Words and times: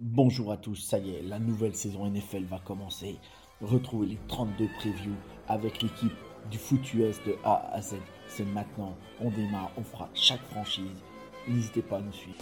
Bonjour 0.00 0.52
à 0.52 0.56
tous, 0.56 0.76
ça 0.76 1.00
y 1.00 1.10
est, 1.10 1.22
la 1.22 1.40
nouvelle 1.40 1.74
saison 1.74 2.08
NFL 2.08 2.44
va 2.44 2.60
commencer. 2.60 3.16
Retrouvez 3.60 4.06
les 4.06 4.18
32 4.28 4.68
previews 4.78 5.16
avec 5.48 5.82
l'équipe 5.82 6.12
du 6.52 6.56
foot 6.56 6.94
US 6.94 7.16
de 7.26 7.34
A 7.42 7.68
à 7.72 7.82
Z. 7.82 7.96
C'est 8.28 8.44
maintenant, 8.44 8.96
on 9.20 9.28
démarre, 9.28 9.72
on 9.76 9.82
fera 9.82 10.08
chaque 10.14 10.44
franchise. 10.52 11.02
N'hésitez 11.48 11.82
pas 11.82 11.96
à 11.96 12.00
nous 12.00 12.12
suivre. 12.12 12.38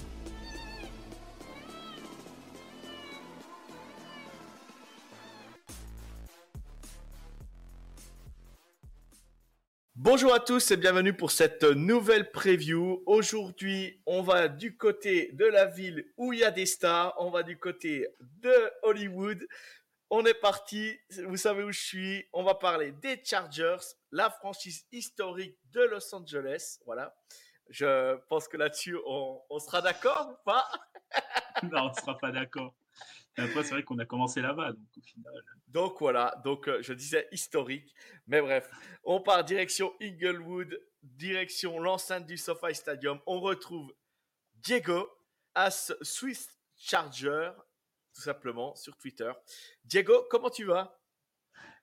Bonjour 9.98 10.34
à 10.34 10.40
tous 10.40 10.72
et 10.72 10.76
bienvenue 10.76 11.14
pour 11.14 11.30
cette 11.30 11.62
nouvelle 11.62 12.30
preview. 12.30 13.02
Aujourd'hui, 13.06 13.98
on 14.04 14.20
va 14.20 14.46
du 14.46 14.76
côté 14.76 15.30
de 15.32 15.46
la 15.46 15.64
ville 15.64 16.12
où 16.18 16.34
il 16.34 16.40
y 16.40 16.44
a 16.44 16.50
des 16.50 16.66
stars, 16.66 17.14
on 17.16 17.30
va 17.30 17.42
du 17.42 17.58
côté 17.58 18.06
de 18.20 18.52
Hollywood. 18.82 19.48
On 20.10 20.26
est 20.26 20.34
parti, 20.34 20.98
vous 21.24 21.38
savez 21.38 21.62
où 21.62 21.72
je 21.72 21.80
suis. 21.80 22.28
On 22.34 22.42
va 22.42 22.54
parler 22.54 22.92
des 22.92 23.22
Chargers, 23.24 23.78
la 24.12 24.28
franchise 24.28 24.86
historique 24.92 25.56
de 25.72 25.80
Los 25.84 26.14
Angeles. 26.14 26.78
Voilà. 26.84 27.16
Je 27.70 28.16
pense 28.28 28.48
que 28.48 28.58
là-dessus, 28.58 28.98
on, 29.06 29.40
on 29.48 29.58
sera 29.58 29.80
d'accord 29.80 30.28
ou 30.30 30.44
pas? 30.44 30.68
Non, 31.62 31.84
on 31.84 31.88
ne 31.88 31.94
sera 31.94 32.18
pas 32.18 32.30
d'accord. 32.30 32.74
Après, 33.38 33.62
c'est 33.64 33.70
vrai 33.70 33.82
qu'on 33.82 33.98
a 33.98 34.06
commencé 34.06 34.40
là-bas, 34.40 34.72
donc 34.72 34.86
au 34.96 35.00
final. 35.02 35.32
Donc 35.68 35.96
voilà, 36.00 36.40
donc 36.44 36.68
euh, 36.68 36.80
je 36.82 36.92
disais 36.94 37.28
historique, 37.32 37.94
mais 38.26 38.40
bref, 38.40 38.70
on 39.04 39.20
part 39.20 39.44
direction 39.44 39.92
Inglewood, 40.00 40.80
direction 41.02 41.78
l'enceinte 41.78 42.26
du 42.26 42.38
SoFi 42.38 42.74
Stadium. 42.74 43.20
On 43.26 43.40
retrouve 43.40 43.94
Diego, 44.54 45.10
as 45.54 45.92
Swiss 46.00 46.48
Charger, 46.76 47.50
tout 48.14 48.22
simplement, 48.22 48.74
sur 48.74 48.96
Twitter. 48.96 49.30
Diego, 49.84 50.26
comment 50.30 50.50
tu 50.50 50.64
vas? 50.64 50.98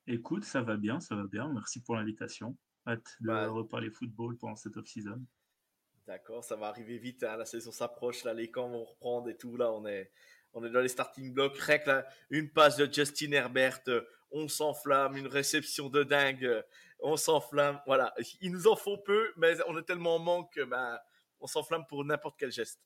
Écoute, 0.08 0.44
ça 0.44 0.62
va 0.62 0.76
bien, 0.76 1.00
ça 1.00 1.16
va 1.16 1.26
bien. 1.26 1.48
Merci 1.54 1.82
pour 1.84 1.96
l'invitation. 1.96 2.58
Hâte 2.88 3.16
de 3.22 3.28
Bah. 3.28 3.48
reparler 3.48 3.90
football 3.92 4.38
pendant 4.38 4.56
cette 4.56 4.76
off-season. 4.76 5.24
D'accord, 6.06 6.44
ça 6.44 6.58
va 6.58 6.68
arriver 6.68 6.98
vite, 6.98 7.24
hein, 7.24 7.38
la 7.38 7.46
saison 7.46 7.72
s'approche, 7.72 8.26
là 8.26 8.34
les 8.34 8.52
camps 8.52 8.68
vont 8.68 8.84
reprendre 8.84 9.30
et 9.30 9.38
tout, 9.38 9.56
là 9.56 9.72
on 9.72 9.86
est, 9.86 10.12
on 10.54 10.64
est 10.64 10.70
dans 10.70 10.82
les 10.82 10.90
starting 10.90 11.34
blocks, 11.34 11.58
là, 11.86 12.06
une 12.30 12.50
passe 12.50 12.78
de 12.78 12.92
Justin 12.92 13.32
Herbert, 13.32 13.80
euh, 13.88 14.02
on 14.32 14.48
s'enflamme, 14.48 15.18
une 15.18 15.28
réception 15.28 15.90
de 15.90 16.04
dingue, 16.04 16.46
euh, 16.46 16.62
on 17.00 17.18
s'enflamme, 17.18 17.82
voilà, 17.86 18.14
ils 18.42 18.52
nous 18.52 18.68
en 18.68 18.76
font 18.76 18.98
peu, 18.98 19.34
mais 19.38 19.56
on 19.68 19.78
est 19.78 19.84
tellement 19.84 20.16
en 20.16 20.20
manque 20.20 20.54
que 20.54 20.64
ben, 20.64 20.98
on 21.40 21.48
s'enflamme 21.48 21.86
pour 21.88 22.06
n'importe 22.06 22.36
quel 22.40 22.52
geste. 22.52 22.80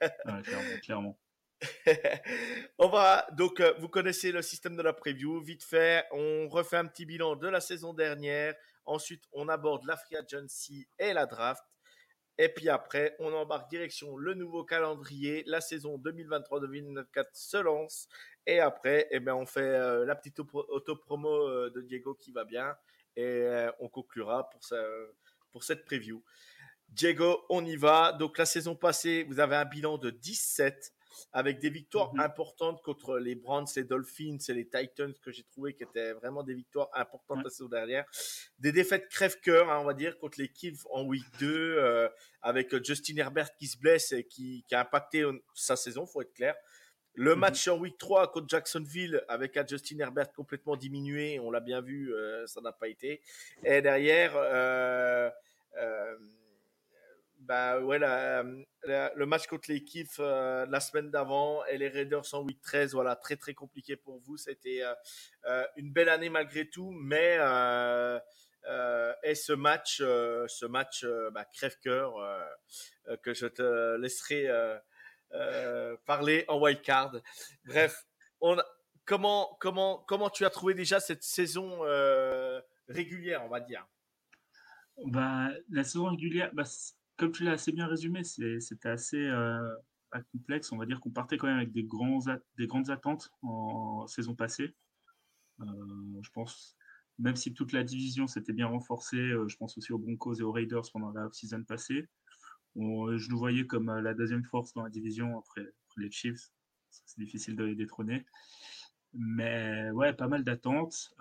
Ouais, 0.00 0.42
clairement, 0.42 0.78
clairement. 0.82 1.18
on 2.78 2.88
va 2.88 3.26
donc, 3.32 3.60
euh, 3.60 3.72
vous 3.78 3.88
connaissez 3.88 4.30
le 4.30 4.42
système 4.42 4.76
de 4.76 4.82
la 4.82 4.92
preview. 4.92 5.40
Vite 5.40 5.64
fait, 5.64 6.04
on 6.12 6.48
refait 6.48 6.76
un 6.76 6.86
petit 6.86 7.06
bilan 7.06 7.36
de 7.36 7.48
la 7.48 7.60
saison 7.60 7.94
dernière. 7.94 8.54
Ensuite, 8.84 9.24
on 9.32 9.48
aborde 9.48 9.84
la 9.86 9.96
free 9.96 10.16
agency 10.16 10.86
et 10.98 11.12
la 11.12 11.24
draft. 11.26 11.64
Et 12.38 12.48
puis 12.50 12.68
après, 12.68 13.16
on 13.18 13.32
embarque 13.32 13.70
direction 13.70 14.16
le 14.16 14.34
nouveau 14.34 14.64
calendrier. 14.64 15.42
La 15.46 15.60
saison 15.60 15.96
2023-2024 15.98 17.24
se 17.32 17.56
lance. 17.56 18.08
Et 18.46 18.60
après, 18.60 19.08
eh 19.10 19.20
ben, 19.20 19.34
on 19.34 19.46
fait 19.46 19.60
euh, 19.62 20.04
la 20.04 20.14
petite 20.14 20.38
auto- 20.40 20.66
auto-promo 20.68 21.48
euh, 21.48 21.70
de 21.70 21.80
Diego 21.80 22.14
qui 22.14 22.32
va 22.32 22.44
bien. 22.44 22.76
Et 23.16 23.24
euh, 23.24 23.70
on 23.80 23.88
conclura 23.88 24.50
pour, 24.50 24.60
pour 25.50 25.64
cette 25.64 25.84
preview. 25.84 26.22
Diego, 26.88 27.44
on 27.48 27.64
y 27.64 27.76
va. 27.76 28.12
Donc 28.12 28.38
la 28.38 28.46
saison 28.46 28.76
passée, 28.76 29.24
vous 29.24 29.40
avez 29.40 29.56
un 29.56 29.64
bilan 29.64 29.98
de 29.98 30.10
17 30.10 30.92
avec 31.32 31.58
des 31.58 31.70
victoires 31.70 32.12
Mhm. 32.14 32.20
importantes 32.20 32.82
contre 32.82 33.18
les 33.18 33.34
Browns, 33.34 33.66
les 33.76 33.84
Dolphins 33.84 34.38
et 34.48 34.52
les 34.54 34.68
Titans 34.68 35.12
que 35.22 35.30
j'ai 35.30 35.44
trouvé 35.44 35.74
qui 35.74 35.82
étaient 35.84 36.12
vraiment 36.12 36.42
des 36.42 36.54
victoires 36.54 36.88
importantes 36.94 37.38
Ouais. 37.38 37.44
la 37.44 37.50
saison 37.50 37.68
dernière. 37.68 38.04
Des 38.58 38.72
défaites 38.72 39.08
crève-cœur, 39.08 39.70
hein, 39.70 39.78
on 39.80 39.84
va 39.84 39.94
dire, 39.94 40.18
contre 40.18 40.40
les 40.40 40.50
Chiefs 40.54 40.86
en 40.90 41.04
week 41.04 41.24
2 41.38 41.76
euh, 41.78 42.08
avec 42.42 42.74
Justin 42.84 43.16
Herbert 43.16 43.54
qui 43.56 43.66
se 43.66 43.78
blesse 43.78 44.12
et 44.12 44.24
qui, 44.24 44.64
qui 44.68 44.74
a 44.74 44.80
impacté 44.80 45.22
euh, 45.22 45.32
sa 45.54 45.76
saison, 45.76 46.06
faut 46.06 46.22
être 46.22 46.32
clair. 46.34 46.54
Le 47.18 47.34
Mhm. 47.34 47.40
match 47.40 47.66
en 47.68 47.78
week 47.78 47.96
3 47.96 48.30
contre 48.30 48.46
Jacksonville 48.48 49.24
avec 49.28 49.56
un 49.56 49.66
Justin 49.66 49.98
Herbert 50.00 50.32
complètement 50.34 50.76
diminué, 50.76 51.40
on 51.40 51.50
l'a 51.50 51.60
bien 51.60 51.80
vu, 51.80 52.12
euh, 52.14 52.46
ça 52.46 52.60
n'a 52.60 52.72
pas 52.72 52.88
été. 52.88 53.22
Et 53.64 53.80
derrière, 53.80 54.32
euh, 54.36 55.30
euh, 55.78 56.16
bah 57.46 57.80
ouais, 57.80 57.98
le 57.98 59.24
match 59.24 59.46
contre 59.46 59.70
les 59.70 59.84
Chiefs 59.86 60.16
euh, 60.18 60.66
la 60.66 60.80
semaine 60.80 61.10
d'avant 61.10 61.64
et 61.66 61.78
les 61.78 61.88
Raiders 61.88 62.26
en 62.32 62.42
week 62.42 62.60
13, 62.60 62.92
voilà, 62.92 63.14
très 63.14 63.36
très 63.36 63.54
compliqué 63.54 63.96
pour 63.96 64.18
vous. 64.20 64.36
C'était 64.36 64.82
euh, 64.82 64.94
euh, 65.46 65.64
une 65.76 65.92
belle 65.92 66.08
année 66.08 66.28
malgré 66.28 66.68
tout, 66.68 66.90
mais 66.90 67.36
et 69.22 69.34
ce 69.34 69.52
match, 69.52 69.98
ce 69.98 70.66
match 70.66 71.04
bah, 71.32 71.44
crève-cœur 71.44 72.14
que 73.22 73.32
je 73.32 73.46
te 73.46 73.96
laisserai 73.96 74.48
parler 76.04 76.44
en 76.48 76.60
wildcard. 76.60 77.16
Bref, 77.64 78.06
comment 79.04 79.56
comment 79.60 80.04
comment 80.08 80.30
tu 80.30 80.44
as 80.44 80.50
trouvé 80.50 80.74
déjà 80.74 80.98
cette 80.98 81.22
saison 81.22 81.80
régulière, 82.88 83.44
on 83.44 83.48
va 83.48 83.60
dire? 83.60 83.86
Bah, 85.04 85.50
la 85.70 85.84
saison 85.84 86.06
régulière, 86.06 86.50
bah, 86.54 86.64
comme 87.16 87.32
tu 87.32 87.44
l'as 87.44 87.52
assez 87.52 87.72
bien 87.72 87.86
résumé, 87.86 88.22
c'était 88.24 88.88
assez 88.88 89.16
euh, 89.16 89.74
pas 90.10 90.22
complexe. 90.32 90.72
On 90.72 90.76
va 90.76 90.86
dire 90.86 91.00
qu'on 91.00 91.10
partait 91.10 91.36
quand 91.36 91.46
même 91.46 91.56
avec 91.56 91.72
des, 91.72 91.84
grandes 91.84 92.90
attentes 92.90 93.30
en 93.42 94.06
saison 94.06 94.34
passée. 94.34 94.74
Euh, 95.60 95.64
je 96.22 96.30
pense, 96.30 96.76
même 97.18 97.36
si 97.36 97.54
toute 97.54 97.72
la 97.72 97.82
division 97.82 98.26
s'était 98.26 98.52
bien 98.52 98.66
renforcée, 98.66 99.16
euh, 99.16 99.48
je 99.48 99.56
pense 99.56 99.76
aussi 99.78 99.92
aux 99.92 99.98
Broncos 99.98 100.34
et 100.34 100.42
aux 100.42 100.52
Raiders 100.52 100.82
pendant 100.92 101.10
la 101.10 101.26
off-season 101.26 101.64
passée. 101.64 102.08
Je 102.76 103.30
nous 103.30 103.38
voyais 103.38 103.66
comme 103.66 103.90
la 103.90 104.12
deuxième 104.12 104.44
force 104.44 104.74
dans 104.74 104.82
la 104.82 104.90
division 104.90 105.38
après, 105.38 105.66
les 105.96 106.10
Chiefs. 106.10 106.50
C'est 106.90 107.18
difficile 107.18 107.56
de 107.56 107.64
les 107.64 107.74
détrôner. 107.74 108.26
Mais 109.14 109.90
ouais, 109.92 110.12
pas 110.12 110.28
mal 110.28 110.44
d'attentes. 110.44 111.14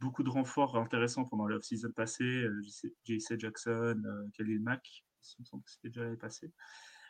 Beaucoup 0.00 0.22
de 0.22 0.30
renforts 0.30 0.76
intéressants 0.76 1.24
pendant 1.24 1.46
la 1.46 1.56
off-season 1.56 1.90
passée. 1.92 2.24
euh, 2.24 2.60
JC 3.04 3.38
Jackson, 3.38 4.00
euh, 4.04 4.28
Khalil 4.36 4.60
Mack, 4.60 5.04
il 5.38 5.42
me 5.42 5.44
semble 5.44 5.62
que 5.64 5.70
c'était 5.70 5.88
déjà 5.88 6.04
l'année 6.04 6.16
passée. 6.16 6.52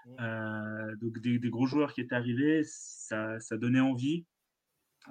Mm. 0.06 0.16
Euh, 0.20 0.96
donc 0.96 1.18
des, 1.20 1.38
des 1.38 1.50
gros 1.50 1.66
joueurs 1.66 1.92
qui 1.92 2.00
étaient 2.00 2.14
arrivés, 2.14 2.62
ça, 2.64 3.38
ça 3.40 3.56
donnait 3.56 3.80
envie. 3.80 4.26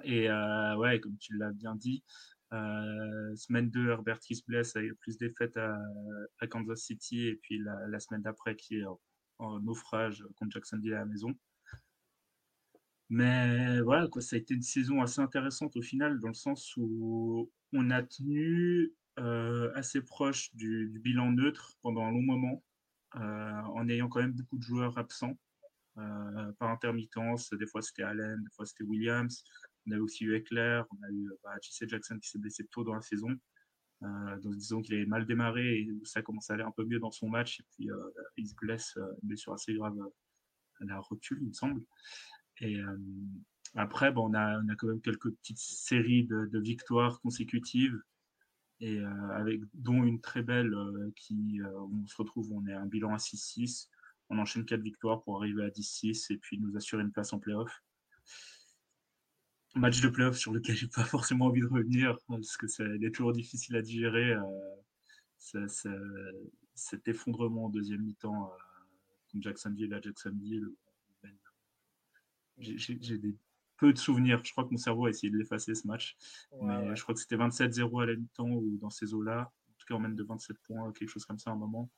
Et 0.02 0.28
euh, 0.28 0.76
ouais, 0.76 0.98
comme 1.00 1.16
tu 1.18 1.36
l'as 1.36 1.52
bien 1.52 1.76
dit, 1.76 2.02
euh, 2.52 3.36
semaine 3.36 3.70
2, 3.70 3.90
Herbert 3.90 4.18
qui 4.18 4.34
se 4.34 4.42
blesse, 4.46 4.74
avec 4.76 4.92
plus 5.00 5.16
défaite 5.18 5.56
à, 5.56 5.76
à 6.40 6.46
Kansas 6.46 6.80
City, 6.80 7.26
et 7.28 7.36
puis 7.36 7.58
la, 7.58 7.86
la 7.88 8.00
semaine 8.00 8.22
d'après 8.22 8.56
qui 8.56 8.78
est 8.78 8.84
en, 8.84 9.00
en 9.38 9.60
naufrage 9.60 10.24
contre 10.36 10.52
Jacksonville 10.52 10.94
à 10.94 10.98
la 11.00 11.04
maison. 11.06 11.32
Mais 13.14 13.80
voilà, 13.80 14.08
quoi, 14.08 14.20
ça 14.20 14.34
a 14.34 14.40
été 14.40 14.54
une 14.54 14.62
saison 14.62 15.00
assez 15.00 15.20
intéressante 15.20 15.76
au 15.76 15.82
final, 15.82 16.18
dans 16.18 16.26
le 16.26 16.34
sens 16.34 16.76
où 16.76 17.48
on 17.72 17.90
a 17.90 18.02
tenu 18.02 18.92
euh, 19.20 19.70
assez 19.76 20.02
proche 20.02 20.52
du, 20.56 20.88
bilan 21.00 21.30
neutre 21.30 21.78
pendant 21.80 22.04
un 22.04 22.10
long 22.10 22.22
moment, 22.22 22.64
euh, 23.14 23.20
en 23.20 23.88
ayant 23.88 24.08
quand 24.08 24.18
même 24.18 24.32
beaucoup 24.32 24.58
de 24.58 24.64
joueurs 24.64 24.98
absents, 24.98 25.38
euh, 25.98 26.50
par 26.58 26.70
intermittence. 26.70 27.50
Des 27.54 27.68
fois 27.68 27.82
c'était 27.82 28.02
Allen, 28.02 28.42
des 28.42 28.50
fois 28.50 28.66
c'était 28.66 28.82
Williams. 28.82 29.44
On 29.86 29.92
a 29.92 29.98
aussi 30.00 30.24
eu 30.24 30.34
Eckler, 30.34 30.82
on 30.90 31.04
a 31.04 31.10
eu 31.12 31.30
bah, 31.44 31.54
J.C. 31.62 31.86
Jackson 31.86 32.18
qui 32.18 32.28
s'est 32.28 32.40
blessé 32.40 32.66
tôt 32.66 32.82
dans 32.82 32.94
la 32.94 33.02
saison. 33.02 33.28
Donc 34.42 34.56
disons 34.56 34.82
qu'il 34.82 34.96
avait 34.96 35.06
mal 35.06 35.24
démarré 35.24 35.78
et 35.78 35.88
ça 36.02 36.20
commence 36.20 36.50
à 36.50 36.54
aller 36.54 36.64
un 36.64 36.72
peu 36.72 36.84
mieux 36.84 36.98
dans 36.98 37.12
son 37.12 37.28
match. 37.28 37.60
Et 37.60 37.64
puis 37.70 37.88
il 38.36 38.48
se 38.48 38.56
blesse, 38.56 38.98
une 39.22 39.28
blessure 39.28 39.52
assez 39.52 39.72
grave 39.72 39.96
à 40.80 40.84
la 40.84 40.98
rotule, 40.98 41.38
il 41.40 41.48
me 41.48 41.52
semble. 41.52 41.80
Et 42.60 42.76
euh, 42.76 42.96
après, 43.74 44.12
bon, 44.12 44.30
on, 44.30 44.34
a, 44.34 44.60
quand 44.76 44.86
même 44.86 45.00
quelques 45.00 45.30
petites 45.30 45.58
séries 45.58 46.24
de, 46.24 46.58
victoires 46.60 47.20
consécutives, 47.20 48.00
et 48.80 48.98
euh, 48.98 49.28
avec, 49.30 49.60
dont 49.74 50.02
une 50.04 50.20
très 50.20 50.42
belle 50.42 50.74
euh, 50.74 51.10
qui, 51.16 51.60
on 51.76 52.06
se 52.06 52.16
retrouve, 52.16 52.52
on 52.52 52.66
est 52.66 52.72
un 52.72 52.86
bilan 52.86 53.14
à 53.14 53.18
6-6. 53.18 53.88
on 54.30 54.38
enchaîne 54.38 54.64
quatre 54.64 54.82
victoires 54.82 55.22
pour 55.22 55.38
arriver 55.38 55.64
à 55.64 55.68
10-6 55.68 56.32
et 56.32 56.38
puis 56.38 56.58
nous 56.58 56.76
assurer 56.76 57.02
une 57.02 57.12
place 57.12 57.32
en 57.32 57.38
playoff. 57.38 57.82
Match 59.76 60.00
de 60.00 60.08
playoff 60.08 60.36
sur 60.36 60.52
lequel 60.52 60.76
j'ai 60.76 60.86
pas 60.88 61.04
forcément 61.04 61.46
envie 61.46 61.60
de 61.60 61.66
revenir 61.66 62.16
parce 62.28 62.56
que 62.56 62.68
c'est 62.68 63.10
toujours 63.12 63.32
difficile 63.32 63.76
à 63.76 63.82
digérer. 63.82 64.34
cet 66.74 67.08
effondrement 67.08 67.66
en 67.66 67.70
deuxième 67.70 68.02
mi-temps 68.02 68.52
comme 69.30 69.42
Jacksonville 69.42 69.92
à 69.94 70.00
Jacksonville. 70.00 70.68
J'ai 72.58 73.18
des 73.18 73.36
peu 73.76 73.92
de 73.92 73.98
souvenirs. 73.98 74.40
Je 74.44 74.52
crois 74.52 74.64
que 74.64 74.70
mon 74.70 74.76
cerveau 74.76 75.06
a 75.06 75.10
essayé 75.10 75.30
de 75.30 75.36
l'effacer 75.36 75.74
ce 75.74 75.86
match. 75.86 76.16
mais 76.62 76.96
je 76.96 77.02
crois 77.02 77.14
que 77.14 77.20
c'était 77.20 77.36
27-0 77.36 78.02
à 78.02 78.06
la 78.06 78.14
mi-temps 78.14 78.48
ou 78.48 78.78
dans 78.80 78.90
ces 78.90 79.14
eaux-là. 79.14 79.52
En 79.68 79.72
tout 79.78 79.86
cas, 79.88 79.94
on 79.94 80.00
mène 80.00 80.14
de 80.14 80.24
27 80.24 80.56
points, 80.62 80.92
quelque 80.92 81.08
chose 81.08 81.24
comme 81.24 81.38
ça 81.38 81.50
à 81.50 81.52
un 81.52 81.56
moment. 81.56 81.90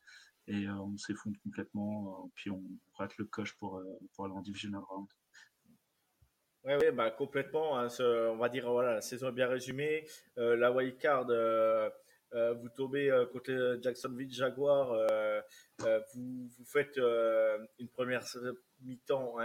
Et 0.49 0.67
euh, 0.67 0.73
on 0.75 0.97
s'effondre 0.97 1.37
complètement. 1.43 2.25
Euh, 2.25 2.29
puis 2.35 2.51
on 2.51 2.63
rate 2.95 3.17
le 3.19 3.25
coche 3.25 3.55
pour, 3.55 3.79
euh, 3.79 3.99
pour 4.15 4.25
aller 4.25 4.35
en 4.35 4.43
divisional 4.43 4.83
round. 4.89 5.09
Oui, 6.65 6.75
ouais, 6.75 6.93
bah, 6.93 7.11
complètement. 7.11 7.79
Hein, 7.79 7.89
on 8.01 8.37
va 8.37 8.49
dire, 8.49 8.71
voilà, 8.71 8.95
la 8.95 9.01
saison 9.01 9.29
est 9.29 9.33
bien 9.33 9.49
résumée. 9.49 10.07
la 10.37 10.73
wild 10.73 10.99
card, 10.99 11.27
vous 12.33 12.69
tombez 12.71 13.25
côté 13.33 13.57
Jacksonville 13.81 14.33
Jaguar. 14.33 14.93
vous, 15.79 16.49
vous 16.49 16.65
faites 16.65 16.97
une 17.79 17.89
première 17.89 18.27
mi-temps, 18.83 19.37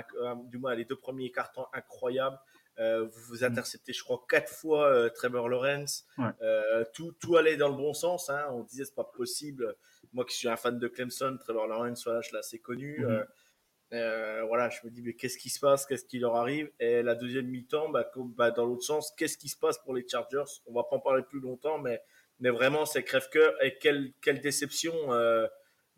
du 0.46 0.58
moins 0.58 0.76
les 0.76 0.86
deux 0.86 0.96
premiers 0.96 1.32
cartons 1.32 1.66
incroyables. 1.74 2.40
Euh, 2.80 3.06
vous 3.06 3.22
vous 3.28 3.44
interceptez, 3.44 3.94
je 3.94 4.04
crois, 4.04 4.24
quatre 4.30 4.52
fois 4.52 4.88
euh, 4.88 5.10
Trevor 5.10 5.50
Lawrence. 5.50 6.06
Euh, 6.42 6.84
tout, 6.94 7.12
tout 7.20 7.38
allait 7.38 7.58
dans 7.58 7.68
le 7.68 7.76
bon 7.76 7.94
sens. 7.94 8.30
Hein. 8.30 8.48
On 8.52 8.64
disait 8.64 8.86
c'est 8.86 8.96
pas 8.96 9.04
possible. 9.04 9.76
Moi 10.14 10.26
qui 10.26 10.36
suis 10.36 10.48
un 10.48 10.56
fan 10.56 10.80
de 10.80 10.88
Clemson, 10.88 11.38
Trevor 11.40 11.68
Lawrence, 11.68 12.04
voilà, 12.06 12.22
je 12.22 12.32
l'ai 12.32 12.40
assez 12.40 12.60
connu. 12.60 13.06
Mm-hmm. 13.06 14.48
voilà, 14.48 14.70
je 14.70 14.80
me 14.86 14.90
dis 14.90 15.02
mais 15.02 15.14
qu'est-ce 15.14 15.38
qui 15.38 15.50
se 15.50 15.60
passe, 15.60 15.86
qu'est-ce 15.86 16.06
qui 16.06 16.20
leur 16.20 16.36
arrive? 16.36 16.72
Et 16.80 17.04
la 17.04 17.16
deuxième 17.16 17.48
mi-temps, 17.48 17.90
bah, 17.90 18.10
bah, 18.16 18.52
dans 18.52 18.66
l'autre 18.66 18.84
sens, 18.84 19.14
qu'est-ce 19.18 19.38
qui 19.38 19.50
se 19.50 19.58
passe 19.58 19.78
pour 19.80 19.94
les 19.94 20.08
Chargers? 20.08 20.50
On 20.66 20.74
va 20.74 20.84
pas 20.84 20.96
en 20.96 21.00
parler 21.00 21.24
plus 21.24 21.40
longtemps, 21.40 21.78
mais 21.78 22.02
mais 22.40 22.50
vraiment 22.50 22.86
c'est 22.86 23.04
crève-cœur 23.04 23.54
et 23.64 23.78
quelle 23.78 24.14
quelle 24.22 24.42
déception 24.42 24.94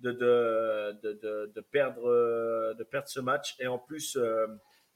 de, 0.04 0.12
de, 0.12 1.14
de, 1.14 1.52
de, 1.56 1.62
perdre, 1.62 2.06
euh, 2.06 2.74
de 2.74 2.84
perdre 2.84 3.08
ce 3.08 3.20
match. 3.20 3.56
Et 3.60 3.68
en 3.68 3.80
plus, 3.80 4.18
euh, 4.18 4.48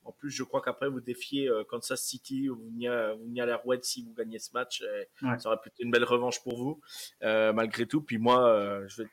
en 0.03 0.11
plus 0.11 0.29
je 0.29 0.43
crois 0.43 0.61
qu'après, 0.61 0.89
vous 0.89 0.99
défiez 0.99 1.47
euh, 1.47 1.63
Kansas 1.63 2.01
City, 2.01 2.47
vous 2.47 2.69
venez, 2.71 2.89
vous 2.89 3.41
à 3.41 3.45
la 3.45 3.57
Red 3.57 3.83
si 3.83 4.03
vous 4.03 4.13
gagnez 4.13 4.39
ce 4.39 4.51
match. 4.53 4.83
Ça 5.39 5.49
aurait 5.49 5.59
pu 5.61 5.69
être 5.69 5.79
une 5.79 5.91
belle 5.91 6.03
revanche 6.03 6.43
pour 6.43 6.57
vous, 6.57 6.81
malgré 7.21 7.85
tout. 7.85 8.01
Puis 8.01 8.17
moi, 8.17 8.81
je, 8.87 9.03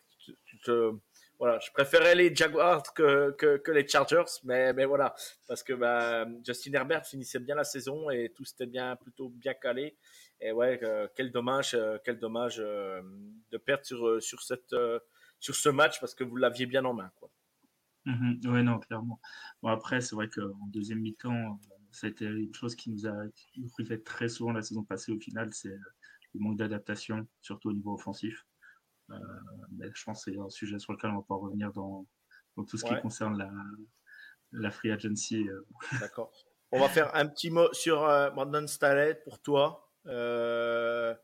voilà, 1.38 1.58
je 1.58 1.70
préférais 1.72 2.14
les 2.14 2.34
Jaguars 2.34 2.82
que, 2.94 3.32
que, 3.32 3.56
que, 3.58 3.70
les 3.70 3.86
Chargers, 3.86 4.24
mais, 4.44 4.72
mais 4.72 4.84
voilà, 4.84 5.14
parce 5.46 5.62
que 5.62 5.72
bah, 5.72 6.26
Justin 6.46 6.72
Herbert 6.72 7.04
finissait 7.04 7.40
bien 7.40 7.56
la 7.56 7.64
saison 7.64 8.08
et 8.08 8.32
tout 8.34 8.44
s'était 8.44 8.66
bien, 8.66 8.96
plutôt 8.96 9.28
bien 9.28 9.54
calé. 9.54 9.96
Et 10.40 10.52
ouais, 10.52 10.80
quel 11.14 11.30
dommage, 11.30 11.76
quel 12.04 12.18
dommage 12.18 12.58
de 12.58 13.58
perdre 13.58 13.84
sur, 13.84 14.22
sur 14.22 14.42
cette, 14.42 14.74
sur 15.44 15.54
ce 15.54 15.68
match 15.68 16.00
parce 16.00 16.14
que 16.14 16.24
vous 16.24 16.36
l'aviez 16.36 16.64
bien 16.64 16.84
en 16.86 16.94
main. 16.94 17.10
Quoi. 17.16 17.30
Mhm. 18.06 18.40
oui, 18.46 18.62
non, 18.62 18.78
clairement. 18.78 19.20
Bon, 19.62 19.68
après, 19.68 20.00
c'est 20.00 20.14
vrai 20.14 20.28
qu'en 20.30 20.66
deuxième 20.68 21.00
mi-temps, 21.00 21.60
ça 21.90 22.06
a 22.06 22.10
été 22.10 22.24
une 22.24 22.54
chose 22.54 22.74
qui 22.74 22.90
nous 22.90 23.06
a 23.06 23.14
fait 23.86 24.02
très 24.02 24.28
souvent 24.28 24.52
la 24.52 24.62
saison 24.62 24.84
passée 24.84 25.12
au 25.12 25.20
final, 25.20 25.52
c'est 25.52 25.68
le 26.32 26.40
manque 26.40 26.56
d'adaptation, 26.56 27.28
surtout 27.42 27.68
au 27.68 27.72
niveau 27.74 27.92
offensif. 27.92 28.46
Euh, 29.10 29.18
mais 29.72 29.90
je 29.92 30.02
pense 30.02 30.24
que 30.24 30.32
c'est 30.32 30.38
un 30.38 30.48
sujet 30.48 30.78
sur 30.78 30.94
lequel 30.94 31.10
on 31.10 31.16
va 31.16 31.22
pas 31.28 31.34
revenir 31.34 31.70
dans, 31.72 32.06
dans 32.56 32.64
tout 32.64 32.78
ce 32.78 32.86
qui 32.86 32.98
concerne 33.02 33.36
la, 33.36 33.50
la 34.52 34.70
free 34.70 34.92
agency. 34.92 35.46
Euh. 35.46 35.66
D'accord. 36.00 36.32
On 36.72 36.80
va 36.80 36.88
faire 36.88 37.14
un 37.14 37.26
petit 37.26 37.50
mot 37.50 37.70
sur 37.74 38.02
euh, 38.02 38.30
Brandon 38.30 38.66
Stallet 38.66 39.14
pour 39.24 39.42
toi. 39.42 39.92
Euh, 40.06 41.14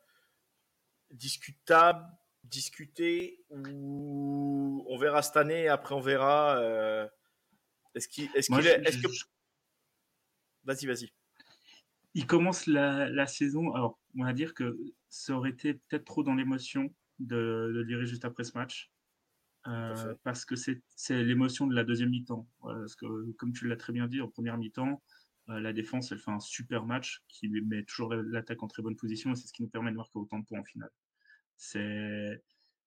discutable, 1.09 2.05
discuter 2.43 3.39
ou 3.49 4.85
on 4.87 4.97
verra 4.97 5.21
cette 5.21 5.37
année 5.37 5.67
après 5.67 5.95
on 5.95 6.01
verra 6.01 6.57
euh, 6.59 7.07
est-ce 7.95 8.07
qu'il 8.07 8.25
est, 8.35 8.49
que 8.49 9.07
vas-y 10.63 10.85
vas-y. 10.85 11.11
Il 12.13 12.27
commence 12.27 12.67
la, 12.67 13.09
la, 13.09 13.27
saison 13.27 13.73
alors 13.73 13.99
on 14.17 14.25
va 14.25 14.33
dire 14.33 14.53
que 14.53 14.77
ça 15.09 15.33
aurait 15.33 15.51
été 15.51 15.75
peut-être 15.75 16.05
trop 16.05 16.23
dans 16.23 16.35
l'émotion 16.35 16.93
de, 17.19 17.71
de 17.73 17.81
lire 17.81 18.05
juste 18.05 18.25
après 18.25 18.43
ce 18.43 18.57
match 18.57 18.91
euh, 19.67 20.15
parce 20.23 20.43
que 20.43 20.55
c'est, 20.55 20.81
c'est 20.95 21.23
l'émotion 21.23 21.67
de 21.67 21.75
la 21.75 21.83
deuxième 21.83 22.09
mi-temps 22.09 22.47
parce 22.61 22.95
que 22.95 23.31
comme 23.33 23.53
tu 23.53 23.67
l'as 23.67 23.75
très 23.77 23.93
bien 23.93 24.07
dit 24.07 24.19
en 24.19 24.27
première 24.27 24.57
mi-temps 24.57 25.01
euh, 25.49 25.59
la 25.59 25.73
défense 25.73 26.11
elle 26.11 26.19
fait 26.19 26.31
un 26.31 26.39
super 26.39 26.85
match 26.85 27.23
qui 27.27 27.47
met 27.49 27.83
toujours 27.83 28.13
l'attaque 28.13 28.63
en 28.63 28.67
très 28.67 28.81
bonne 28.81 28.95
position 28.95 29.31
et 29.31 29.35
c'est 29.35 29.47
ce 29.47 29.53
qui 29.53 29.61
nous 29.61 29.69
permet 29.69 29.91
de 29.91 29.97
marquer 29.97 30.17
autant 30.17 30.39
de 30.39 30.45
points 30.45 30.59
en 30.59 30.63
finale 30.63 30.91
c'est 31.61 32.41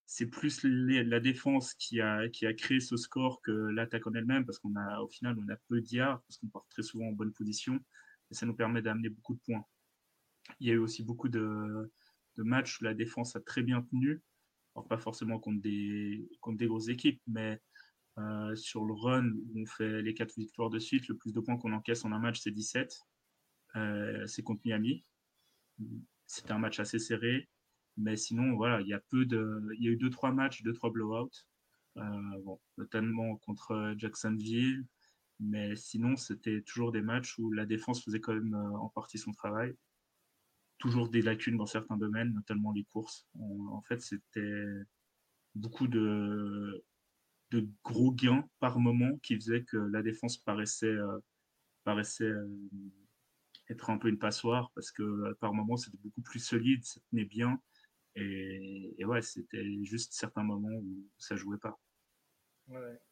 c'est 0.06 0.26
plus 0.26 0.62
la 0.64 1.18
défense 1.18 1.72
qui 1.74 2.00
a, 2.00 2.28
qui 2.28 2.44
a 2.44 2.52
créé 2.52 2.78
ce 2.78 2.96
score 2.96 3.40
que 3.40 3.50
l'attaque 3.50 4.06
en 4.06 4.12
elle-même, 4.12 4.44
parce 4.44 4.58
qu'on 4.58 4.76
a, 4.76 5.00
au 5.00 5.08
final, 5.08 5.36
on 5.38 5.48
a 5.50 5.56
peu 5.68 5.80
d'IA, 5.80 6.22
parce 6.28 6.38
qu'on 6.38 6.48
part 6.48 6.66
très 6.68 6.82
souvent 6.82 7.06
en 7.06 7.12
bonne 7.12 7.32
position, 7.32 7.80
et 8.30 8.34
ça 8.34 8.44
nous 8.44 8.54
permet 8.54 8.82
d'amener 8.82 9.08
beaucoup 9.08 9.34
de 9.34 9.40
points. 9.40 9.64
Il 10.60 10.68
y 10.68 10.70
a 10.70 10.74
eu 10.74 10.78
aussi 10.78 11.02
beaucoup 11.02 11.30
de, 11.30 11.90
de 12.36 12.42
matchs 12.42 12.80
où 12.80 12.84
la 12.84 12.92
défense 12.92 13.34
a 13.34 13.40
très 13.40 13.62
bien 13.62 13.80
tenu, 13.82 14.22
alors 14.74 14.86
pas 14.86 14.98
forcément 14.98 15.38
contre 15.38 15.62
des, 15.62 16.28
contre 16.40 16.58
des 16.58 16.66
grosses 16.66 16.88
équipes, 16.88 17.22
mais 17.26 17.60
euh, 18.18 18.54
sur 18.56 18.84
le 18.84 18.92
run 18.92 19.30
où 19.30 19.62
on 19.62 19.66
fait 19.66 20.02
les 20.02 20.12
quatre 20.12 20.34
victoires 20.36 20.70
de 20.70 20.78
suite, 20.78 21.08
le 21.08 21.16
plus 21.16 21.32
de 21.32 21.40
points 21.40 21.56
qu'on 21.56 21.72
encaisse 21.72 22.04
en 22.04 22.12
un 22.12 22.18
match, 22.18 22.40
c'est 22.40 22.50
17. 22.50 23.00
Euh, 23.76 24.26
c'est 24.26 24.42
contre 24.42 24.60
Miami. 24.64 25.02
C'était 26.26 26.52
un 26.52 26.58
match 26.58 26.78
assez 26.78 26.98
serré. 26.98 27.48
Mais 27.96 28.16
sinon, 28.16 28.56
voilà, 28.56 28.80
il 28.80 28.88
y 28.88 28.94
a 28.94 29.00
peu 29.08 29.24
de, 29.24 29.60
il 29.78 29.84
y 29.84 29.88
a 29.88 29.92
eu 29.92 29.96
deux 29.96 30.10
trois 30.10 30.32
matchs, 30.32 30.62
deux 30.62 30.72
trois 30.72 30.90
blowouts, 30.90 31.30
euh, 31.96 32.56
notamment 32.76 33.36
contre 33.36 33.94
Jacksonville. 33.96 34.84
Mais 35.40 35.76
sinon, 35.76 36.16
c'était 36.16 36.62
toujours 36.62 36.92
des 36.92 37.02
matchs 37.02 37.38
où 37.38 37.50
la 37.52 37.66
défense 37.66 38.02
faisait 38.02 38.20
quand 38.20 38.34
même 38.34 38.54
euh, 38.54 38.78
en 38.78 38.88
partie 38.88 39.18
son 39.18 39.32
travail. 39.32 39.74
Toujours 40.78 41.08
des 41.08 41.22
lacunes 41.22 41.56
dans 41.56 41.66
certains 41.66 41.96
domaines, 41.96 42.32
notamment 42.34 42.72
les 42.72 42.84
courses. 42.84 43.26
en 43.38 43.80
fait, 43.82 44.00
c'était 44.00 44.64
beaucoup 45.54 45.86
de, 45.86 46.84
de 47.52 47.68
gros 47.84 48.12
gains 48.12 48.48
par 48.58 48.78
moment 48.78 49.16
qui 49.22 49.36
faisaient 49.36 49.62
que 49.62 49.76
la 49.76 50.02
défense 50.02 50.36
paraissait, 50.38 50.86
euh, 50.86 51.18
paraissait 51.84 52.32
être 53.70 53.90
un 53.90 53.98
peu 53.98 54.08
une 54.08 54.18
passoire 54.18 54.70
parce 54.74 54.90
que 54.90 55.32
par 55.34 55.54
moment 55.54 55.76
c'était 55.76 55.98
beaucoup 56.02 56.22
plus 56.22 56.40
solide, 56.40 56.84
ça 56.84 57.00
tenait 57.10 57.24
bien 57.24 57.60
et, 58.16 59.04
ouais, 59.04 59.22
c'était 59.22 59.64
juste 59.82 60.12
certains 60.12 60.42
moments 60.42 60.68
où 60.68 61.08
ça 61.18 61.36
jouait 61.36 61.58
pas. 61.58 61.78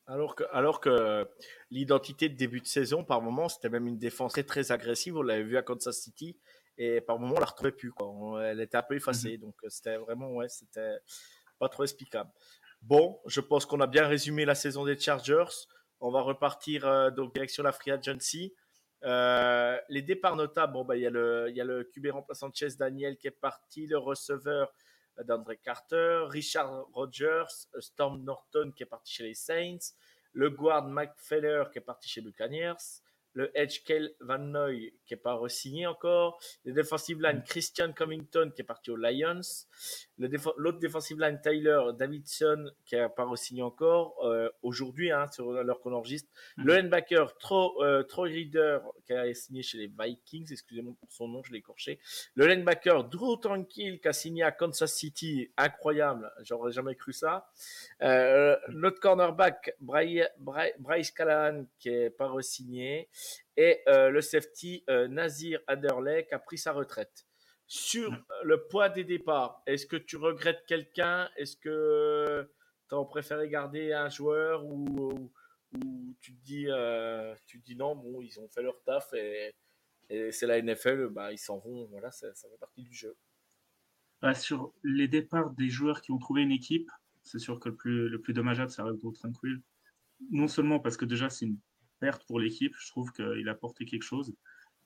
Alors 0.07 0.35
que, 0.35 0.45
alors 0.53 0.81
que 0.81 1.29
l'identité 1.71 2.29
de 2.29 2.37
début 2.37 2.61
de 2.61 2.67
saison, 2.67 3.05
par 3.05 3.21
moment, 3.21 3.49
c'était 3.49 3.69
même 3.69 3.87
une 3.87 3.99
défense 3.99 4.33
très, 4.33 4.45
très 4.45 4.73
agressive. 4.73 5.17
On 5.17 5.23
l'avait 5.23 5.43
vu 5.43 5.57
à 5.57 5.63
Kansas 5.63 5.99
City. 5.99 6.39
Et 6.79 7.01
par 7.01 7.19
moment, 7.19 7.35
on 7.37 7.41
la 7.41 7.47
retrouvait 7.47 7.73
plus. 7.73 7.93
Quoi. 7.93 8.47
elle 8.47 8.61
était 8.61 8.79
un 8.79 8.83
peu 8.83 8.97
effacée. 8.97 9.37
Mhm. 9.37 9.41
Donc, 9.41 9.55
c'était 9.69 9.97
vraiment, 9.97 10.31
ouais, 10.33 10.49
c'était 10.49 10.97
pas 11.59 11.69
trop 11.69 11.83
explicable. 11.83 12.31
Bon, 12.81 13.21
je 13.27 13.41
pense 13.41 13.67
qu'on 13.67 13.81
a 13.81 13.87
bien 13.87 14.07
résumé 14.07 14.45
la 14.45 14.55
saison 14.55 14.85
des 14.85 14.99
Chargers. 14.99 15.53
On 16.01 16.11
va 16.11 16.21
repartir 16.21 16.87
euh, 16.87 17.11
donc 17.11 17.33
direction 17.33 17.63
la 17.63 17.73
free 17.73 17.93
agency. 17.93 18.55
Euh, 19.05 19.79
les 19.89 20.03
départs 20.03 20.37
notables, 20.37 20.73
bon, 20.73 20.85
bah, 20.85 20.97
il 20.97 21.03
y 21.03 21.07
a 21.07 21.11
le, 21.11 21.47
il 21.51 21.57
y 21.57 21.61
a 21.61 21.65
le 21.65 21.85
QB 21.85 22.09
remplaçant 22.11 22.49
de 22.49 22.57
Chase 22.57 22.77
Daniel 22.77 23.17
qui 23.17 23.29
est 23.29 23.31
parti, 23.31 23.87
le 23.87 23.99
receveur 23.99 24.73
d'André 25.25 25.57
Carter, 25.59 26.27
Richard 26.29 26.87
Rogers, 26.93 27.69
Storm 27.79 28.23
Norton 28.23 28.73
qui 28.75 28.83
est 28.83 28.87
parti 28.87 29.13
chez 29.13 29.25
les 29.25 29.35
Saints, 29.35 29.95
le 30.33 30.51
guard 30.51 30.85
Mike 30.85 31.13
qui 31.29 31.35
est 31.35 31.85
parti 31.85 32.09
chez 32.09 32.21
Buccaneers, 32.21 33.02
le 33.35 33.51
edge 33.59 33.83
Kel 33.85 34.15
Van 34.21 34.39
Noy 34.39 34.93
qui 35.07 35.15
est 35.15 35.19
pas 35.19 35.35
re-signé 35.35 35.87
encore, 35.87 36.39
le 36.65 36.73
defensive 36.73 37.21
line 37.21 37.39
mm. 37.39 37.45
Christian 37.45 37.93
Covington 37.93 38.51
qui 38.55 38.63
est 38.63 38.65
parti 38.65 38.91
aux 38.91 38.97
Lions, 38.97 39.41
l'autre 40.19 40.79
defensive 40.79 41.21
line 41.21 41.41
Tyler 41.43 41.81
Davidson 41.99 42.71
qui 42.85 42.97
a 42.97 43.09
pas 43.09 43.25
re-signé 43.25 43.63
encore 43.63 44.17
euh, 44.25 44.49
aujourd'hui 44.63 45.11
hein, 45.11 45.27
sur 45.33 45.53
l'heure 45.53 45.81
qu'on 45.81 45.93
enregistre, 45.93 46.31
mm. 46.57 46.65
le 46.65 46.77
linebacker 46.77 47.37
Troy, 47.39 47.73
euh, 47.81 48.03
Troy 48.03 48.29
Reader 48.29 48.79
qui 49.07 49.13
a 49.13 49.33
signé 49.35 49.63
chez 49.63 49.79
les 49.79 49.87
Vikings, 49.99 50.51
excusez-moi 50.51 50.95
pour 50.99 51.13
son 51.13 51.29
nom, 51.29 51.43
je 51.43 51.53
l'ai 51.53 51.59
écorché, 51.59 51.99
le 52.35 52.47
linebacker 52.47 53.05
Drew 53.05 53.39
Tranquil 53.41 54.01
qui 54.01 54.09
a 54.09 54.13
signé 54.13 54.43
à 54.43 54.53
Kansas 54.53 54.93
City, 54.93 55.51
incroyable, 55.57 56.31
j'aurais 56.43 56.73
jamais 56.73 56.95
cru 56.95 57.13
ça, 57.13 57.51
euh, 58.03 58.57
notre 58.69 59.01
cornerback 59.01 59.75
Bryce 59.81 61.11
Callahan 61.11 61.65
qui 61.79 61.89
est 61.89 62.11
pas 62.11 62.29
re-signé 62.29 63.09
et 63.57 63.81
euh, 63.89 64.11
le 64.11 64.21
safety 64.21 64.85
euh, 64.89 65.09
Nazir 65.09 65.61
Aderley 65.67 66.27
qui 66.27 66.35
a 66.35 66.39
pris 66.39 66.59
sa 66.59 66.73
retraite. 66.73 67.27
Sur 67.67 68.15
le 68.45 68.67
poids 68.67 68.89
des 68.89 69.05
départs, 69.05 69.63
est-ce 69.67 69.87
que 69.87 69.97
tu 69.97 70.17
regrettes 70.17 70.65
quelqu'un? 70.67 71.31
Est-ce 71.37 71.57
que 71.57 72.51
tu 72.89 72.95
as 72.95 73.05
préféré 73.05 73.49
garder 73.49 73.93
un 73.93 74.11
joueur 74.11 74.65
ou, 74.67 75.33
tu 76.21 76.35
te 76.35 76.45
dis, 76.45 76.67
euh, 76.69 77.35
tu 77.47 77.59
dis 77.59 77.77
non, 77.77 77.97
bon, 77.97 78.21
ils 78.21 78.39
ont 78.41 78.49
fait 78.49 78.63
leur 78.63 78.83
taf 78.83 79.15
et, 79.15 79.55
c'est 80.31 80.47
la 80.47 80.61
NFL, 80.61 81.09
bah, 81.09 81.33
ils 81.33 81.39
s'en 81.39 81.59
vont, 81.59 81.87
voilà, 81.87 82.11
ça, 82.11 82.27
fait 82.35 82.59
partie 82.61 82.83
du 82.83 82.93
jeu. 82.93 83.17
Bah, 84.21 84.35
sur 84.35 84.75
les 84.85 85.09
départs 85.09 85.53
des 85.53 85.71
joueurs 85.71 86.03
qui 86.03 86.13
ont 86.13 86.19
trouvé 86.19 86.43
une 86.43 86.53
équipe, 86.53 86.91
c'est 87.23 87.39
sûr 87.39 87.59
que 87.59 87.71
le 87.71 87.77
plus, 87.77 88.11
le 88.11 88.21
plus 88.21 88.35
dommageable, 88.35 88.71
ça 88.71 88.85
reste 88.85 89.01
Tranquil. 89.15 89.63
Non 90.31 90.49
seulement 90.49 90.81
parce 90.81 90.99
que 90.99 91.07
déjà, 91.07 91.31
c'est 91.31 91.47
une 91.47 91.59
perte 92.03 92.25
pour 92.27 92.41
l'équipe, 92.41 92.75
je 92.77 92.89
trouve 92.91 93.13
qu'il 93.13 93.49
a 93.49 93.53
apporté 93.53 93.85
quelque 93.85 94.03
chose, 94.03 94.35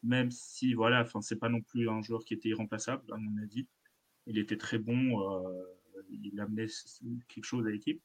même 0.03 0.31
si, 0.31 0.75
voilà, 0.75 1.01
enfin, 1.01 1.23
c'est 1.23 1.41
pas 1.45 1.49
non 1.49 1.63
plus 1.63 1.89
un 1.89 2.03
joueur 2.03 2.23
qui 2.27 2.35
était 2.35 2.51
irremplaçable, 2.51 3.11
à 3.11 3.17
mon 3.17 3.43
avis. 3.43 3.67
Il 4.27 4.37
était 4.39 4.59
très 4.59 4.79
bon, 4.79 5.01
euh, 5.23 5.65
il 6.11 6.39
amenait 6.39 6.67
quelque 7.27 7.45
chose 7.45 7.67
à 7.67 7.71
l'équipe. 7.71 8.03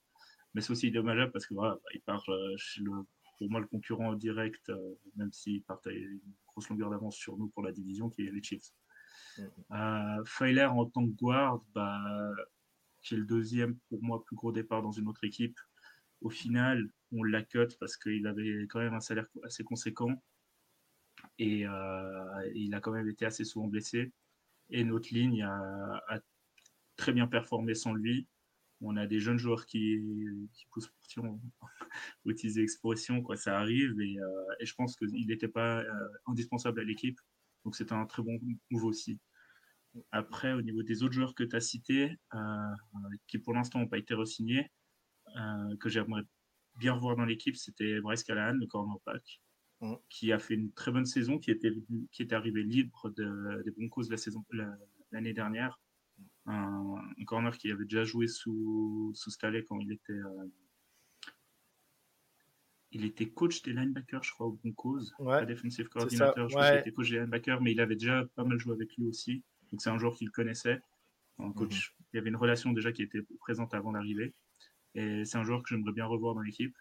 Mais 0.53 0.61
c'est 0.61 0.71
aussi 0.71 0.91
dommageable 0.91 1.31
parce 1.33 1.45
que 1.45 1.53
voilà, 1.53 1.77
il 1.93 2.01
part 2.01 2.23
euh, 2.29 2.55
chez 2.55 2.81
le, 2.81 2.91
pour 3.37 3.49
moi 3.49 3.59
le 3.59 3.67
concurrent 3.67 4.13
direct, 4.13 4.69
euh, 4.69 4.95
même 5.17 5.31
s'il 5.33 5.61
partait 5.63 5.93
une 5.93 6.33
grosse 6.47 6.69
longueur 6.69 6.89
d'avance 6.89 7.15
sur 7.15 7.37
nous 7.37 7.49
pour 7.49 7.63
la 7.63 7.73
division, 7.73 8.09
qui 8.09 8.25
est 8.25 8.31
les 8.31 8.41
Chiefs. 8.41 8.71
Mm 9.37 9.43
en 9.69 10.85
tant 10.85 11.05
que 11.05 11.15
guard, 11.15 11.61
bah, 11.73 12.31
qui 13.01 13.15
est 13.15 13.17
le 13.17 13.25
deuxième 13.25 13.77
pour 13.89 14.01
moi 14.01 14.23
plus 14.23 14.35
gros 14.35 14.51
départ 14.53 14.81
dans 14.81 14.91
une 14.91 15.07
autre 15.07 15.23
équipe. 15.23 15.57
Au 16.21 16.29
final, 16.29 16.89
on 17.11 17.23
l'a 17.23 17.43
cut 17.43 17.67
parce 17.79 17.97
qu'il 17.97 18.25
avait 18.27 18.67
quand 18.69 18.79
même 18.79 18.93
un 18.93 18.99
salaire 18.99 19.27
assez 19.43 19.63
conséquent 19.63 20.21
et 21.39 21.65
euh, 21.65 22.51
il 22.55 22.73
a 22.73 22.81
quand 22.81 22.91
même 22.91 23.09
été 23.09 23.25
assez 23.25 23.43
souvent 23.43 23.67
blessé. 23.67 24.11
Et 24.69 24.83
notre 24.83 25.13
ligne 25.13 25.43
a, 25.43 26.21
très 26.95 27.13
bien 27.13 27.27
performé 27.27 27.73
sans 27.73 27.93
lui 27.93 28.27
on 28.83 28.97
a 28.97 29.05
des 29.05 29.19
jeunes 29.19 29.37
joueurs 29.37 29.67
qui, 29.67 29.99
poussent 30.71 30.91
pour 31.15 32.31
utiliser 32.31 32.61
l'expression, 32.61 33.21
quoi, 33.21 33.37
ça 33.37 33.59
arrive, 33.59 33.99
et, 34.01 34.17
euh, 34.19 34.55
je 34.59 34.73
pense 34.73 34.95
qu'il 34.95 35.27
n'était 35.27 35.47
pas 35.47 35.81
euh, 35.81 36.07
indispensable 36.25 36.79
à 36.79 36.83
l'équipe, 36.83 37.19
donc 37.63 37.75
c'est 37.75 37.91
un 37.91 38.07
très 38.07 38.23
bon 38.23 38.39
move 38.71 38.85
aussi. 38.85 39.19
Après, 40.11 40.53
au 40.53 40.63
niveau 40.63 40.81
des 40.81 41.03
autres 41.03 41.13
joueurs 41.13 41.35
que 41.35 41.43
tu 41.43 41.55
as 41.55 41.59
cités, 41.59 42.17
qui 43.27 43.37
pour 43.37 43.53
l'instant 43.53 43.77
n'ont 43.77 43.87
pas 43.87 43.99
été 43.99 44.15
re-signés, 44.15 44.71
que 45.79 45.87
j'aimerais 45.87 46.23
bien 46.81 46.93
revoir 46.93 47.15
dans 47.15 47.25
l'équipe, 47.25 47.55
c'était 47.55 48.01
Bryce 48.01 48.23
Callahan, 48.23 48.55
le 48.55 48.67
cornerback, 48.67 49.41
mmh. 49.79 49.93
qui 50.09 50.31
a 50.33 50.39
fait 50.39 50.55
une 50.55 50.71
très 50.73 50.91
bonne 50.91 51.05
saison, 51.05 51.39
qui 51.39 51.51
était, 51.51 51.71
qui 52.11 52.23
était 52.23 52.35
arrivé 52.35 52.63
libre 52.63 53.09
de, 53.11 53.61
des 53.63 53.71
Broncos 53.71 54.09
la 54.09 54.17
saison 54.17 54.43
l'année 55.11 55.33
dernière 55.33 55.79
un, 56.45 57.25
corner 57.25 57.57
qui 57.57 57.71
avait 57.71 57.85
déjà 57.85 58.03
joué 58.03 58.27
sous, 58.27 59.11
sous 59.15 59.31
Staley 59.31 59.63
quand 59.63 59.79
il 59.79 59.91
était. 59.91 60.13
Euh, 60.13 60.47
il 62.93 63.05
était 63.05 63.29
coach 63.29 63.61
des 63.61 63.71
linebackers, 63.71 64.23
je 64.23 64.31
crois, 64.31 64.47
au 64.47 64.51
Broncos. 64.51 65.13
Ouais, 65.19 65.39
pas 65.39 65.45
defensive 65.45 65.87
coordinator, 65.87 66.49
je 66.49 66.55
crois 66.55 66.71
qu'il 66.71 66.79
était 66.79 66.91
coach 66.91 67.09
des 67.09 67.19
linebackers, 67.19 67.61
mais 67.61 67.71
il 67.71 67.79
avait 67.79 67.95
déjà 67.95 68.25
pas 68.35 68.43
mal 68.43 68.57
joué 68.59 68.73
avec 68.73 68.93
lui 68.97 69.05
aussi. 69.05 69.43
Donc 69.71 69.81
c'est 69.81 69.89
un 69.89 69.97
joueur 69.97 70.15
qu'il 70.15 70.29
connaissait. 70.29 70.81
Un 71.39 71.53
coach, 71.53 71.95
mhm. 71.99 72.05
Il 72.13 72.17
y 72.17 72.19
avait 72.19 72.29
une 72.29 72.35
relation 72.35 72.73
déjà 72.73 72.91
qui 72.91 73.03
était 73.03 73.21
présente 73.39 73.73
avant 73.73 73.93
d'arriver. 73.93 74.33
Et 74.95 75.25
c'est 75.25 75.37
un 75.37 75.43
joueur 75.43 75.63
que 75.63 75.69
j'aimerais 75.69 75.93
bien 75.93 76.05
revoir 76.05 76.35
dans 76.35 76.41
l'équipe. 76.41 76.75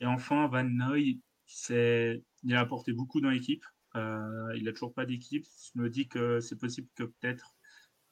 Et 0.00 0.06
enfin, 0.06 0.48
Van 0.48 0.64
Noy, 0.64 1.20
il 1.68 2.54
a 2.54 2.60
apporté 2.60 2.92
beaucoup 2.92 3.20
dans 3.20 3.30
l'équipe. 3.30 3.64
Euh, 3.96 4.52
il 4.56 4.64
n'a 4.64 4.72
toujours 4.72 4.94
pas 4.94 5.06
d'équipe. 5.06 5.44
Je 5.74 5.80
me 5.80 5.90
dis 5.90 6.08
que 6.08 6.40
c'est 6.40 6.58
possible 6.58 6.88
que 6.94 7.04
peut-être 7.04 7.56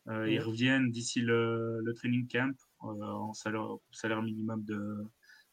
euh, 0.09 0.28
ils 0.30 0.40
reviennent 0.40 0.90
d'ici 0.90 1.21
le, 1.21 1.83
training 1.97 2.26
camp 2.28 2.57
euh, 2.85 2.87
en 2.87 3.33
salaire, 3.35 3.76
salaire 3.90 4.23
minimum 4.23 4.64
de, 4.64 5.04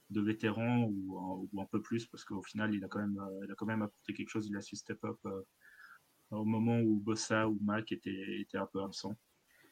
de 0.09 0.21
vétéran 0.21 0.83
ou, 0.83 1.47
ou, 1.51 1.61
un 1.61 1.65
peu 1.65 1.81
plus 1.81 2.05
parce 2.07 2.23
qu'au 2.23 2.41
final 2.41 2.73
il 2.73 2.83
a 2.83 2.87
quand 2.87 2.99
même 2.99 3.19
il 3.43 3.51
a 3.51 3.55
quand 3.55 3.65
même 3.65 3.81
apporté 3.81 4.13
quelque 4.13 4.29
chose 4.29 4.47
il 4.47 4.55
a 4.55 4.61
su 4.61 4.77
step 4.77 5.03
up 5.03 5.19
au 6.29 6.45
moment 6.45 6.79
où 6.79 7.01
Bossa 7.01 7.49
ou 7.49 7.59
Mac 7.61 7.91
étaient, 7.91 8.39
étaient 8.39 8.57
un 8.57 8.67
peu 8.67 8.81
absents 8.81 9.17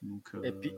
donc 0.01 0.35
et 0.43 0.51
puis 0.51 0.73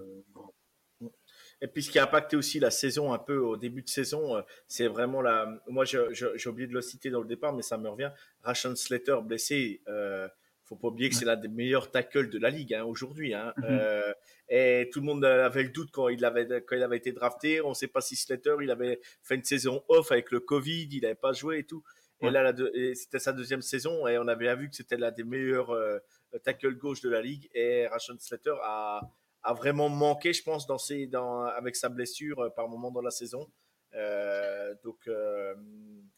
Et 1.61 1.67
puis 1.67 1.83
ce 1.83 1.89
qui 1.89 1.99
a 1.99 2.03
impacté 2.03 2.35
aussi 2.35 2.59
la 2.59 2.71
saison 2.71 3.13
un 3.13 3.17
peu 3.17 3.37
au 3.37 3.55
début 3.55 3.81
de 3.81 3.89
saison, 3.89 4.43
c'est 4.67 4.87
vraiment 4.87 5.21
la. 5.21 5.61
Moi 5.67 5.85
j'ai 5.85 6.49
oublié 6.49 6.67
de 6.67 6.73
le 6.73 6.81
citer 6.81 7.09
dans 7.09 7.21
le 7.21 7.27
départ, 7.27 7.53
mais 7.53 7.61
ça 7.61 7.77
me 7.77 7.89
revient. 7.89 8.11
Ration 8.43 8.75
Slater 8.75 9.17
blessé. 9.23 9.81
Euh, 9.87 10.27
faut 10.65 10.75
pas 10.75 10.87
oublier 10.87 11.09
que 11.09 11.15
c'est 11.15 11.25
l'un 11.25 11.35
des 11.35 11.47
meilleurs 11.47 11.91
tackles 11.91 12.29
de 12.29 12.39
la 12.39 12.49
ligue 12.49 12.73
hein, 12.73 12.83
aujourd'hui. 12.83 13.33
Hein. 13.33 13.53
Mhm. 13.57 13.65
Euh, 13.69 14.13
et 14.49 14.89
tout 14.91 14.99
le 14.99 15.05
monde 15.05 15.23
avait 15.23 15.63
le 15.63 15.69
doute 15.69 15.91
quand 15.91 16.09
il 16.09 16.25
avait 16.25 16.47
quand 16.63 16.75
il 16.75 16.83
avait 16.83 16.97
été 16.97 17.11
drafté. 17.11 17.61
On 17.61 17.69
ne 17.69 17.73
sait 17.73 17.87
pas 17.87 18.01
si 18.01 18.15
Slater 18.15 18.55
il 18.61 18.71
avait 18.71 18.99
fait 19.21 19.35
une 19.35 19.43
saison 19.43 19.83
off 19.87 20.11
avec 20.11 20.31
le 20.31 20.39
Covid, 20.39 20.89
il 20.91 21.01
n'avait 21.01 21.15
pas 21.15 21.33
joué 21.33 21.59
et 21.59 21.63
tout. 21.63 21.83
Et 22.21 22.29
là, 22.31 22.53
c'était 22.95 23.19
sa 23.19 23.33
deuxième 23.33 23.61
saison 23.61 24.07
et 24.07 24.17
on 24.17 24.27
avait 24.27 24.53
vu 24.55 24.69
que 24.69 24.75
c'était 24.75 24.97
l'un 24.97 25.11
des 25.11 25.23
meilleurs 25.23 25.69
euh, 25.71 25.99
tackles 26.43 26.75
gauche 26.75 27.01
de 27.01 27.09
la 27.09 27.21
ligue. 27.21 27.49
Et 27.53 27.87
Rashon 27.87 28.15
Slater 28.19 28.55
a, 28.63 29.01
a 29.45 29.53
vraiment 29.53 29.89
manqué, 29.89 30.33
je 30.33 30.43
pense, 30.43 30.65
dans 30.65 30.79
ses, 30.79 31.05
dans, 31.05 31.43
avec 31.43 31.75
sa 31.75 31.89
blessure 31.89 32.39
euh, 32.39 32.49
par 32.49 32.67
moment 32.67 32.91
dans 32.91 33.01
la 33.01 33.11
saison. 33.11 33.47
Euh, 33.93 34.73
donc, 34.83 35.07
euh, 35.07 35.53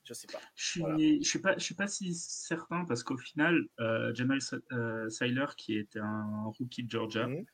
je 0.06 0.14
sais 0.14 0.28
pas. 0.28 0.40
Je 0.56 0.66
suis, 0.66 1.24
je 1.24 1.30
suis 1.30 1.40
pas, 1.40 1.58
je 1.58 1.64
suis 1.64 1.76
pas 1.76 1.88
si 1.88 2.16
certain 2.16 2.86
parce 2.86 3.04
qu'au 3.04 3.18
final, 3.18 3.68
euh, 3.80 4.14
Jamal 4.16 4.40
euh, 4.72 5.10
Seiler, 5.10 5.46
qui 5.58 5.78
était 5.78 6.00
un 6.00 6.46
rookie 6.58 6.84
de 6.84 6.90
Georgia, 6.90 7.28
mhm. 7.28 7.46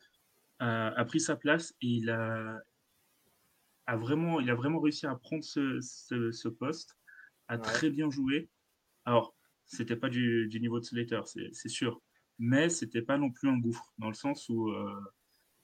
a 0.59 1.05
pris 1.05 1.19
sa 1.19 1.35
place 1.35 1.73
et 1.81 1.87
il 1.87 2.09
a, 2.11 2.61
a 3.87 3.97
vraiment, 3.97 4.39
il 4.39 4.49
a 4.51 4.55
vraiment 4.55 4.79
réussi 4.79 5.07
à 5.07 5.15
prendre 5.15 5.43
ce, 5.43 5.79
ce, 5.81 6.47
poste, 6.47 6.95
a 7.47 7.57
très 7.57 7.89
bien 7.89 8.11
joué. 8.11 8.47
Alors, 9.05 9.35
c'était 9.65 9.95
pas 9.95 10.09
du, 10.09 10.47
du, 10.47 10.59
niveau 10.59 10.79
de 10.79 10.85
Slater, 10.85 11.21
c'est 11.25 11.69
sûr, 11.69 11.99
mais 12.37 12.69
c'était 12.69 13.01
pas 13.01 13.17
non 13.17 13.31
plus 13.31 13.49
un 13.49 13.57
gouffre 13.57 13.91
dans 13.97 14.09
le 14.09 14.13
sens 14.13 14.47
où 14.49 14.71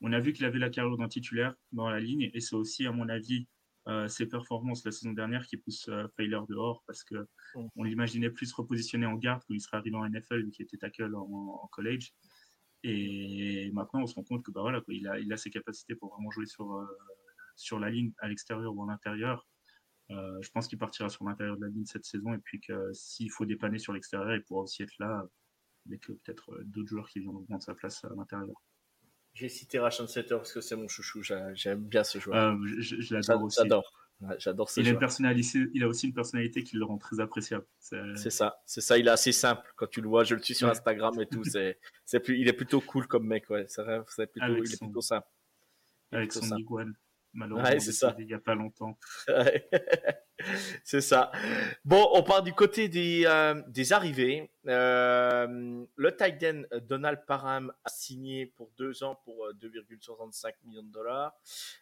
on 0.02 0.14
a 0.14 0.20
vu 0.20 0.34
qu'il 0.34 0.46
avait 0.46 0.60
la 0.60 0.70
carrière 0.70 0.98
d'un 0.98 1.08
titulaire 1.08 1.56
dans 1.72 1.90
la 1.90 2.00
ligne 2.00 2.30
et 2.34 2.40
c'est 2.40 2.56
aussi, 2.56 2.86
à 2.86 2.92
mon 2.92 3.10
avis, 3.10 3.48
euh, 3.88 4.08
ses 4.08 4.28
performances 4.28 4.86
la 4.86 4.92
saison 4.92 5.14
dernière 5.14 5.48
qui 5.48 5.58
poussent 5.58 5.90
euh, 5.90 6.08
dehors 6.48 6.84
parce 6.86 7.04
que 7.04 7.28
on 7.76 7.84
l'imaginait 7.84 8.30
plus 8.30 8.52
repositionné 8.54 9.06
en 9.06 9.16
garde 9.16 9.42
quand 9.48 9.54
il 9.54 9.62
serait 9.62 9.78
arrivé 9.78 9.96
en 9.96 10.08
NFL 10.08 10.44
vu 10.44 10.52
qu'il 10.52 10.64
était 10.66 10.78
tackle 10.78 11.16
en, 11.16 11.68
college. 11.72 12.14
Et 12.84 13.72
maintenant, 13.74 14.02
on 14.04 14.08
se 14.08 14.16
rend 14.16 14.24
compte 14.24 14.44
que 14.44 14.52
bah 14.52 14.62
voilà, 14.62 14.82
il, 14.90 15.08
a, 15.08 15.20
il 15.20 15.32
a 15.34 15.38
ses 15.38 15.50
capacités 15.50 15.96
pour 15.96 16.14
vraiment 16.14 16.30
jouer 16.30 16.46
sur, 16.46 16.72
euh, 16.72 16.86
sur 17.56 17.80
la 17.80 17.90
ligne 17.90 18.14
à 18.20 18.28
l'extérieur 18.28 18.76
ou 18.76 18.84
à 18.84 18.88
l'intérieur. 18.88 19.48
je 20.10 20.50
pense 20.52 20.68
qu'il 20.68 20.78
partira 20.78 21.10
sur 21.10 21.26
l'intérieur 21.26 21.58
de 21.58 21.62
la 21.62 21.70
ligne 21.70 21.86
cette 21.86 22.06
saison 22.06 22.34
et 22.34 22.40
puis 22.40 22.60
que 22.62 22.94
s'il 22.94 23.32
faut 23.32 23.46
dépanner 23.46 23.80
sur 23.80 23.94
l'extérieur, 23.94 24.36
il 24.36 24.44
pourra 24.44 24.64
aussi 24.64 24.84
être 24.84 24.98
là 25.00 25.28
avec 25.88 26.02
peut-être 26.02 26.60
d'autres 26.66 26.90
joueurs 26.90 27.10
qui 27.10 27.20
viendront 27.20 27.44
prendre 27.46 27.64
sa 27.64 27.74
place 27.74 28.04
à 28.06 28.10
l'intérieur. 28.16 28.56
J'ai 29.34 29.50
cité 29.50 29.80
Rachel 29.80 30.08
Setter 30.08 30.36
parce 30.36 30.52
que 30.52 30.62
c'est 30.62 30.76
mon 30.76 30.88
chouchou. 30.88 31.22
J'aime 31.54 31.80
bien 31.80 32.04
ce 32.04 32.20
joueur. 32.20 32.54
Euh, 32.54 32.58
je, 32.80 33.14
l'adore 33.14 33.44
aussi. 33.44 33.58
J'adore. 33.62 33.94
J'adore 34.38 34.70
ce 34.70 34.82
il 34.82 34.88
joueur. 34.88 35.02
A 35.02 35.32
une 35.32 35.70
il 35.74 35.84
a 35.84 35.88
aussi 35.88 36.08
une 36.08 36.14
personnalité 36.14 36.64
qui 36.64 36.76
le 36.76 36.84
rend 36.84 36.98
très 36.98 37.20
appréciable. 37.20 37.66
C'est 37.80 38.30
ça. 38.30 38.62
C'est 38.66 38.82
ça. 38.82 38.98
Il 38.98 39.08
est 39.08 39.12
assez 39.12 39.32
simple. 39.32 39.72
Quand 39.76 39.88
tu 39.88 40.02
le 40.02 40.10
vois, 40.10 40.24
je 40.24 40.36
le 40.36 40.42
suis 40.42 40.56
sur 40.56 40.68
Instagram 40.68 41.20
et 41.22 41.26
tout. 41.26 41.44
C'est, 41.44 42.20
plus, 42.20 42.40
il 42.40 42.48
est 42.48 42.54
plutôt 42.54 42.82
cool 42.82 43.08
comme 43.08 43.26
mec. 43.26 43.50
Ouais. 43.50 43.66
C'est, 43.68 43.84
plutôt, 44.28 44.64
il 44.64 44.74
est 44.74 44.80
plutôt 44.80 45.02
simple. 45.02 45.28
Avec 46.12 46.34
son 46.34 46.58
iguane. 46.58 46.96
Malheureusement, 47.34 47.80
c'est 47.80 47.92
ça. 47.92 48.16
il 48.18 48.26
n'y 48.26 48.34
a 48.34 48.40
pas 48.40 48.56
longtemps. 48.56 48.98
c'est 50.84 51.02
ça. 51.02 51.32
Bon, 51.86 52.10
on 52.14 52.24
part 52.24 52.44
du 52.44 52.54
côté 52.54 52.90
des, 52.90 53.24
euh, 53.26 53.62
des 53.68 53.94
arrivées. 53.94 54.50
Euh, 54.68 55.86
le 55.96 56.16
tight 56.16 56.44
end 56.44 56.64
euh, 56.74 56.80
Donald 56.80 57.20
Parham 57.28 57.72
a 57.84 57.90
signé 57.90 58.48
pour 58.48 58.72
deux 58.78 59.04
ans 59.04 59.20
pour 59.26 59.48
2,65 59.62 60.54
millions 60.66 60.84
de 60.84 60.92
dollars. 60.92 61.34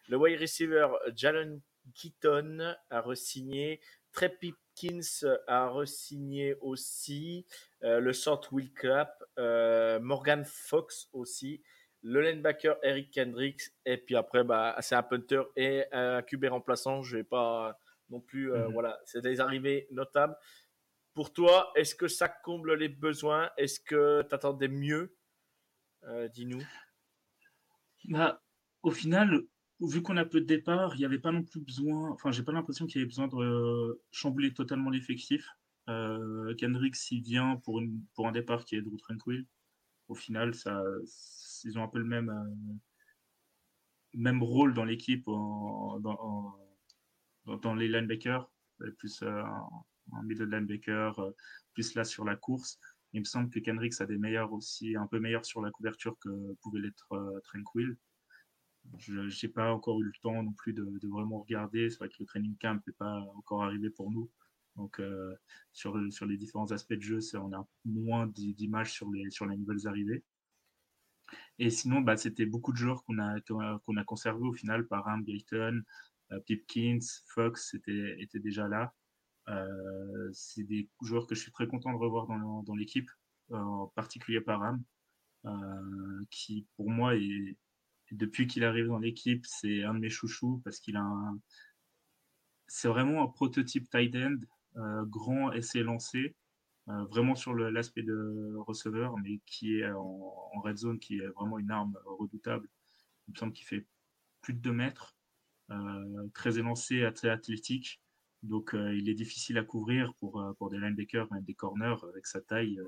Le 0.08 0.16
wide 0.16 0.40
receiver 0.40 0.88
Jalen 1.14 1.60
Keaton 1.94 2.74
a 2.90 3.00
re-signé. 3.00 3.80
Trey 4.12 4.28
Pipkins 4.28 5.26
a 5.46 5.68
re-signé 5.68 6.54
aussi. 6.60 7.46
le 7.82 8.12
sort 8.12 8.46
Will 8.52 8.72
Clapp. 8.72 9.22
Morgan 10.02 10.44
Fox 10.44 11.08
aussi 11.12 11.62
le 12.02 12.20
linebacker 12.20 12.76
Eric 12.82 13.10
Kendricks, 13.10 13.72
et 13.84 13.96
puis 13.96 14.16
après, 14.16 14.44
bah, 14.44 14.76
c'est 14.80 14.94
un 14.94 15.02
punter 15.02 15.42
et 15.56 15.84
un 15.92 16.22
QB 16.22 16.46
remplaçant. 16.46 17.02
Je 17.02 17.16
vais 17.16 17.24
pas 17.24 17.78
non 18.10 18.20
plus, 18.20 18.52
euh, 18.52 18.66
mhm. 18.66 18.72
voilà, 18.72 18.98
c'est 19.04 19.20
des 19.20 19.40
arrivées 19.40 19.86
notables. 19.90 20.36
Pour 21.14 21.32
toi, 21.32 21.72
est-ce 21.74 21.94
que 21.94 22.08
ça 22.08 22.28
comble 22.28 22.74
les 22.74 22.88
besoins? 22.88 23.50
Est-ce 23.56 23.80
que 23.80 24.22
tu 24.22 24.34
attendais 24.34 24.68
mieux? 24.68 25.16
Euh, 26.04 26.28
Dis-nous. 26.28 26.62
Bah, 28.04 28.40
au 28.82 28.90
final, 28.90 29.42
vu 29.80 30.02
qu'on 30.02 30.16
a 30.16 30.24
peu 30.24 30.40
de 30.40 30.46
départ, 30.46 30.94
il 30.94 30.98
n'y 30.98 31.04
avait 31.04 31.18
pas 31.18 31.32
non 31.32 31.42
plus 31.42 31.60
besoin, 31.60 32.10
enfin, 32.10 32.30
j'ai 32.30 32.42
pas 32.42 32.52
l'impression 32.52 32.86
qu'il 32.86 33.00
y 33.00 33.02
avait 33.02 33.08
besoin 33.08 33.28
de 33.28 34.00
chambouler 34.12 34.54
totalement 34.54 34.90
l'effectif. 34.90 35.46
Euh, 35.88 36.54
Kendricks, 36.54 37.10
il 37.10 37.22
vient 37.22 37.56
pour, 37.64 37.80
une, 37.80 38.00
pour 38.14 38.28
un 38.28 38.32
départ 38.32 38.64
qui 38.64 38.76
est 38.76 38.82
de 38.82 38.96
tranquille. 38.96 39.46
Au 40.08 40.14
final, 40.14 40.52
ils 41.64 41.78
ont 41.78 41.82
un 41.82 41.88
peu 41.88 41.98
le 41.98 42.04
même, 42.04 42.30
euh, 42.30 42.74
même 44.14 44.42
rôle 44.42 44.74
dans 44.74 44.84
l'équipe 44.84 45.26
dans, 45.26 46.00
dans, 47.46 47.74
les 47.74 47.88
linebackers. 47.88 48.50
plus 48.98 49.22
un 49.22 50.22
middle 50.22 50.50
linebacker, 50.50 51.14
plus 51.74 51.94
là 51.94 52.04
sur 52.04 52.24
la 52.24 52.36
course. 52.36 52.78
Il 53.12 53.20
me 53.20 53.24
semble 53.24 53.50
que 53.50 53.58
Kendricks 53.58 54.00
a 54.00 54.06
des 54.06 54.18
meilleurs 54.18 54.52
aussi, 54.52 54.96
un 54.96 55.06
peu 55.06 55.18
meilleurs 55.18 55.46
sur 55.46 55.62
la 55.62 55.70
couverture 55.70 56.18
que 56.18 56.54
pouvait 56.62 56.80
l'être 56.80 57.40
Tranquil. 57.44 57.96
Je 58.96 59.46
n'ai 59.46 59.52
pas 59.52 59.72
encore 59.72 60.00
eu 60.00 60.04
le 60.04 60.12
temps 60.22 60.42
non 60.42 60.52
plus 60.52 60.72
de, 60.72 61.08
vraiment 61.08 61.40
regarder. 61.40 61.90
C'est 61.90 61.98
vrai 61.98 62.08
que 62.08 62.16
le 62.20 62.26
training 62.26 62.56
camp 62.58 62.80
n'est 62.86 62.92
pas 62.94 63.20
encore 63.36 63.62
arrivé 63.64 63.90
pour 63.90 64.10
nous. 64.10 64.30
Donc, 64.78 65.02
sur, 65.72 66.00
sur 66.10 66.24
les 66.24 66.36
différents 66.38 66.70
aspects 66.72 66.94
de 66.94 67.02
jeu, 67.02 67.18
on 67.34 67.52
a 67.52 67.66
moins 67.84 68.26
d'images 68.28 68.92
sur 68.92 69.10
les, 69.10 69.28
sur 69.30 69.44
les 69.44 69.56
nouvelles 69.56 69.86
arrivées. 69.86 70.24
Et 71.58 71.70
sinon, 71.70 72.00
bah, 72.00 72.16
c'était 72.16 72.46
beaucoup 72.46 72.72
de 72.72 72.78
joueurs 72.78 73.04
qu'on 73.04 73.18
a, 73.18 73.40
qu'on 73.40 73.96
a 73.96 74.04
conservés 74.04 74.46
au 74.46 74.52
final. 74.52 74.86
Parham, 74.86 75.22
Gayton, 75.24 75.82
euh, 76.32 76.40
Pipkins, 76.40 76.98
Fox 77.26 77.74
étaient, 77.74 78.28
déjà 78.34 78.68
là. 78.68 78.94
Euh, 79.48 80.30
c'est 80.32 80.64
des 80.64 80.88
joueurs 81.02 81.26
que 81.26 81.34
je 81.34 81.40
suis 81.40 81.52
très 81.52 81.66
content 81.66 81.92
de 81.92 81.98
revoir 81.98 82.26
dans, 82.26 82.74
l'équipe, 82.74 83.10
en 83.50 83.86
particulier 83.94 84.40
Parham, 84.40 84.82
euh, 85.46 86.24
qui 86.30 86.66
pour 86.76 86.90
moi, 86.90 87.14
depuis 88.10 88.46
qu'il 88.46 88.64
arrive 88.64 88.88
dans 88.88 88.98
l'équipe, 88.98 89.44
c'est 89.46 89.82
un 89.84 89.94
de 89.94 90.00
mes 90.00 90.10
chouchous 90.10 90.60
parce 90.64 90.80
qu'il 90.80 90.96
a 90.96 91.02
un. 91.02 91.40
C'est 92.66 92.88
vraiment 92.88 93.22
un 93.22 93.28
prototype 93.28 93.88
tight 93.88 94.14
end, 94.14 94.36
grand 95.06 95.52
essai 95.52 95.82
lancé, 95.82 96.34
euh, 96.90 97.04
vraiment 97.04 97.34
sur 97.34 97.54
l'aspect 97.54 98.02
de 98.02 98.54
receveur, 98.66 99.18
mais 99.18 99.40
qui 99.44 99.78
est 99.78 99.90
en, 99.90 100.60
red 100.62 100.76
zone, 100.78 100.98
qui 100.98 101.18
est 101.18 101.26
vraiment 101.28 101.58
une 101.58 101.70
arme 101.70 101.98
redoutable. 102.06 102.66
Il 103.26 103.32
me 103.32 103.36
semble 103.36 103.52
qu'il 103.52 103.66
fait 103.66 103.86
plus 104.40 104.54
de 104.54 104.60
2 104.60 104.72
mètres, 104.72 105.14
euh, 105.70 106.28
très 106.32 106.58
élancé, 106.58 107.08
très 107.14 107.28
athlétique. 107.28 108.00
Donc 108.42 108.74
euh, 108.74 108.96
il 108.96 109.08
est 109.10 109.14
difficile 109.14 109.58
à 109.58 109.64
couvrir 109.64 110.14
pour, 110.14 110.42
pour 110.58 110.70
des 110.70 110.78
linebackers, 110.78 111.30
même 111.32 111.44
des 111.44 111.54
corners, 111.54 111.96
avec 112.08 112.26
sa 112.26 112.40
taille. 112.40 112.80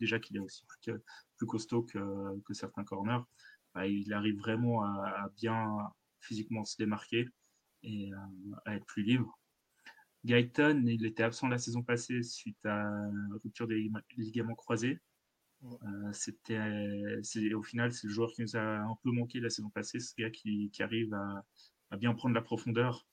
déjà 0.00 0.18
qu'il 0.18 0.36
est 0.36 0.40
aussi 0.40 0.64
plus, 0.66 0.94
plus 1.36 1.46
costaud 1.46 1.82
que, 1.82 2.40
que, 2.40 2.54
certains 2.54 2.84
corners. 2.84 3.22
Bah, 3.74 3.86
il 3.86 4.12
arrive 4.12 4.38
vraiment 4.38 4.82
à, 4.82 5.30
bien 5.36 5.76
physiquement 6.20 6.64
se 6.64 6.76
démarquer 6.78 7.28
et 7.84 8.10
à 8.64 8.74
être 8.74 8.86
plus 8.86 9.04
libre. 9.04 9.38
Guyton, 10.24 10.84
il 10.86 11.04
était 11.04 11.22
absent 11.22 11.48
la 11.48 11.58
saison 11.58 11.82
passée 11.82 12.22
suite 12.22 12.64
à 12.64 12.82
une 12.82 13.38
rupture 13.42 13.66
des 13.66 13.90
ligaments 14.16 14.54
croisés. 14.54 15.00
Euh, 15.64 16.12
c'était, 16.12 17.54
au 17.54 17.62
final, 17.62 17.92
c'est 17.92 18.06
le 18.06 18.12
joueur 18.12 18.32
qui 18.32 18.42
nous 18.42 18.56
a 18.56 18.78
un 18.78 18.96
peu 19.02 19.10
manqué 19.10 19.40
la 19.40 19.50
saison 19.50 19.70
passée, 19.70 20.00
ce 20.00 20.14
gars 20.16 20.30
qui, 20.30 20.70
arrive 20.80 21.14
à, 21.14 21.96
bien 21.96 22.14
prendre 22.14 22.34
la 22.34 22.42
profondeur 22.42 23.06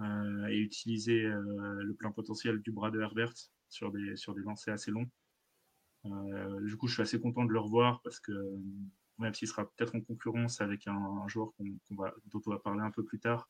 euh, 0.00 0.46
et 0.46 0.58
utiliser 0.58 1.24
euh, 1.24 1.82
le 1.82 1.94
plein 1.94 2.10
potentiel 2.10 2.60
du 2.62 2.72
bras 2.72 2.90
de 2.90 3.00
Herbert 3.00 3.34
sur 3.68 3.92
des, 3.92 4.16
sur 4.16 4.34
des 4.34 4.42
lancers 4.42 4.74
assez 4.74 4.90
longs. 4.90 5.10
du 6.62 6.76
coup, 6.76 6.88
je 6.88 6.94
suis 6.94 7.02
assez 7.02 7.20
content 7.20 7.44
de 7.44 7.52
le 7.52 7.60
revoir 7.60 8.00
parce 8.02 8.20
que 8.20 8.32
même 9.18 9.34
s'il 9.34 9.48
sera 9.48 9.70
peut-être 9.70 9.94
en 9.94 10.00
concurrence 10.00 10.60
avec 10.60 10.86
un, 10.86 11.28
joueur 11.28 11.52
va, 11.90 12.12
dont 12.26 12.40
on 12.46 12.50
va 12.50 12.58
parler 12.58 12.80
un 12.80 12.90
peu 12.90 13.04
plus 13.04 13.20
tard, 13.20 13.48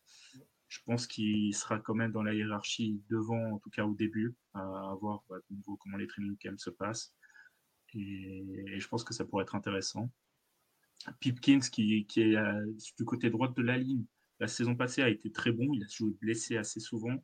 je 0.73 0.81
pense 0.87 1.07
qu'il 1.07 1.55
sera 1.55 1.79
quand 1.79 1.95
même 1.95 2.13
dans 2.13 2.23
la 2.23 2.33
hiérarchie 2.33 3.03
devant, 3.11 3.53
en 3.53 3.59
tout 3.59 3.69
cas 3.69 3.85
au 3.85 3.95
début, 3.95 4.35
à 4.55 4.95
voir 4.99 5.23
bah, 5.29 5.37
comment 5.79 5.99
les 5.99 6.07
training 6.07 6.35
camps 6.39 6.57
se 6.57 6.71
passent. 6.71 7.15
Et, 7.93 8.81
je 8.81 8.89
pense 8.89 9.05
que 9.05 9.13
ça 9.13 9.27
pourrait 9.27 9.43
être 9.43 9.55
intéressant. 9.55 10.11
Pipkins, 11.21 11.61
qui, 11.61 12.07
est 12.17 12.37
euh, 12.37 12.73
du 12.97 13.05
côté 13.05 13.29
droit 13.29 13.53
de 13.53 13.61
la 13.61 13.77
ligne, 13.77 14.07
la 14.41 14.49
saison 14.49 14.75
passée 14.75 15.03
a 15.03 15.11
été 15.11 15.31
très 15.31 15.53
bon. 15.53 15.75
Il 15.75 15.85
a 15.85 15.89
joué 15.89 16.15
blessé 16.23 16.57
assez 16.57 16.81
souvent. 16.81 17.23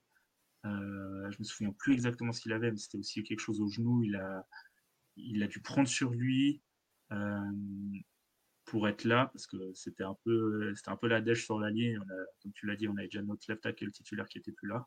Euh, 0.67 1.31
je 1.31 1.39
me 1.39 1.45
souviens 1.45 1.73
plus 1.73 1.95
exactement 1.95 2.33
ce 2.33 2.43
qu'il 2.43 2.53
avait, 2.53 2.71
mais 2.71 2.77
c'était 2.77 2.99
aussi 2.99 3.23
quelque 3.23 3.41
chose 3.41 3.63
au 3.63 3.69
genou. 3.69 4.05
Il 4.05 4.17
a, 4.17 4.47
il 5.17 5.43
a 5.43 5.47
dû 5.47 5.63
prendre 5.63 5.89
sur 5.89 6.11
lui. 6.11 6.61
Euh, 7.13 7.53
pour 8.69 8.89
être 8.89 9.05
là, 9.05 9.31
parce 9.33 9.47
que 9.47 9.57
c'était 9.75 10.05
un 10.05 10.17
peu, 10.25 10.75
c'était 10.75 10.91
un 10.91 10.97
peu 10.97 11.09
la 11.09 11.21
dèche 11.21 11.45
sur 11.45 11.59
la 11.59 11.71
ligne. 11.71 11.99
comme 12.43 12.53
tu 12.53 12.67
l'as 12.67 12.77
dit, 12.77 12.89
on 12.89 12.97
avait 12.97 13.07
déjà 13.07 13.23
notre 13.23 13.45
left 13.49 13.63
tackle 13.63 13.91
titulaire 13.91 14.29
qui 14.29 14.39
était 14.39 14.53
plus 14.53 14.69
là. 14.69 14.87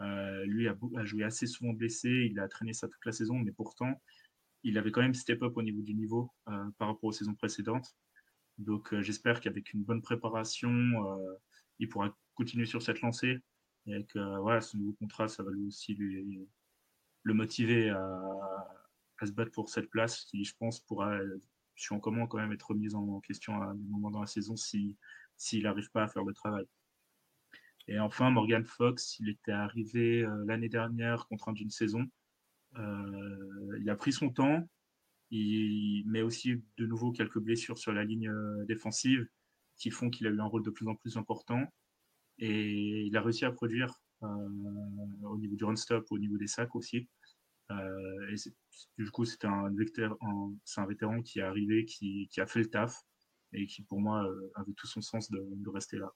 Euh, 0.00 0.44
lui 0.46 0.68
a, 0.68 0.76
joué 1.04 1.24
assez 1.24 1.46
souvent 1.46 1.72
blessé, 1.72 2.08
il 2.08 2.38
a 2.40 2.48
traîné 2.48 2.72
ça 2.72 2.88
toute 2.88 3.04
la 3.04 3.12
saison, 3.12 3.38
mais 3.38 3.52
pourtant, 3.52 4.00
il 4.64 4.78
avait 4.78 4.90
quand 4.90 5.02
même 5.02 5.14
step 5.14 5.42
up 5.42 5.56
au 5.56 5.62
niveau 5.62 5.82
du 5.82 5.94
niveau 5.94 6.32
euh, 6.48 6.70
par 6.78 6.88
rapport 6.88 7.04
aux 7.04 7.12
saisons 7.12 7.34
précédentes. 7.34 7.94
Donc 8.58 8.92
euh, 8.92 9.02
j'espère 9.02 9.40
qu'avec 9.40 9.72
une 9.72 9.82
bonne 9.82 10.02
préparation, 10.02 10.72
il 11.78 11.88
pourra 11.88 12.16
continuer 12.34 12.66
sur 12.66 12.82
cette 12.82 13.00
lancée. 13.00 13.38
Et 13.86 14.04
que 14.06 14.38
voilà, 14.40 14.60
ce 14.60 14.76
nouveau 14.76 14.92
contrat, 14.94 15.28
ça 15.28 15.42
va 15.42 15.50
lui 15.50 15.66
aussi 15.66 15.94
le 15.94 17.34
motiver 17.34 17.90
à, 17.90 18.06
se 19.24 19.32
battre 19.32 19.52
pour 19.52 19.68
cette 19.68 19.90
place 19.90 20.24
qui, 20.24 20.44
je 20.44 20.54
pense, 20.56 20.80
pourra 20.80 21.16
en 21.90 22.00
comment 22.00 22.26
quand 22.26 22.38
même 22.38 22.52
être 22.52 22.68
remis 22.68 22.94
en 22.94 23.20
question 23.20 23.60
à 23.60 23.66
un 23.66 23.74
moment 23.74 24.10
dans 24.10 24.20
la 24.20 24.26
saison 24.26 24.56
s'il 24.56 24.96
si, 25.36 25.62
n'arrive 25.62 25.90
pas 25.90 26.04
à 26.04 26.08
faire 26.08 26.24
le 26.24 26.32
travail. 26.32 26.66
Et 27.88 27.98
enfin, 27.98 28.30
Morgan 28.30 28.64
Fox, 28.64 29.18
il 29.18 29.28
était 29.28 29.52
arrivé 29.52 30.22
euh, 30.22 30.44
l'année 30.46 30.68
dernière, 30.68 31.26
contraint 31.26 31.52
d'une 31.52 31.70
saison. 31.70 32.06
Euh, 32.78 33.78
il 33.80 33.90
a 33.90 33.96
pris 33.96 34.12
son 34.12 34.30
temps, 34.30 34.68
il 35.30 36.04
met 36.06 36.22
aussi 36.22 36.62
de 36.78 36.86
nouveau 36.86 37.10
quelques 37.10 37.40
blessures 37.40 37.78
sur 37.78 37.92
la 37.92 38.04
ligne 38.04 38.28
euh, 38.28 38.64
défensive 38.66 39.26
qui 39.76 39.90
font 39.90 40.10
qu'il 40.10 40.26
a 40.26 40.30
eu 40.30 40.40
un 40.40 40.44
rôle 40.44 40.62
de 40.62 40.70
plus 40.70 40.86
en 40.86 40.94
plus 40.94 41.16
important. 41.16 41.64
Et 42.38 43.02
il 43.02 43.16
a 43.16 43.22
réussi 43.22 43.44
à 43.44 43.50
produire 43.50 44.00
au 44.22 45.36
niveau 45.38 45.56
du 45.56 45.64
run-stop, 45.64 46.06
au 46.10 46.18
niveau 46.18 46.36
des 46.36 46.46
sacs 46.46 46.76
aussi. 46.76 47.08
Euh, 47.70 48.30
et 48.30 49.02
du 49.02 49.10
coup, 49.10 49.24
c'est 49.24 49.44
un, 49.44 49.66
un, 49.66 50.52
un, 50.76 50.86
vétéran 50.86 51.22
qui 51.22 51.38
est 51.38 51.42
arrivé, 51.42 51.84
qui, 51.84 52.28
qui, 52.30 52.40
a 52.40 52.46
fait 52.46 52.60
le 52.60 52.70
taf 52.70 53.02
et 53.52 53.66
qui, 53.66 53.82
pour 53.82 54.00
moi, 54.00 54.24
euh, 54.24 54.52
avait 54.54 54.72
tout 54.72 54.86
son 54.86 55.00
sens 55.00 55.30
de, 55.30 55.40
de 55.40 55.70
rester 55.70 55.98
là. 55.98 56.12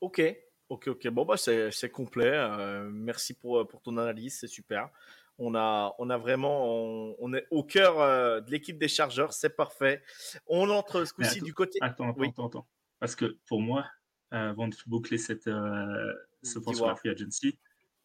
Ok, 0.00 0.22
ok, 0.68 0.88
ok. 0.88 1.08
Bon, 1.08 1.24
bah, 1.24 1.36
c'est 1.36 1.90
complet. 1.90 2.30
Euh, 2.32 2.88
merci 2.90 3.34
pour, 3.34 3.66
pour 3.66 3.82
ton 3.82 3.96
analyse, 3.98 4.38
c'est 4.38 4.46
super. 4.46 4.90
On 5.40 5.54
a, 5.54 5.94
on 5.98 6.10
a 6.10 6.18
vraiment, 6.18 6.66
on, 7.20 7.32
est 7.32 7.46
au 7.52 7.62
cœur 7.62 8.42
de 8.42 8.50
l'équipe 8.50 8.76
des 8.76 8.88
chargeurs, 8.88 9.32
c'est 9.32 9.54
parfait. 9.54 10.02
On 10.48 10.68
entre 10.68 11.04
ce 11.04 11.12
coup-ci 11.12 11.40
du 11.40 11.54
côté. 11.54 11.78
Attends, 11.80 12.10
attends, 12.10 12.28
attends, 12.28 12.46
attends, 12.48 12.68
Parce 12.98 13.14
que 13.14 13.38
pour 13.46 13.60
moi, 13.60 13.86
avant 14.32 14.66
de 14.66 14.74
boucler 14.86 15.16
cette, 15.16 15.44
ce 15.44 16.58
point 16.58 16.74
sur 16.74 16.88
la 16.88 16.96
free 16.96 17.10
agency, 17.10 17.56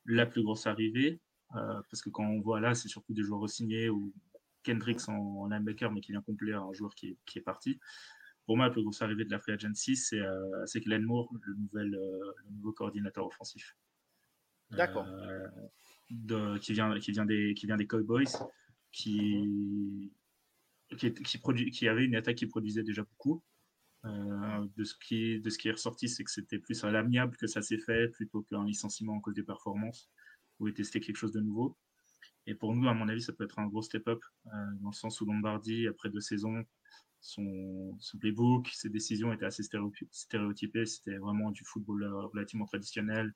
la 0.05 0.27
plus 0.27 0.43
grosse 0.43 0.67
arrivée, 0.67 1.21
parce 1.53 2.01
que 2.01 2.09
quand 2.09 2.25
on 2.25 2.41
voit 2.41 2.59
là, 2.59 2.73
c'est 2.73 2.87
surtout 2.87 3.13
des 3.13 3.23
joueurs 3.23 3.49
signés 3.49 3.89
ou 3.89 4.13
Kendricks 4.63 5.07
en, 5.09 5.47
linebacker, 5.47 5.91
mais 5.91 6.01
qui 6.01 6.11
vient 6.11 6.21
compléter 6.21 6.53
un 6.53 6.73
joueur 6.73 6.95
qui 6.95 7.09
est, 7.09 7.17
qui 7.25 7.39
est, 7.39 7.41
parti. 7.41 7.79
Pour 8.45 8.57
moi, 8.57 8.67
la 8.67 8.71
plus 8.71 8.81
grosse 8.81 9.01
arrivée 9.01 9.25
de 9.25 9.31
la 9.31 9.39
free 9.39 9.53
agency, 9.53 9.95
c'est 9.95 10.19
euh, 10.19 10.65
Glenn 10.75 11.03
Moore, 11.03 11.29
le, 11.41 11.53
nouvel, 11.55 11.93
euh, 11.95 12.33
le 12.45 12.55
nouveau 12.55 12.71
coordinateur 12.73 13.25
offensif. 13.25 13.75
D'accord. 14.71 15.05
Euh, 15.07 16.57
qui, 16.59 16.73
vient, 16.73 16.97
qui, 16.99 17.11
vient 17.11 17.25
des, 17.25 17.53
qui 17.53 17.65
vient 17.67 17.77
des 17.77 17.87
Cowboys, 17.87 18.25
qui, 18.91 20.11
qui, 20.97 21.13
qui, 21.13 21.37
produit, 21.37 21.71
qui 21.71 21.87
avait 21.87 22.05
une 22.05 22.15
attaque 22.15 22.37
qui 22.37 22.47
produisait 22.47 22.83
déjà 22.83 23.03
beaucoup. 23.03 23.43
Euh, 24.05 24.67
de, 24.75 24.83
ce 24.83 24.95
qui, 24.95 25.39
de 25.39 25.49
ce 25.49 25.57
qui 25.57 25.69
est 25.69 25.71
ressorti, 25.71 26.09
c'est 26.09 26.25
que 26.25 26.31
c'était 26.31 26.59
plus 26.59 26.83
à 26.83 26.91
l'amiable 26.91 27.37
que 27.37 27.47
ça 27.47 27.61
s'est 27.61 27.77
fait 27.77 28.09
plutôt 28.09 28.41
qu'un 28.41 28.65
licenciement 28.65 29.13
en 29.13 29.21
cause 29.21 29.33
des 29.33 29.43
performances 29.43 30.11
tester 30.71 30.99
quelque 30.99 31.17
chose 31.17 31.31
de 31.31 31.41
nouveau. 31.41 31.77
Et 32.45 32.55
pour 32.55 32.75
nous, 32.75 32.87
à 32.87 32.93
mon 32.93 33.07
avis, 33.07 33.21
ça 33.21 33.33
peut 33.33 33.45
être 33.45 33.59
un 33.59 33.67
gros 33.67 33.81
step-up, 33.81 34.21
euh, 34.47 34.49
dans 34.81 34.89
le 34.89 34.95
sens 34.95 35.21
où 35.21 35.25
Lombardi, 35.25 35.87
après 35.87 36.09
deux 36.09 36.21
saisons, 36.21 36.63
son, 37.21 37.95
son 37.99 38.17
playbook, 38.17 38.67
ses 38.73 38.89
décisions 38.89 39.31
étaient 39.31 39.45
assez 39.45 39.63
stéréotypées. 40.11 40.85
C'était 40.85 41.17
vraiment 41.17 41.51
du 41.51 41.63
football 41.63 42.03
euh, 42.03 42.25
relativement 42.25 42.65
traditionnel. 42.65 43.33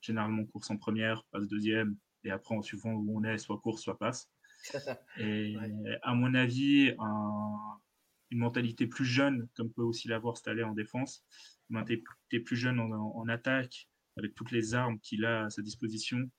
Généralement, 0.00 0.44
course 0.46 0.70
en 0.70 0.76
première, 0.76 1.24
passe 1.30 1.46
deuxième, 1.46 1.96
et 2.24 2.30
après, 2.30 2.56
en 2.56 2.62
suivant 2.62 2.92
où 2.92 3.18
on 3.18 3.24
est, 3.24 3.38
soit 3.38 3.58
course, 3.58 3.82
soit 3.82 3.98
passe. 3.98 4.30
Et 5.18 5.56
à 6.02 6.14
mon 6.14 6.34
avis, 6.34 6.94
une 8.30 8.38
mentalité 8.38 8.86
plus 8.86 9.04
jeune, 9.04 9.48
comme 9.56 9.72
peut 9.72 9.82
aussi 9.82 10.08
l'avoir 10.08 10.36
Stalé 10.36 10.62
en 10.62 10.72
défense, 10.72 11.24
une 11.68 11.78
mentalité 11.78 12.40
plus 12.40 12.56
jeune 12.56 12.78
en, 12.78 12.90
en 12.90 13.28
attaque, 13.28 13.88
avec 14.16 14.34
toutes 14.34 14.50
les 14.50 14.74
armes 14.74 14.98
qu'il 15.00 15.24
a 15.24 15.44
à 15.44 15.50
sa 15.50 15.62
disposition, 15.62 16.30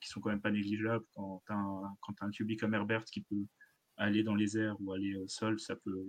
qui 0.00 0.08
sont 0.08 0.20
quand 0.20 0.30
même 0.30 0.40
pas 0.40 0.50
négligeables. 0.50 1.04
Quand 1.14 1.42
tu 1.46 1.52
as, 1.52 2.26
un 2.26 2.30
QB 2.30 2.58
comme 2.58 2.74
Herbert 2.74 3.04
qui 3.04 3.22
peut 3.22 3.46
aller 3.96 4.22
dans 4.22 4.34
les 4.34 4.58
airs 4.58 4.76
ou 4.80 4.92
aller 4.92 5.16
au 5.16 5.28
sol, 5.28 5.60
ça 5.60 5.76
peut, 5.76 6.04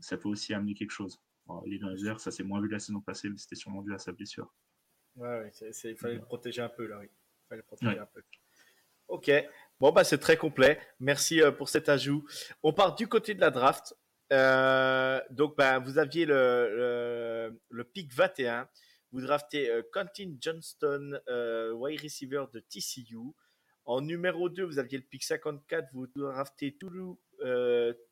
ça 0.00 0.16
peut 0.16 0.28
aussi 0.28 0.54
amener 0.54 0.74
quelque 0.74 0.90
chose. 0.90 1.20
aller 1.64 1.78
dans 1.78 1.88
les 1.88 2.06
airs, 2.06 2.20
ça 2.20 2.30
s'est 2.30 2.42
moins 2.42 2.60
vu 2.60 2.68
la 2.68 2.78
saison 2.78 3.00
passée, 3.00 3.28
mais 3.28 3.38
c'était 3.38 3.56
sûrement 3.56 3.82
dû 3.82 3.94
à 3.94 3.98
sa 3.98 4.12
blessure. 4.12 4.52
Ouais, 5.16 5.50
il 5.84 5.96
fallait 5.96 6.16
le 6.16 6.22
protéger 6.22 6.62
un 6.62 6.68
peu 6.68 6.86
là, 6.86 6.98
oui. 6.98 7.06
Il 7.06 7.48
fallait 7.48 7.60
le 7.60 7.66
protéger 7.66 7.98
un 7.98 8.06
peu. 8.06 8.22
Ok, 9.08 9.30
bon 9.78 9.92
bah 9.92 10.02
c'est 10.02 10.18
très 10.18 10.36
complet. 10.36 10.80
Merci 10.98 11.40
euh, 11.40 11.52
pour 11.52 11.68
cet 11.68 11.88
ajout. 11.88 12.24
On 12.62 12.72
part 12.72 12.94
du 12.94 13.06
côté 13.06 13.34
de 13.34 13.40
la 13.40 13.50
draft. 13.50 13.94
Euh, 14.32 15.20
donc 15.30 15.56
bah, 15.56 15.78
vous 15.78 15.98
aviez 15.98 16.24
le, 16.24 16.34
le, 16.74 17.60
le 17.68 17.84
pic 17.84 18.12
21 18.14 18.66
vous 19.14 19.20
draftez 19.20 19.70
Quentin 19.92 20.34
Johnston, 20.40 21.20
wide 21.76 22.00
receiver 22.02 22.46
de 22.52 22.58
TCU. 22.58 23.32
En 23.84 24.00
numéro 24.00 24.48
2, 24.48 24.64
vous 24.64 24.78
aviez 24.80 24.98
le 24.98 25.04
pick 25.04 25.22
54, 25.22 25.88
vous 25.92 26.08
draftez 26.16 26.76
Tulu, 26.76 27.14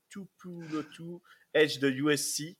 Tupulotu, 0.09 1.19
edge 1.55 1.81
de 1.81 1.91
USC. 1.91 2.57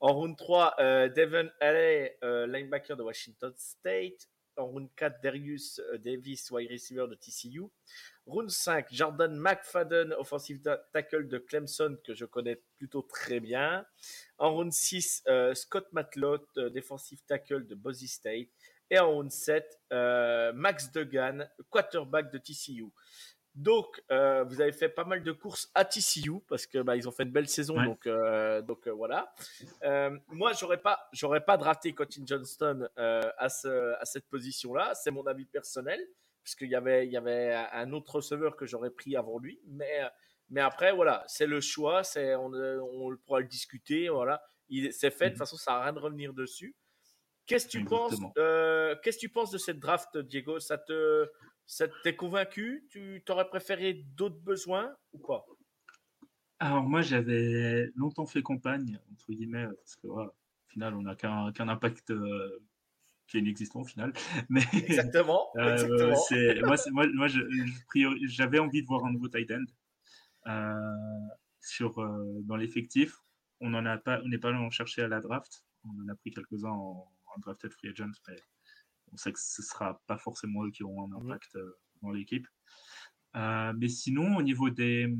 En 0.00 0.12
round 0.12 0.36
3, 0.36 0.74
Devon 1.16 1.48
Alley, 1.60 2.18
linebacker 2.22 2.94
de 2.94 3.02
Washington 3.02 3.54
State. 3.56 4.28
En 4.58 4.66
round 4.66 4.88
4, 4.96 5.20
Darius 5.22 5.80
Davis, 6.04 6.50
wide 6.50 6.70
receiver 6.70 7.06
de 7.08 7.14
TCU. 7.14 7.70
Round 8.26 8.50
5, 8.50 8.86
Jordan 8.90 9.36
McFadden, 9.38 10.12
offensive 10.18 10.60
tackle 10.92 11.28
de 11.28 11.38
Clemson, 11.38 11.96
que 12.04 12.14
je 12.14 12.26
connais 12.26 12.60
plutôt 12.76 13.02
très 13.02 13.40
bien. 13.40 13.86
En 14.36 14.54
round 14.54 14.72
6, 14.72 15.22
euh, 15.28 15.54
Scott 15.54 15.86
Matlott, 15.92 16.46
euh, 16.58 16.70
defensive 16.70 17.22
tackle 17.26 17.66
de 17.66 17.74
Boise 17.74 18.06
State. 18.06 18.48
Et 18.90 18.98
en 18.98 19.10
round 19.12 19.30
7, 19.30 19.64
euh, 19.92 20.52
Max 20.52 20.92
Degan, 20.92 21.48
quarterback 21.70 22.30
de 22.32 22.38
TCU. 22.38 22.86
Donc, 23.58 24.02
vous 24.08 24.60
avez 24.60 24.72
fait 24.72 24.88
pas 24.88 25.04
mal 25.04 25.22
de 25.22 25.32
courses 25.32 25.70
à 25.74 25.84
TCU 25.84 26.40
parce 26.48 26.66
que 26.66 26.78
bah, 26.78 26.96
ils 26.96 27.08
ont 27.08 27.12
fait 27.12 27.24
une 27.24 27.32
belle 27.32 27.48
saison. 27.48 27.82
Donc, 27.82 28.08
donc 28.66 28.88
voilà. 28.88 29.32
moi, 30.28 30.52
j'aurais 30.52 30.80
pas, 30.80 31.08
j'aurais 31.12 31.44
pas 31.44 31.56
drafté 31.56 31.92
Cotton 31.92 32.22
Johnston 32.24 32.88
à, 32.96 33.48
ce, 33.48 33.94
à 34.00 34.04
cette 34.04 34.28
position-là. 34.28 34.94
C'est 34.94 35.10
mon 35.10 35.26
avis 35.26 35.44
personnel 35.44 36.00
puisqu'il 36.42 36.70
y 36.70 36.74
avait, 36.74 37.06
il 37.06 37.12
y 37.12 37.16
avait 37.16 37.52
un 37.72 37.92
autre 37.92 38.14
receveur 38.14 38.56
que 38.56 38.64
j'aurais 38.64 38.90
pris 38.90 39.16
avant 39.16 39.38
lui. 39.38 39.60
Mais, 39.66 40.00
mais 40.48 40.62
après, 40.62 40.92
voilà, 40.92 41.22
c'est 41.26 41.46
le 41.46 41.60
choix, 41.60 42.04
c'est, 42.04 42.34
on, 42.36 42.50
on 42.54 43.16
pourra 43.18 43.40
le 43.40 43.46
discuter, 43.46 44.08
voilà. 44.08 44.42
Il, 44.70 44.92
c'est 44.92 45.10
fait, 45.10 45.26
de 45.26 45.30
toute 45.30 45.34
mhm. 45.34 45.38
façon, 45.40 45.56
ça 45.56 45.72
n'a 45.72 45.82
rien 45.82 45.92
de 45.92 45.98
revenir 45.98 46.32
dessus. 46.32 46.74
Qu'est-ce 47.46 47.66
que 47.66 47.72
tu 47.72 47.84
penses 47.84 48.14
euh, 48.36 48.94
Qu'est-ce 49.02 49.16
que 49.16 49.20
tu 49.20 49.28
penses 49.28 49.50
de 49.50 49.58
cette 49.58 49.78
draft, 49.78 50.16
Diego? 50.16 50.58
Ça 50.58 50.78
te, 50.78 51.28
ça 51.68 51.86
t'est 52.02 52.16
convaincu? 52.16 52.88
Tu 52.90 53.22
t'aurais 53.24 53.46
préféré 53.46 53.92
d'autres 54.16 54.40
besoins 54.40 54.96
ou 55.12 55.18
pas? 55.18 55.44
Alors 56.58 56.82
moi, 56.82 57.02
j'avais 57.02 57.92
longtemps 57.94 58.26
fait 58.26 58.42
campagne 58.42 58.98
entre 59.12 59.32
guillemets 59.32 59.66
parce 59.66 59.96
que 59.96 60.08
au 60.08 60.32
final, 60.68 60.94
on 60.94 61.02
n'a 61.02 61.14
qu'un, 61.14 61.52
impact 61.68 62.10
euh, 62.10 62.58
qui 63.28 63.36
est 63.36 63.40
inexistant 63.40 63.82
au 63.82 63.84
final. 63.84 64.12
Mais 64.48 64.62
exactement. 64.72 65.50
Euh, 65.56 66.14
c'est, 66.28 66.60
moi, 66.62 66.76
moi, 66.90 67.06
moi 67.14 67.26
j'avais 67.28 68.58
envie 68.58 68.82
de 68.82 68.86
voir 68.86 69.04
un 69.04 69.12
nouveau 69.12 69.28
tight 69.28 69.50
end 69.50 69.64
euh, 70.46 70.74
sur 71.60 71.96
dans 72.44 72.56
l'effectif. 72.56 73.14
On 73.60 73.74
a 73.74 73.98
pas, 73.98 74.20
on 74.24 74.28
n'est 74.28 74.38
pas 74.38 74.48
allé 74.48 74.58
en 74.58 74.70
chercher 74.70 75.02
à 75.02 75.08
la 75.08 75.20
draft. 75.20 75.64
On 75.84 75.90
en 76.02 76.08
a 76.08 76.14
pris 76.14 76.30
quelques-uns 76.30 76.70
en, 76.70 77.12
en 77.26 77.40
drafted 77.40 77.72
free 77.72 77.90
agent, 77.90 78.10
mais 78.26 78.36
on 79.12 79.16
sait 79.16 79.32
que 79.32 79.40
ce 79.40 79.62
sera 79.62 80.00
pas 80.06 80.18
forcément 80.18 80.64
eux 80.64 80.70
qui 80.70 80.82
auront 80.82 81.04
un 81.04 81.08
mhm. 81.08 81.26
impact 81.26 81.58
dans 82.02 82.10
l'équipe. 82.10 82.46
mais 83.34 83.88
sinon, 83.88 84.36
au 84.36 84.42
niveau 84.42 84.70
des, 84.70 85.14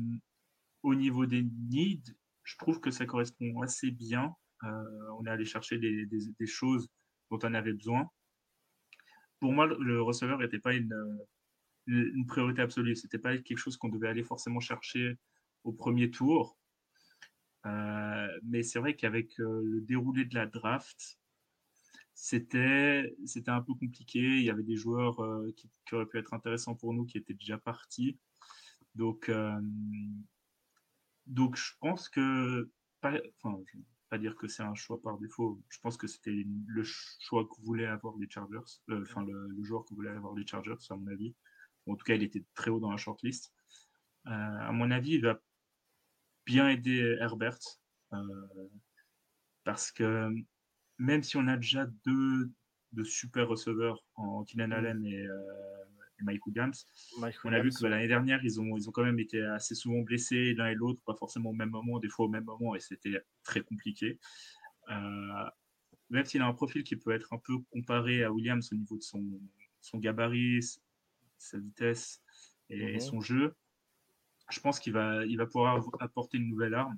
au 0.83 0.95
niveau 0.95 1.25
des 1.25 1.43
needs, 1.43 2.15
je 2.43 2.57
trouve 2.57 2.79
que 2.79 2.91
ça 2.91 3.05
correspond 3.05 3.61
assez 3.61 3.91
bien. 3.91 4.33
on 4.63 5.25
est 5.25 5.29
allé 5.29 5.45
chercher 5.45 5.77
des, 5.77 6.05
des, 6.05 6.19
des 6.39 6.47
choses 6.47 6.87
dont 7.29 7.39
on 7.43 7.53
avait 7.53 7.73
besoin. 7.73 8.09
Pour 9.39 9.53
moi, 9.53 9.67
le 9.67 10.01
receveur 10.01 10.39
n'était 10.39 10.59
pas 10.59 10.73
une, 10.73 10.93
une 11.87 12.25
priorité 12.25 12.61
absolue. 12.61 12.95
C'était 12.95 13.19
pas 13.19 13.37
quelque 13.37 13.57
chose 13.57 13.77
qu'on 13.77 13.89
devait 13.89 14.07
aller 14.07 14.23
forcément 14.23 14.59
chercher 14.59 15.17
au 15.63 15.71
premier 15.73 16.11
tour. 16.11 16.57
Euh, 17.65 18.39
mais 18.43 18.63
c'est 18.63 18.79
vrai 18.79 18.95
qu'avec 18.95 19.37
euh, 19.39 19.61
le 19.63 19.81
déroulé 19.81 20.25
de 20.25 20.35
la 20.35 20.45
draft, 20.45 21.18
c'était 22.21 23.15
c'était 23.25 23.51
un 23.51 23.61
peu 23.61 23.73
compliqué. 23.73 24.19
Il 24.19 24.43
y 24.43 24.49
avait 24.49 24.63
des 24.63 24.75
joueurs 24.75 25.19
euh, 25.23 25.51
qui, 25.55 25.69
auraient 25.93 26.05
pu 26.05 26.17
être 26.17 26.33
intéressants 26.33 26.75
pour 26.75 26.93
nous 26.93 27.05
qui 27.05 27.17
étaient 27.17 27.33
déjà 27.33 27.57
partis. 27.57 28.17
Donc 28.95 29.31
donc 31.27 31.55
je 31.55 31.73
pense 31.79 32.09
que 32.09 32.69
enfin, 33.01 33.17
pas 34.09 34.17
dire 34.17 34.35
que 34.35 34.47
c'est 34.47 34.63
un 34.63 34.75
choix 34.75 35.01
par 35.01 35.17
défaut. 35.19 35.61
Je 35.69 35.79
pense 35.79 35.97
que 35.97 36.07
c'était 36.07 36.45
le 36.67 36.83
choix 36.83 37.45
que 37.45 37.61
voulaient 37.61 37.85
avoir 37.85 38.17
les 38.17 38.29
Chargers, 38.29 38.59
euh, 38.89 39.03
enfin 39.03 39.23
le, 39.23 39.63
joueur 39.63 39.85
que 39.85 39.93
voulaient 39.93 40.09
avoir 40.09 40.33
les 40.33 40.45
Chargers, 40.45 40.75
à 40.89 40.95
mon 40.95 41.07
avis. 41.07 41.35
en 41.87 41.95
tout 41.95 42.03
cas, 42.03 42.15
il 42.15 42.23
était 42.23 42.43
très 42.55 42.71
haut 42.71 42.79
dans 42.79 42.91
la 42.91 42.97
shortlist. 42.97 43.53
Euh, 44.27 44.31
à 44.31 44.71
mon 44.71 44.91
avis, 44.91 45.13
il 45.13 45.21
va 45.21 45.39
bien 46.45 46.69
aider 46.69 47.17
Herbert 47.19 47.59
euh, 48.13 48.69
parce 49.63 49.91
que 49.91 50.33
même 50.99 51.23
si 51.23 51.37
on 51.37 51.47
a 51.47 51.55
déjà 51.55 51.87
deux 52.05 52.51
de 52.91 53.03
super 53.03 53.47
receveurs 53.47 54.03
en 54.15 54.43
Keenan 54.43 54.71
Allen 54.71 55.05
et 55.05 55.27
Mike 56.23 56.45
Williams. 56.47 56.87
on 57.17 57.53
a 57.53 57.59
vu 57.61 57.69
que 57.69 57.85
l'année 57.85 58.07
dernière, 58.07 58.43
ils 58.43 58.59
ont, 58.59 58.77
ils 58.77 58.87
ont 58.89 58.91
quand 58.91 59.03
même 59.03 59.19
été 59.19 59.41
assez 59.41 59.75
souvent 59.75 59.99
blessés 60.01 60.53
l'un 60.53 60.67
et 60.67 60.75
l'autre, 60.75 60.99
pas 61.05 61.15
forcément 61.15 61.51
au 61.51 61.53
même 61.53 61.69
moment, 61.69 61.99
des 61.99 62.09
fois 62.09 62.25
au 62.25 62.29
même 62.29 62.43
moment, 62.43 62.75
et 62.75 62.79
c'était 62.79 63.21
très 63.43 63.61
compliqué. 63.61 64.19
Euh, 64.89 65.49
même 66.09 66.25
s'il 66.25 66.41
a 66.41 66.47
un 66.47 66.53
profil 66.53 66.83
qui 66.83 66.95
peut 66.95 67.11
être 67.11 67.31
un 67.33 67.37
peu 67.37 67.59
comparé 67.71 68.23
à 68.23 68.31
Williams 68.31 68.71
au 68.71 68.75
niveau 68.75 68.97
de 68.97 69.03
son, 69.03 69.23
son 69.81 69.99
gabarit, 69.99 70.61
sa 71.37 71.57
vitesse 71.57 72.21
et, 72.69 72.93
mhm. 72.93 72.99
son 72.99 73.21
jeu, 73.21 73.55
je 74.49 74.59
pense 74.59 74.79
qu'il 74.79 74.93
va, 74.93 75.25
il 75.25 75.37
va 75.37 75.45
pouvoir 75.45 75.83
apporter 75.99 76.37
une 76.37 76.47
nouvelle 76.47 76.73
arme. 76.73 76.97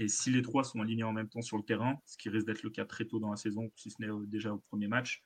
Et 0.00 0.06
si 0.06 0.30
les 0.30 0.42
trois 0.42 0.62
sont 0.62 0.80
alignés 0.80 1.02
en 1.02 1.12
même 1.12 1.28
temps 1.28 1.42
sur 1.42 1.56
le 1.56 1.64
terrain, 1.64 2.00
ce 2.06 2.16
qui 2.16 2.28
risque 2.28 2.46
d'être 2.46 2.62
le 2.62 2.70
cas 2.70 2.84
très 2.84 3.04
tôt 3.04 3.18
dans 3.18 3.30
la 3.30 3.36
saison, 3.36 3.68
si 3.74 3.90
ce 3.90 4.00
n'est 4.00 4.26
déjà 4.28 4.54
au 4.54 4.58
premier 4.58 4.86
match, 4.86 5.24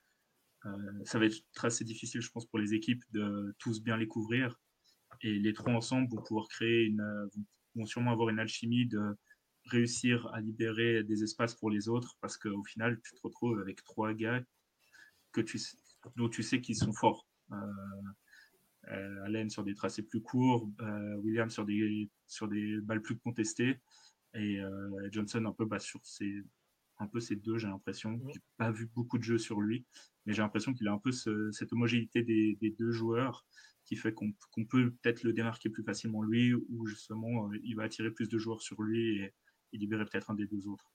euh, 0.65 0.71
ça 1.05 1.19
va 1.19 1.25
être 1.25 1.37
assez 1.63 1.83
difficile, 1.83 2.21
je 2.21 2.29
pense, 2.31 2.47
pour 2.47 2.57
les 2.57 2.73
équipes 2.73 3.03
de 3.11 3.55
tous 3.59 3.83
bien 3.83 3.97
les 3.97 4.07
couvrir. 4.07 4.59
Et 5.21 5.37
les 5.37 5.53
trois 5.53 5.73
ensemble 5.73 6.09
vont 6.09 6.23
pouvoir 6.23 6.47
créer 6.47 6.85
une, 6.85 7.01
euh, 7.01 7.27
vont 7.75 7.85
sûrement 7.85 8.11
avoir 8.11 8.29
une 8.29 8.39
alchimie 8.39 8.87
de 8.87 9.15
réussir 9.65 10.27
à 10.33 10.41
libérer 10.41 11.03
des 11.03 11.23
espaces 11.23 11.53
pour 11.53 11.69
les 11.69 11.87
autres 11.87 12.17
parce 12.19 12.37
qu'au 12.37 12.63
final, 12.63 12.99
tu 13.03 13.13
te 13.13 13.21
retrouves 13.21 13.59
avec 13.59 13.83
trois 13.83 14.13
gars 14.15 14.41
que 15.31 15.41
tu, 15.41 15.61
dont 16.15 16.29
tu 16.29 16.41
sais 16.41 16.61
qu'ils 16.61 16.75
sont 16.75 16.93
forts. 16.93 17.27
Euh, 17.51 17.55
euh, 18.91 19.23
Allen 19.23 19.49
sur 19.49 19.63
des 19.63 19.73
tracés 19.73 20.03
plus 20.03 20.21
courts, 20.21 20.69
euh, 20.81 21.15
William 21.17 21.49
sur 21.49 21.65
des, 21.65 22.09
sur 22.27 22.47
des 22.47 22.81
balles 22.81 23.01
plus 23.01 23.17
contestées 23.17 23.79
et 24.35 24.59
euh, 24.59 25.09
Johnson 25.11 25.45
un 25.45 25.51
peu 25.51 25.65
bah, 25.65 25.79
sur 25.79 26.05
ses, 26.05 26.43
un 26.99 27.07
peu 27.07 27.19
ces 27.19 27.35
deux, 27.35 27.57
j'ai 27.57 27.67
l'impression. 27.67 28.19
J'ai 28.33 28.41
pas 28.57 28.71
vu 28.71 28.87
beaucoup 28.93 29.17
de 29.17 29.23
jeux 29.23 29.37
sur 29.37 29.61
lui, 29.61 29.85
mais 30.25 30.33
j'ai 30.33 30.41
l'impression 30.41 30.73
qu'il 30.73 30.87
a 30.87 30.91
un 30.91 30.99
peu 30.99 31.11
cette 31.11 31.71
homogénéité 31.73 32.23
des, 32.23 32.75
deux 32.77 32.91
joueurs 32.91 33.45
qui 33.85 33.95
fait 33.95 34.13
qu'on 34.13 34.33
peut 34.69 34.91
peut-être 35.01 35.23
le 35.23 35.33
démarquer 35.33 35.69
plus 35.69 35.83
facilement 35.83 36.23
lui, 36.23 36.53
ou 36.53 36.87
justement 36.87 37.49
euh, 37.49 37.57
il 37.63 37.75
va 37.75 37.83
attirer 37.83 38.11
plus 38.11 38.29
de 38.29 38.37
joueurs 38.37 38.61
sur 38.61 38.81
lui 38.81 39.19
et, 39.19 39.33
libérer 39.73 40.05
peut-être 40.05 40.29
un 40.29 40.35
des 40.35 40.45
deux 40.45 40.67
autres. 40.67 40.93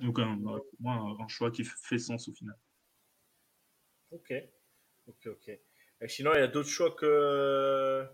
Donc 0.00 0.18
un, 0.18 0.36
moi, 0.80 1.16
un 1.20 1.28
choix 1.28 1.52
qui 1.52 1.62
fait 1.62 1.98
sens 1.98 2.28
au 2.28 2.32
final. 2.32 2.56
Ok, 4.10 4.32
ok, 5.06 5.26
ok. 5.26 5.48
Et 6.00 6.08
sinon, 6.08 6.32
il 6.34 6.40
y 6.40 6.42
a 6.42 6.48
d'autres 6.48 6.68
choix 6.68 6.94
que. 6.94 8.06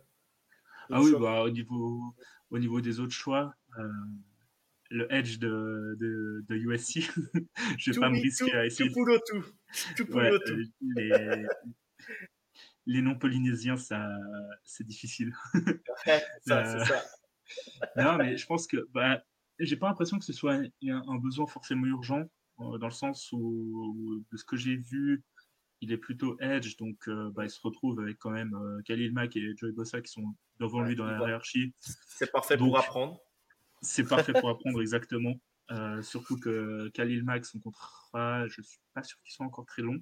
Ah 0.91 1.01
oui, 1.01 1.13
bah, 1.19 1.43
au, 1.43 1.51
niveau, 1.51 2.15
au 2.53 2.59
niveau 2.59 2.81
des 2.81 3.01
autres 3.01 3.15
choix, 3.15 3.55
euh, 3.79 3.89
le 4.91 5.13
edge 5.13 5.39
de, 5.39 5.97
de, 5.99 6.45
de 6.47 6.55
USC. 6.55 7.01
je 7.79 7.91
vais 7.91 7.99
pas 7.99 8.11
me 8.11 8.21
risquer 8.21 8.53
à 8.55 8.67
essayer. 8.67 8.93
Tout 8.93 9.05
tout. 9.27 9.45
Tout 9.97 10.13
ouais, 10.13 10.31
euh, 10.31 10.65
les, 10.97 11.47
les 12.87 13.03
noms 13.03 13.19
polynésiens, 13.19 13.79
ça, 13.79 14.07
c'est 14.65 14.87
difficile. 14.87 15.33
ça, 16.47 16.85
ça. 16.85 17.05
non, 17.97 18.19
mais 18.19 18.37
je 18.37 18.47
pense 18.47 18.67
que 18.67 18.87
bah, 18.93 19.25
j'ai 19.59 19.77
pas 19.77 19.89
l'impression 19.89 20.19
que 20.19 20.25
ce 20.25 20.35
soit 20.35 20.57
un, 20.57 21.03
un 21.09 21.17
besoin 21.17 21.47
forcément 21.47 21.87
urgent, 21.87 22.29
euh, 22.61 22.77
dans 22.77 22.89
le 22.89 22.93
sens 22.93 23.31
où, 23.33 24.23
de 24.31 24.37
ce 24.37 24.45
que 24.45 24.57
j'ai 24.57 24.77
vu, 24.77 25.25
il 25.83 25.93
est 25.93 25.99
plutôt 25.99 26.39
edge, 26.41 26.77
donc 26.79 26.97
euh, 27.09 27.31
bah, 27.31 27.45
il 27.45 27.51
se 27.51 27.61
retrouve 27.61 28.01
avec 28.01 28.19
quand 28.19 28.31
même 28.31 28.57
Khalil 28.85 29.13
Mack 29.13 29.37
et 29.37 29.55
Joey 29.57 29.73
Bossa 29.73 30.01
qui 30.01 30.11
sont 30.11 30.35
devant 30.59 30.81
lui 30.81 30.97
dans 30.97 31.05
la 31.05 31.19
hiérarchie. 31.19 31.75
C'est 31.81 32.31
parfait 32.33 32.57
pour 32.57 32.79
apprendre. 32.79 33.21
C'est 33.83 34.09
parfait 34.09 34.33
pour 34.33 34.49
apprendre 34.49 34.81
exactement. 34.81 35.35
Euh, 35.71 36.03
surtout 36.03 36.39
que 36.39 36.89
Khalil 36.89 37.25
Mack, 37.25 37.45
son 37.45 37.59
contrat, 37.59 38.47
je 38.49 38.63
suis 38.63 38.81
pas 38.95 39.03
sûr 39.03 39.19
qu'il 39.23 39.33
soit 39.33 39.47
encore 39.47 39.67
très 39.67 39.83
long. 39.83 40.01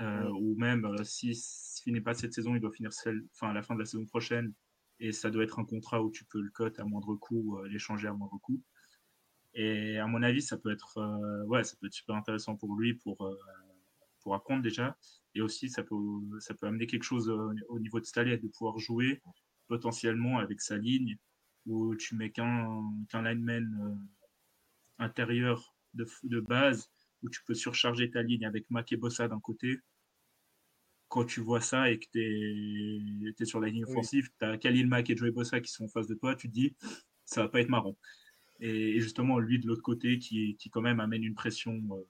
Euh, 0.00 0.28
ou 0.28 0.54
même 0.56 0.84
euh, 0.84 1.02
s'il 1.02 1.34
si, 1.34 1.82
finit 1.82 2.00
pas 2.00 2.14
cette 2.14 2.32
saison, 2.32 2.54
il 2.54 2.60
doit 2.60 2.70
finir 2.70 2.92
celle, 2.92 3.24
enfin, 3.32 3.50
à 3.50 3.52
la 3.52 3.62
fin 3.62 3.74
de 3.74 3.80
la 3.80 3.86
saison 3.86 4.04
prochaine. 4.06 4.52
Et 5.00 5.12
ça 5.12 5.30
doit 5.30 5.44
être 5.44 5.58
un 5.58 5.64
contrat 5.64 6.02
où 6.02 6.10
tu 6.10 6.24
peux 6.24 6.40
le 6.40 6.50
cut 6.50 6.80
à 6.80 6.84
moindre 6.84 7.14
coût, 7.16 7.60
l'échanger 7.64 8.08
à 8.08 8.12
moindre 8.12 8.38
coût. 8.42 8.60
Et 9.54 9.98
à 9.98 10.06
mon 10.06 10.22
avis, 10.22 10.42
ça 10.42 10.56
peut 10.56 10.72
être, 10.72 10.98
ouais, 11.46 11.62
ça 11.64 11.76
peut 11.80 11.86
être 11.86 11.92
super 11.92 12.16
intéressant 12.16 12.56
pour 12.56 12.74
lui 12.76 12.94
pour, 12.94 13.16
pour 14.28 14.34
apprendre 14.34 14.62
déjà. 14.62 14.94
Et 15.34 15.40
aussi, 15.40 15.70
ça 15.70 15.82
peut, 15.82 15.96
ça 16.38 16.52
peut 16.52 16.66
amener 16.66 16.86
quelque 16.86 17.02
chose 17.02 17.30
au 17.30 17.78
niveau 17.78 17.98
de 17.98 18.04
Staley, 18.04 18.36
de 18.36 18.46
pouvoir 18.48 18.78
jouer 18.78 19.22
potentiellement 19.68 20.38
avec 20.38 20.60
sa 20.60 20.76
ligne 20.76 21.16
où 21.64 21.96
tu 21.96 22.14
mets 22.14 22.30
qu'un 22.30 22.82
lineman 23.14 23.64
euh, 23.80 25.02
intérieur 25.02 25.74
de, 25.94 26.06
de, 26.24 26.40
base 26.40 26.90
où 27.22 27.30
tu 27.30 27.42
peux 27.46 27.54
surcharger 27.54 28.10
ta 28.10 28.22
ligne 28.22 28.44
avec 28.44 28.70
Mac 28.70 28.92
et 28.92 28.98
Bossa 28.98 29.28
d'un 29.28 29.40
côté. 29.40 29.78
Quand 31.08 31.24
tu 31.24 31.40
vois 31.40 31.62
ça 31.62 31.90
et 31.90 31.98
que 31.98 32.06
tu 32.12 33.34
es, 33.40 33.44
sur 33.46 33.60
la 33.60 33.68
ligne 33.68 33.86
offensive, 33.86 34.28
tu 34.38 34.44
as 34.44 34.58
Khalil 34.58 34.88
Mack 34.88 35.08
et 35.08 35.16
Joey 35.16 35.30
Bossa 35.30 35.58
qui 35.60 35.72
sont 35.72 35.84
en 35.84 35.88
face 35.88 36.06
de 36.06 36.14
toi, 36.14 36.36
tu 36.36 36.48
te 36.48 36.52
dis, 36.52 36.76
ça 37.24 37.44
va 37.44 37.48
pas 37.48 37.60
être 37.60 37.70
marrant. 37.70 37.96
Et, 38.60 39.00
justement, 39.00 39.38
lui 39.38 39.58
de 39.58 39.66
l'autre 39.66 39.82
côté, 39.82 40.18
qui, 40.18 40.54
qui, 40.56 40.68
quand 40.68 40.82
même 40.82 41.00
amène 41.00 41.24
une 41.24 41.34
pression, 41.34 41.80
euh, 41.92 42.04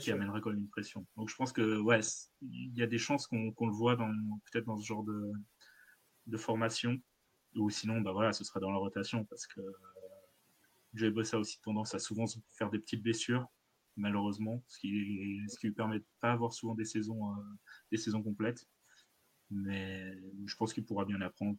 qui 0.00 0.10
amènerait 0.10 0.40
quand 0.40 0.50
même 0.50 0.60
une 0.60 0.68
pression. 0.68 1.06
Donc 1.16 1.28
je 1.28 1.36
pense 1.36 1.52
que, 1.52 1.78
ouais, 1.80 2.00
il 2.42 2.76
y 2.76 2.82
a 2.82 2.86
des 2.86 2.98
chances 2.98 3.26
qu'on 3.26 3.66
le 3.66 3.72
voit 3.72 3.96
peut-être 3.96 4.66
dans 4.66 4.76
ce 4.76 4.84
genre 4.84 5.04
de, 5.04 5.32
de 6.26 6.36
formation. 6.36 6.98
Ou 7.54 7.70
sinon, 7.70 8.00
bah 8.02 8.12
voilà, 8.12 8.32
ce 8.32 8.44
sera 8.44 8.60
dans 8.60 8.70
la 8.70 8.76
rotation 8.76 9.24
parce 9.24 9.46
que 9.46 9.60
Joey 10.96 11.10
Bossa 11.10 11.36
a 11.36 11.40
aussi 11.40 11.60
tendance 11.60 11.94
à 11.94 11.98
souvent 11.98 12.26
se 12.26 12.38
faire 12.50 12.70
des 12.70 12.78
petites 12.78 13.02
blessures, 13.02 13.46
malheureusement, 13.96 14.62
ce 14.66 14.78
qui, 14.78 15.40
ce 15.48 15.58
qui 15.58 15.68
lui 15.68 15.74
permet 15.74 15.98
de 15.98 16.04
pas 16.20 16.32
avoir 16.32 16.52
souvent 16.52 16.74
des 16.74 16.84
saisons, 16.84 17.32
euh, 17.32 17.42
des 17.90 17.98
saisons 17.98 18.22
complètes. 18.22 18.66
Mais 19.50 20.18
je 20.44 20.56
pense 20.56 20.72
qu'il 20.72 20.84
pourra 20.84 21.04
bien 21.04 21.20
apprendre. 21.20 21.56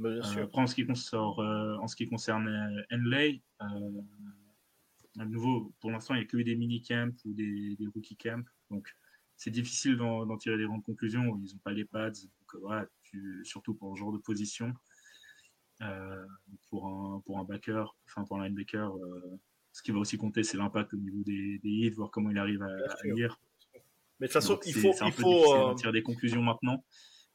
Euh, 0.00 0.22
après, 0.22 0.60
en 0.60 0.66
ce 0.66 0.74
qui, 0.74 0.86
concerne, 0.86 1.40
euh, 1.40 1.78
en 1.78 1.88
ce 1.88 1.96
qui 1.96 2.06
concerne 2.06 2.48
Henley, 2.92 3.42
à 5.18 5.24
nouveau, 5.24 5.72
pour 5.80 5.90
l'instant, 5.90 6.14
il 6.14 6.18
n'y 6.18 6.24
a 6.24 6.26
que 6.26 6.36
des 6.36 6.56
mini-camps 6.56 7.16
ou 7.24 7.32
des, 7.32 7.76
des 7.76 7.86
rookie 7.86 8.16
camps. 8.16 8.44
Donc, 8.70 8.88
c'est 9.36 9.50
difficile 9.50 9.96
d'en 9.96 10.36
tirer 10.36 10.56
des 10.56 10.64
grandes 10.64 10.84
conclusions. 10.84 11.22
Ils 11.22 11.52
n'ont 11.52 11.60
pas 11.62 11.72
les 11.72 11.84
pads. 11.84 12.10
Donc, 12.10 12.60
voilà, 12.60 12.86
surtout 13.42 13.74
pour 13.74 13.90
le 13.90 13.96
genre 13.96 14.12
de 14.12 14.18
position. 14.18 14.72
Euh, 15.82 16.24
pour, 16.70 16.86
un, 16.86 17.20
pour 17.26 17.38
un 17.38 17.44
backer, 17.44 17.94
enfin 18.06 18.24
pour 18.24 18.40
un 18.40 18.44
linebacker, 18.46 18.96
euh, 18.96 19.38
ce 19.72 19.82
qui 19.82 19.90
va 19.90 19.98
aussi 19.98 20.16
compter, 20.16 20.42
c'est 20.42 20.56
l'impact 20.56 20.94
au 20.94 20.96
niveau 20.96 21.22
des, 21.22 21.58
des 21.58 21.68
hits, 21.68 21.90
voir 21.90 22.10
comment 22.10 22.30
il 22.30 22.38
arrive 22.38 22.62
à, 22.62 22.68
lire. 23.04 23.38
Mais 24.18 24.26
de 24.26 24.32
toute 24.32 24.40
façon, 24.40 24.58
il 24.64 24.72
faut. 24.72 24.94
il 25.04 25.12
faut 25.12 25.54
euh, 25.54 25.74
tirer 25.74 25.92
des 25.92 26.02
conclusions 26.02 26.42
maintenant. 26.42 26.82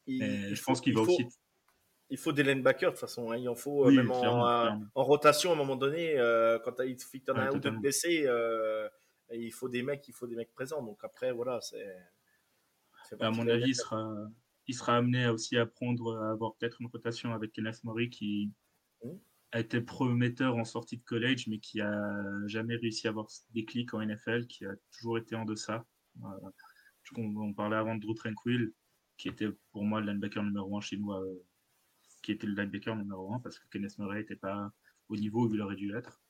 je 0.07 0.63
pense 0.63 0.81
qu'il 0.81 0.95
va 0.95 1.01
aussi. 1.01 1.23
Il 2.11 2.17
faut 2.17 2.31
des 2.31 2.43
linebackers 2.43 2.91
de 2.91 2.95
toute 2.95 3.01
façon. 3.01 3.31
Hein. 3.31 3.37
Il 3.37 3.49
en 3.49 3.55
faut 3.55 3.89
même 3.89 4.11
en, 4.11 5.03
rotation 5.03 5.51
à 5.51 5.53
un 5.53 5.57
moment 5.57 5.75
donné. 5.75 6.15
quand 6.63 6.73
tu 6.73 6.81
as, 6.81 7.33
un 7.35 7.51
ou 7.51 7.59
deux 7.59 7.71
blessés, 7.71 8.27
il 9.31 9.51
faut 9.51 9.69
des 9.69 9.81
mecs, 9.81 10.07
il 10.07 10.13
faut 10.13 10.27
des 10.27 10.35
mecs 10.35 10.53
présents. 10.53 10.83
Donc 10.83 11.03
après, 11.03 11.31
voilà, 11.31 11.59
c'est. 11.61 11.95
À 13.19 13.31
mon 13.31 13.47
avis, 13.47 13.69
il 13.69 13.75
sera, 13.75 14.13
il 14.67 14.73
sera 14.73 14.97
amené 14.97 15.27
aussi 15.27 15.57
à 15.57 15.65
prendre, 15.65 16.17
à 16.17 16.31
avoir 16.31 16.55
peut-être 16.55 16.81
une 16.81 16.87
rotation 16.87 17.33
avec 17.33 17.51
Kenneth 17.51 17.83
Murray 17.83 18.09
qui 18.09 18.51
a 19.51 19.59
été 19.59 19.81
prometteur 19.81 20.55
en 20.55 20.63
sortie 20.63 20.97
de 20.97 21.03
college, 21.03 21.47
mais 21.47 21.59
qui 21.59 21.81
a 21.81 22.47
jamais 22.47 22.75
réussi 22.75 23.07
à 23.07 23.09
avoir 23.09 23.27
des 23.53 23.65
clics 23.65 23.93
en 23.93 24.01
NFL, 24.01 24.47
qui 24.47 24.65
a 24.65 24.73
toujours 24.91 25.17
été 25.17 25.35
en 25.35 25.45
deçà. 25.45 25.85
Euh, 26.23 26.49
on, 27.17 27.53
parlait 27.53 27.75
avant 27.75 27.95
de 27.95 28.01
Drew 28.01 28.15
Tranquil, 28.15 28.73
qui 29.17 29.27
était 29.27 29.49
pour 29.71 29.83
moi 29.83 29.99
le 29.99 30.07
linebacker 30.11 30.43
numéro 30.43 30.77
un 30.77 30.81
chinois, 30.81 31.21
euh, 31.21 31.45
qui 32.21 32.31
était 32.31 32.47
le 32.47 32.53
linebacker 32.55 32.95
numéro 32.95 33.33
un 33.33 33.39
parce 33.39 33.59
que 33.59 33.67
Kenneth 33.69 33.97
Murray 33.97 34.19
n'était 34.19 34.35
pas 34.35 34.71
au 35.09 35.15
niveau 35.15 35.47
où 35.47 35.53
il 35.53 35.61
aurait 35.61 35.75
dû 35.75 35.95
être. 35.95 36.21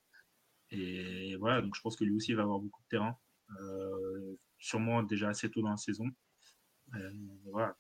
Et 0.70 1.36
voilà, 1.36 1.62
donc 1.62 1.76
je 1.76 1.82
pense 1.82 1.96
que 1.96 2.06
lui 2.06 2.16
aussi 2.16 2.34
va 2.34 2.44
avoir 2.44 2.60
beaucoup 2.60 2.82
de 2.84 2.88
terrain, 2.88 3.18
euh, 3.60 4.36
sûrement 4.58 5.04
déjà 5.04 5.30
assez 5.30 5.52
tôt 5.52 5.62
dans 5.62 5.72
la 5.72 5.78
saison. 5.78 6.06
voilà, 7.46 7.76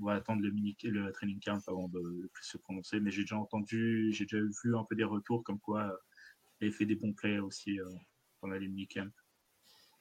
on 0.00 0.04
va 0.04 0.14
attendre 0.14 0.42
le, 0.42 0.50
mini, 0.50 0.76
le 0.84 1.12
training 1.12 1.40
camp 1.40 1.60
avant 1.68 1.88
de, 1.88 2.28
plus 2.32 2.44
se 2.44 2.58
prononcer. 2.58 3.00
Mais 3.00 3.10
j'ai 3.10 3.22
déjà 3.22 3.38
entendu, 3.38 4.12
j'ai 4.12 4.24
déjà 4.24 4.38
vu 4.62 4.76
un 4.76 4.84
peu 4.84 4.96
des 4.96 5.04
retours 5.04 5.42
comme 5.44 5.60
quoi 5.60 5.84
euh, 5.84 5.96
il 6.60 6.66
avait 6.66 6.76
fait 6.76 6.86
des 6.86 6.96
bons 6.96 7.12
plays 7.12 7.38
aussi 7.38 7.78
euh, 7.80 7.88
pendant 8.40 8.54
les 8.54 8.68
mini-camps. 8.68 9.10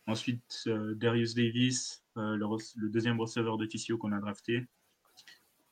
Ensuite, 0.08 0.64
euh, 0.68 0.94
Darius 0.96 1.34
Davis, 1.34 2.04
le, 2.16 2.90
deuxième 2.90 3.20
receveur 3.20 3.58
de 3.58 3.66
TCO 3.66 3.98
qu'on 3.98 4.12
a 4.12 4.20
drafté. 4.20 4.68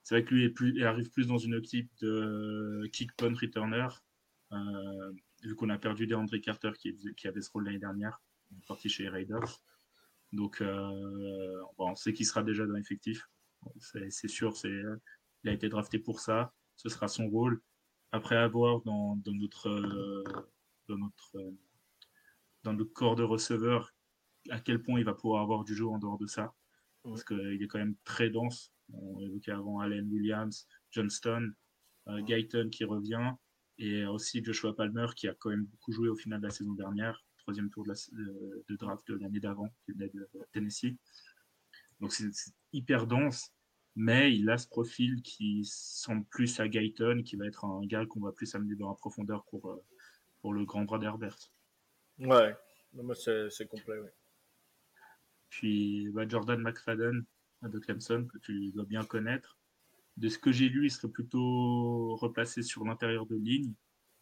C'est 0.04 0.16
vrai 0.16 0.26
que 0.26 0.34
lui 0.34 0.44
est 0.44 0.50
plus, 0.50 0.74
il 0.76 0.84
arrive 0.84 1.10
plus 1.10 1.28
dans 1.28 1.38
une 1.38 1.56
optique 1.56 1.90
de 2.02 2.90
kick 2.92 3.16
punt 3.16 3.34
returner, 3.34 3.88
vu 5.44 5.56
qu'on 5.56 5.70
a 5.70 5.78
perdu 5.78 6.08
DeAndre 6.08 6.40
Carter 6.42 6.72
qui, 6.78 6.98
qui 7.16 7.28
avait 7.28 7.42
ce 7.42 7.50
rôle 7.52 7.66
l'année 7.66 7.80
dernière, 7.80 8.22
parti 8.68 8.90
chez 8.90 9.08
Raiders. 9.08 9.62
Donc, 10.34 10.62
on 11.78 11.96
sait 11.96 12.14
qu'il 12.14 12.26
sera 12.26 12.44
déjà 12.44 12.66
dans 12.66 12.74
l'effectif. 12.74 13.30
C'est 13.78 14.28
sûr, 14.28 14.54
il 14.64 15.50
a 15.50 15.54
été 15.54 15.70
drafté 15.70 16.00
pour 16.00 16.20
ça. 16.20 16.54
Ce 16.76 16.90
sera 16.90 17.08
son 17.08 17.30
rôle. 17.30 17.62
Après 18.12 18.36
avoir 18.36 18.82
dans, 18.82 19.16
notre, 19.26 19.70
dans, 20.88 20.98
notre, 20.98 21.54
dans 22.64 22.74
notre 22.74 22.94
corps 22.94 23.16
de 23.16 23.24
receveur 23.24 23.94
à 24.50 24.60
quel 24.60 24.82
point 24.82 25.00
il 25.00 25.06
va 25.06 25.14
pouvoir 25.14 25.42
avoir 25.42 25.64
du 25.64 25.76
jeu 25.76 25.88
en 25.88 25.98
dehors 25.98 26.18
de 26.18 26.28
ça. 26.28 26.54
Parce 27.04 27.24
qu'il 27.24 27.62
est 27.62 27.68
quand 27.68 27.80
même 27.80 27.96
très 28.04 28.30
dense. 28.30 28.74
On 28.94 29.20
évoquait 29.20 29.52
avant 29.52 29.80
Allen 29.80 30.08
Williams, 30.12 30.68
Johnston, 30.92 31.52
euh, 32.08 32.22
Guyton 32.22 32.70
qui 32.70 32.86
revient, 32.86 33.32
et 33.78 34.06
aussi 34.06 34.44
Joshua 34.44 34.76
Palmer 34.76 35.08
qui 35.16 35.28
a 35.28 35.34
quand 35.36 35.50
même 35.50 35.66
beaucoup 35.66 35.92
joué 35.92 36.10
au 36.10 36.16
final 36.16 36.40
de 36.40 36.46
la 36.46 36.52
saison 36.52 36.74
dernière, 36.74 37.24
troisième 37.38 37.70
tour 37.70 37.86
de, 37.86 37.94
de 38.68 38.76
draft 38.76 39.08
de 39.08 39.16
l'année 39.16 39.40
d'avant, 39.40 39.70
qui 39.86 39.94
venait 39.94 40.10
de 40.10 40.30
Tennessee. 40.52 40.96
Donc 42.00 42.12
c'est 42.12 42.30
hyper 42.72 43.08
dense, 43.08 43.52
mais 43.96 44.36
il 44.36 44.50
a 44.50 44.58
ce 44.58 44.68
profil 44.68 45.22
qui 45.22 45.64
semble 45.66 46.26
plus 46.26 46.60
à 46.60 46.68
Guyton, 46.68 47.24
qui 47.24 47.36
va 47.36 47.46
être 47.48 47.66
un 47.66 47.86
gars 47.86 48.06
qu'on 48.06 48.22
va 48.22 48.32
plus 48.32 48.54
amener 48.56 48.76
dans 48.76 48.90
la 48.90 48.96
profondeur 48.96 49.44
pour, 49.46 49.70
euh, 49.70 49.84
pour 50.42 50.54
le 50.54 50.66
grand 50.66 50.84
bras 50.84 51.00
d'Herbert. 51.00 51.38
Ouais, 52.20 52.56
c'est 53.50 53.68
complet, 53.68 54.00
oui. 54.00 54.10
Puis 55.50 56.10
bah, 56.12 56.28
Jordan 56.28 56.60
McFadden 56.60 57.26
de 57.70 57.80
Clemson, 57.80 58.28
que 58.32 58.38
tu 58.38 58.72
dois 58.72 58.86
bien 58.86 59.04
connaître. 59.04 59.58
De 60.18 60.30
ce 60.30 60.38
que 60.38 60.52
j'ai 60.52 60.70
lu, 60.70 60.86
il 60.86 60.92
serait 60.92 61.10
plutôt 61.10 62.16
replacé 62.16 62.62
sur 62.62 62.86
l'intérieur 62.86 63.26
de 63.26 63.36
ligne. 63.36 63.74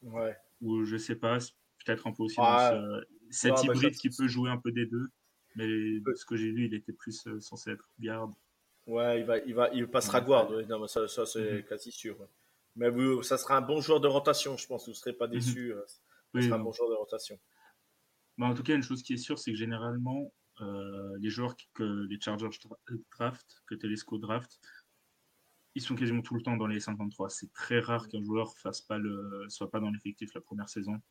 Ouais. 0.01 0.37
Ou 0.61 0.85
je 0.85 0.97
sais 0.97 1.15
pas, 1.15 1.37
peut-être 1.83 2.07
un 2.07 2.13
peu 2.13 2.23
aussi 2.23 2.37
ah, 2.39 2.71
dans 2.73 3.01
cet 3.29 3.53
bah, 3.53 3.61
hybride 3.63 3.95
qui 3.95 4.09
peut 4.09 4.27
jouer 4.27 4.49
un 4.49 4.57
peu 4.57 4.71
des 4.71 4.85
deux. 4.85 5.09
Mais 5.55 5.67
de 5.67 6.13
ce 6.15 6.25
que 6.25 6.37
j'ai 6.37 6.51
lu, 6.51 6.67
il 6.67 6.73
était 6.73 6.93
plus 6.93 7.27
euh, 7.27 7.41
censé 7.41 7.71
être 7.71 7.89
garde. 7.99 8.33
Ouais, 8.87 9.19
il, 9.19 9.25
va, 9.25 9.37
il, 9.39 9.53
va, 9.53 9.69
il 9.73 9.87
passera 9.87 10.21
guard. 10.21 10.49
non, 10.69 10.87
ça, 10.87 11.07
ça 11.07 11.25
c'est 11.25 11.55
mhm. 11.55 11.63
quasi 11.63 11.91
sûr. 11.91 12.17
Mais 12.75 12.89
vous, 12.89 13.21
ça 13.21 13.37
sera 13.37 13.57
un 13.57 13.61
bon 13.61 13.81
joueur 13.81 13.99
de 13.99 14.07
rotation, 14.07 14.55
je 14.55 14.65
pense. 14.65 14.85
Vous 14.85 14.91
ne 14.91 14.95
serez 14.95 15.13
pas 15.13 15.27
mhm. 15.27 15.33
déçu. 15.33 15.73
Mm 15.73 16.41
sera 16.41 16.55
un 16.55 16.59
bon 16.59 16.71
joueur 16.71 16.89
de 16.89 16.95
rotation. 16.95 17.37
Bah, 18.37 18.45
en 18.45 18.53
tout 18.53 18.63
cas, 18.63 18.73
une 18.73 18.83
chose 18.83 19.03
qui 19.03 19.13
est 19.13 19.17
sûre, 19.17 19.37
c'est 19.37 19.51
que 19.51 19.57
généralement, 19.57 20.31
euh, 20.61 21.17
les 21.19 21.29
joueurs 21.29 21.55
que 21.73 22.05
les 22.09 22.19
Chargers 22.19 22.49
draft, 23.11 23.63
que 23.67 23.75
Telesco 23.75 24.17
draft, 24.17 24.59
ils 25.75 25.81
sont 25.81 25.95
quasiment 25.95 26.21
tout 26.21 26.35
le 26.35 26.41
temps 26.41 26.57
dans 26.57 26.67
les 26.67 26.79
53. 26.79 27.29
C'est 27.29 27.51
très 27.53 27.79
rare 27.79 28.07
qu'un 28.07 28.23
joueur 28.23 28.55
fasse 28.57 28.81
pas 28.81 28.97
le, 28.97 29.45
soit 29.49 29.71
pas 29.71 29.79
dans 29.79 29.89
l'effectif 29.89 30.33
la 30.33 30.41
première 30.41 30.69
saison. 30.69 31.01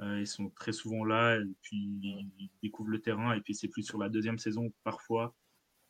Euh, 0.00 0.20
ils 0.20 0.26
sont 0.26 0.50
très 0.50 0.72
souvent 0.72 1.04
là 1.04 1.36
et 1.36 1.54
puis 1.60 1.76
ils 1.76 2.50
découvrent 2.62 2.90
le 2.90 3.00
terrain 3.00 3.34
et 3.34 3.40
puis 3.40 3.54
c'est 3.54 3.66
plus 3.66 3.82
sur 3.82 3.98
la 3.98 4.08
deuxième 4.08 4.38
saison 4.38 4.72
parfois 4.84 5.34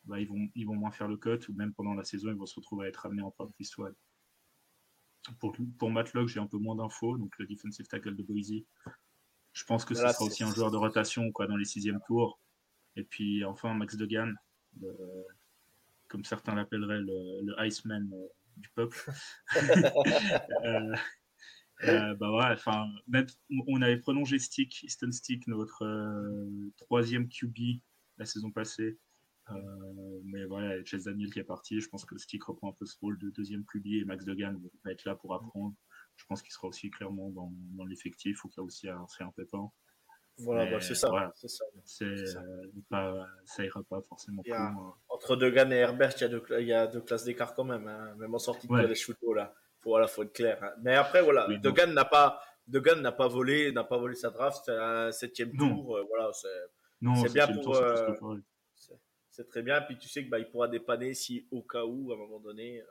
bah, 0.05 0.18
ils, 0.18 0.27
vont, 0.27 0.49
ils 0.55 0.66
vont 0.66 0.77
moins 0.77 0.90
faire 0.90 1.09
le 1.09 1.18
cut 1.18 1.38
ou 1.51 1.53
même 1.53 1.75
pendant 1.75 1.92
la 1.92 2.05
saison 2.05 2.31
ils 2.31 2.35
vont 2.35 2.47
se 2.47 2.55
retrouver 2.55 2.87
à 2.87 2.88
être 2.88 3.05
amenés 3.05 3.21
en 3.21 3.31
practice 3.31 3.68
squad. 3.68 3.94
Pour, 5.38 5.55
pour 5.79 5.90
Matlock 5.90 6.29
j'ai 6.29 6.40
un 6.40 6.47
peu 6.47 6.57
moins 6.57 6.75
d'infos 6.75 7.18
donc 7.18 7.38
le 7.38 7.47
defensive 7.47 7.87
tackle 7.87 8.16
de 8.16 8.23
Boise 8.23 8.62
je 9.53 9.64
pense 9.64 9.85
que 9.85 9.94
ce 9.94 10.01
sera 10.01 10.25
aussi 10.25 10.42
un 10.42 10.55
joueur 10.55 10.71
de 10.71 10.79
rotation 10.79 11.31
quoi, 11.31 11.47
dans 11.47 11.57
les 11.57 11.66
sixièmes 11.66 12.01
tours 12.07 12.40
et 12.99 13.05
puis 13.05 13.45
enfin 13.45 13.73
Max 13.75 13.97
Degan 13.97 14.35
comme 16.09 16.25
certains 16.25 16.55
l'appelleraient 16.55 17.01
le, 17.01 17.45
le 17.45 17.67
Iceman 17.67 18.11
euh, 18.13 18.27
du 18.57 18.69
peuple 18.71 19.11
euh, 20.65 20.95
euh, 21.85 22.15
bah 22.17 22.33
ouais, 22.33 22.53
enfin, 22.55 22.89
on 23.69 23.81
avait 23.83 23.99
prolongé 23.99 24.41
Stick, 24.41 24.83
Easton 24.83 25.13
Stick, 25.13 25.47
notre 25.47 25.87
troisième 26.77 27.29
QB 27.29 27.81
la 28.17 28.27
saison 28.27 28.51
passée. 28.51 28.99
Mais 30.25 30.45
voilà, 30.47 30.85
Chase 30.85 31.05
Daniel 31.05 31.31
qui 31.33 31.39
est 31.39 31.45
parti, 31.45 31.81
je 31.81 31.89
pense 31.89 32.05
que 32.05 32.19
Stick 32.19 32.43
reprend 32.43 32.71
un 32.71 32.73
peu 32.73 32.85
ce 32.85 32.99
rôle 32.99 33.17
de 33.21 33.31
deuxième 33.31 33.65
QB 33.65 33.87
et 33.87 34.05
Max 34.05 34.25
Degan 34.25 34.61
va 34.85 34.91
être 34.91 35.05
là 35.05 35.15
pour 35.15 35.35
apprendre. 35.35 35.77
Je 36.17 36.25
pense 36.27 36.43
qu'il 36.43 36.51
sera 36.51 36.67
aussi 36.67 36.91
clairement 36.91 37.31
dans, 37.31 37.53
dans 37.77 37.85
l'effectif, 37.85 38.45
ou 38.45 38.49
qu'il 38.49 38.59
y 38.59 38.61
a 38.61 38.65
aussi 38.65 38.89
un, 38.89 39.07
un 39.21 39.31
pépin. 39.31 39.71
Voilà, 40.38 40.70
bah, 40.70 40.81
c'est 40.81 40.94
ça. 40.94 41.09
Voilà, 41.09 41.33
c'est 41.35 41.48
ça. 41.48 41.64
Pas, 42.90 43.27
ça 43.44 43.64
ira 43.64 43.83
pas 43.88 44.01
forcément. 44.03 44.42
Hein. 44.53 44.74
Entre 45.09 45.37
Degan 45.37 45.72
et 45.72 45.77
Herbert, 45.77 46.12
il 46.16 46.20
y 46.20 46.24
a 46.24 46.29
deux, 46.29 46.44
il 46.61 46.66
y 46.66 46.72
a 46.72 46.87
deux 46.87 47.01
classes 47.01 47.24
d'écart 47.24 47.55
quand 47.55 47.64
même, 47.64 47.87
hein, 47.88 48.14
même 48.18 48.35
en 48.35 48.38
sortie 48.38 48.66
de 48.66 48.72
ouais. 48.72 48.83
college 48.83 49.07
là 49.35 49.55
voilà, 49.85 50.07
faut 50.07 50.22
être 50.22 50.33
clair. 50.33 50.62
Hein. 50.62 50.72
Mais 50.83 50.94
après, 50.94 51.22
voilà, 51.22 51.48
oui, 51.48 51.59
Degan 51.61 51.92
n'a 51.92 52.05
pas, 52.05 52.40
Degan 52.66 53.01
n'a 53.01 53.12
pas 53.12 53.29
volé, 53.29 53.72
n'a 53.72 53.85
pas 53.85 53.96
volé 53.96 54.14
sa 54.14 54.31
draft, 54.31 54.62
c'est 54.64 54.77
un 54.77 55.12
septième 55.12 55.57
tour, 55.57 55.96
euh, 55.96 56.05
voilà, 56.09 56.31
c'est 56.33 57.33
bien 57.33 57.46
pour, 57.48 57.77
euh, 57.77 58.14
c'est 59.31 59.48
très 59.48 59.62
bien. 59.62 59.81
Puis 59.83 59.96
tu 59.98 60.09
sais 60.09 60.24
que 60.24 60.31
bah, 60.31 60.38
il 60.38 60.48
pourra 60.51 60.68
dépanner 60.68 61.14
si 61.14 61.46
au 61.51 61.62
cas 61.62 61.85
où, 61.85 62.12
à 62.12 62.16
un 62.16 62.18
moment 62.18 62.40
donné, 62.40 62.83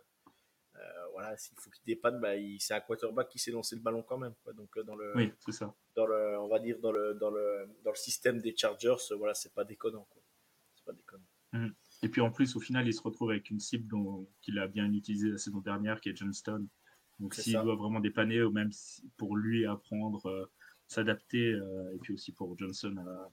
voilà, 1.12 1.36
s'il 1.38 1.58
faut 1.60 1.70
qu'il 1.70 1.84
dépanne, 1.86 2.20
bah, 2.20 2.34
c'est 2.60 2.74
un 2.74 2.80
quarterback 2.80 3.30
qui 3.30 3.40
s'est 3.40 3.52
lancé 3.52 3.76
le 3.76 3.82
ballon 3.82 4.04
quand 4.04 4.18
même. 4.18 4.34
Quoi. 4.44 4.54
Donc 4.54 4.78
dans 4.86 4.96
le, 4.96 5.16
oui, 5.16 5.32
c'est 5.46 5.52
ça. 5.52 5.74
Dans 5.96 6.06
le, 6.06 6.40
on 6.40 6.48
va 6.48 6.60
dire 6.60 6.80
dans 6.80 6.92
le 6.92 7.16
dans 7.16 7.32
le 7.32 7.68
dans 7.84 7.92
le 7.92 7.96
système 7.96 8.40
des 8.40 8.56
Chargers, 8.56 8.96
voilà, 9.18 9.34
c'est 9.34 9.54
pas 9.54 9.64
déconnant. 9.64 10.08
Quoi. 10.10 10.22
C'est 10.76 10.86
pas 10.86 10.94
déconnant. 10.94 11.26
Mhm. 11.54 11.74
Et 12.04 12.10
puis 12.10 12.22
en 12.22 12.32
plus, 12.32 12.56
au 12.56 12.60
final, 12.60 12.88
il 12.88 12.94
se 12.94 13.02
retrouve 13.02 13.32
avec 13.32 13.50
une 13.50 13.60
cible 13.60 13.88
qu'il 14.42 14.60
a 14.60 14.68
bien 14.68 14.92
utilisée 14.94 15.30
la 15.30 15.38
saison 15.38 15.60
dernière, 15.60 16.00
qui 16.02 16.10
est 16.10 16.16
Johnston. 16.16 16.68
Donc 17.20 17.34
s'il 17.34 17.54
doit 17.54 17.76
vraiment 17.76 18.00
dépanner, 18.00 18.44
ou 18.44 18.52
même 18.52 18.70
pour 19.18 19.36
lui 19.36 19.66
apprendre, 19.66 20.26
euh, 20.28 20.46
s'adapter, 20.88 21.54
euh, 21.54 21.96
et 21.96 21.98
puis 21.98 22.14
aussi 22.14 22.32
pour 22.32 22.58
Johnson, 22.58 22.96
à 22.98 23.32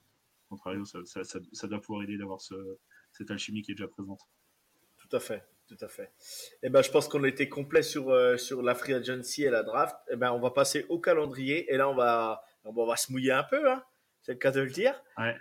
contrario, 0.49 0.85
ça, 0.85 0.99
ça, 1.05 1.23
ça, 1.23 1.67
doit 1.67 1.81
pouvoir 1.81 2.03
aider 2.03 2.17
d'avoir 2.17 2.41
ce, 2.41 2.55
cette 3.11 3.29
alchimie 3.31 3.61
qui 3.61 3.71
est 3.71 3.75
déjà 3.75 3.87
présente. 3.87 4.21
Tout 4.97 5.15
à 5.15 5.19
fait, 5.19 5.43
tout 5.67 5.77
à 5.81 5.87
fait. 5.87 6.11
Eh 6.63 6.69
ben, 6.69 6.81
je 6.81 6.91
pense 6.91 7.07
qu'on 7.07 7.23
a 7.23 7.27
été 7.27 7.49
complet 7.49 7.83
sur, 7.83 8.11
euh, 8.11 8.37
sur 8.37 8.61
la 8.61 8.75
free 8.75 8.93
agency 8.93 9.43
et 9.43 9.49
la 9.49 9.63
draft. 9.63 9.95
Eh 10.11 10.15
ben, 10.15 10.31
on 10.31 10.39
va 10.39 10.51
passer 10.51 10.85
au 10.89 10.99
calendrier, 10.99 11.71
et 11.73 11.77
là, 11.77 11.89
on 11.89 11.95
va, 11.95 12.43
on 12.63 12.85
va 12.85 12.95
se 12.95 13.11
mouiller 13.11 13.31
un 13.31 13.43
peu, 13.43 13.69
hein. 13.69 13.83
c'est 14.21 14.33
le 14.33 14.37
cas 14.39 14.51
de 14.51 14.61
le 14.61 14.69
dire. 14.69 15.01
Ouais. 15.17 15.35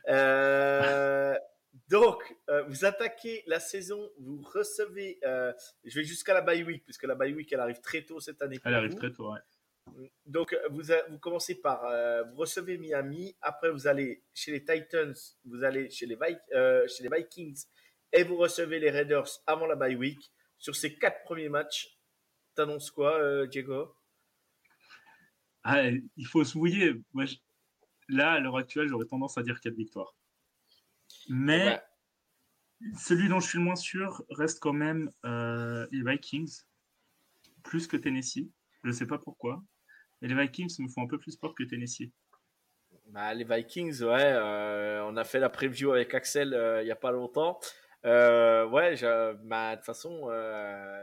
Donc, 1.88 2.37
euh, 2.48 2.62
vous 2.68 2.84
attaquez 2.84 3.42
la 3.46 3.58
saison, 3.60 4.10
vous 4.18 4.40
recevez, 4.42 5.18
euh, 5.24 5.52
je 5.84 5.98
vais 5.98 6.04
jusqu'à 6.04 6.32
la 6.32 6.40
bye 6.40 6.62
week, 6.62 6.84
puisque 6.84 7.04
la 7.04 7.14
bye 7.14 7.34
week, 7.34 7.52
elle 7.52 7.60
arrive 7.60 7.80
très 7.80 8.02
tôt 8.02 8.20
cette 8.20 8.40
année. 8.42 8.60
Elle 8.64 8.74
arrive 8.74 8.94
très 8.94 9.10
tôt, 9.10 9.32
ouais. 9.32 9.40
Donc, 10.24 10.56
vous, 10.70 10.84
vous 11.10 11.18
commencez 11.18 11.56
par, 11.56 11.84
euh, 11.84 12.22
vous 12.22 12.37
recevez 12.37 12.78
Miami, 12.78 13.37
après 13.42 13.70
vous 13.70 13.87
allez 13.87 14.22
chez 14.32 14.52
les 14.52 14.64
Titans, 14.64 15.14
vous 15.44 15.62
allez 15.62 15.90
chez 15.90 16.06
les, 16.06 16.16
chez 16.88 17.02
les 17.02 17.10
Vikings, 17.14 17.64
et 18.14 18.24
vous 18.24 18.37
recevez 18.37 18.79
les 18.79 18.90
Raiders 18.90 19.29
avant 19.46 19.66
la 19.66 19.77
bye 19.77 19.96
week. 19.96 20.33
Sur 20.59 20.74
ces 20.74 20.96
quatre 20.96 21.22
premiers 21.24 21.48
matchs, 21.50 21.98
t'annonces 22.55 22.90
quoi, 22.90 23.46
Diego? 23.46 23.94
Ah, 25.62 25.83
Il 26.16 26.27
faut 26.27 26.44
se 26.44 26.57
mouiller. 26.57 26.94
Moi, 27.12 27.27
Là, 28.09 28.33
à 28.33 28.40
l'heure 28.40 28.57
actuelle, 28.57 28.88
j'aurais 28.88 29.07
tendance 29.07 29.38
à 29.38 29.42
dire 29.42 29.61
quatre 29.61 29.74
victoires. 29.74 30.14
Mais 31.29 31.81
celui 32.96 33.29
dont 33.29 33.40
je 33.40 33.48
suis 33.48 33.59
le 33.59 33.64
moins 33.64 33.77
sûr 33.77 34.22
reste 34.31 34.61
quand 34.61 34.72
même 34.72 35.11
euh, 35.24 35.87
les 35.90 36.03
Vikings, 36.03 36.62
plus 37.62 37.87
que 37.87 37.96
Tennessee. 37.96 38.50
Je 38.83 38.88
ne 38.88 38.92
sais 38.92 39.07
pas 39.07 39.18
pourquoi. 39.18 39.62
Mais 40.20 40.29
les 40.29 40.35
Vikings 40.35 40.74
me 40.81 40.88
font 40.88 41.03
un 41.03 41.07
peu 41.07 41.18
plus 41.18 41.37
peur 41.37 41.55
que 41.55 41.64
Tennessee. 41.64 42.11
Bah, 43.07 43.33
les 43.33 43.44
Vikings, 43.44 44.03
ouais, 44.03 44.22
euh, 44.22 45.03
on 45.05 45.16
a 45.16 45.24
fait 45.24 45.38
la 45.38 45.48
preview 45.48 45.92
avec 45.92 46.14
Axel 46.14 46.53
euh, 46.53 46.83
il 46.83 46.87
n'y 46.87 46.90
a 46.90 46.96
pas 46.96 47.12
longtemps. 47.12 47.59
Ouais, 48.05 48.97
bah, 49.45 49.73
de 49.73 49.77
toute 49.77 49.85
façon, 49.85 50.29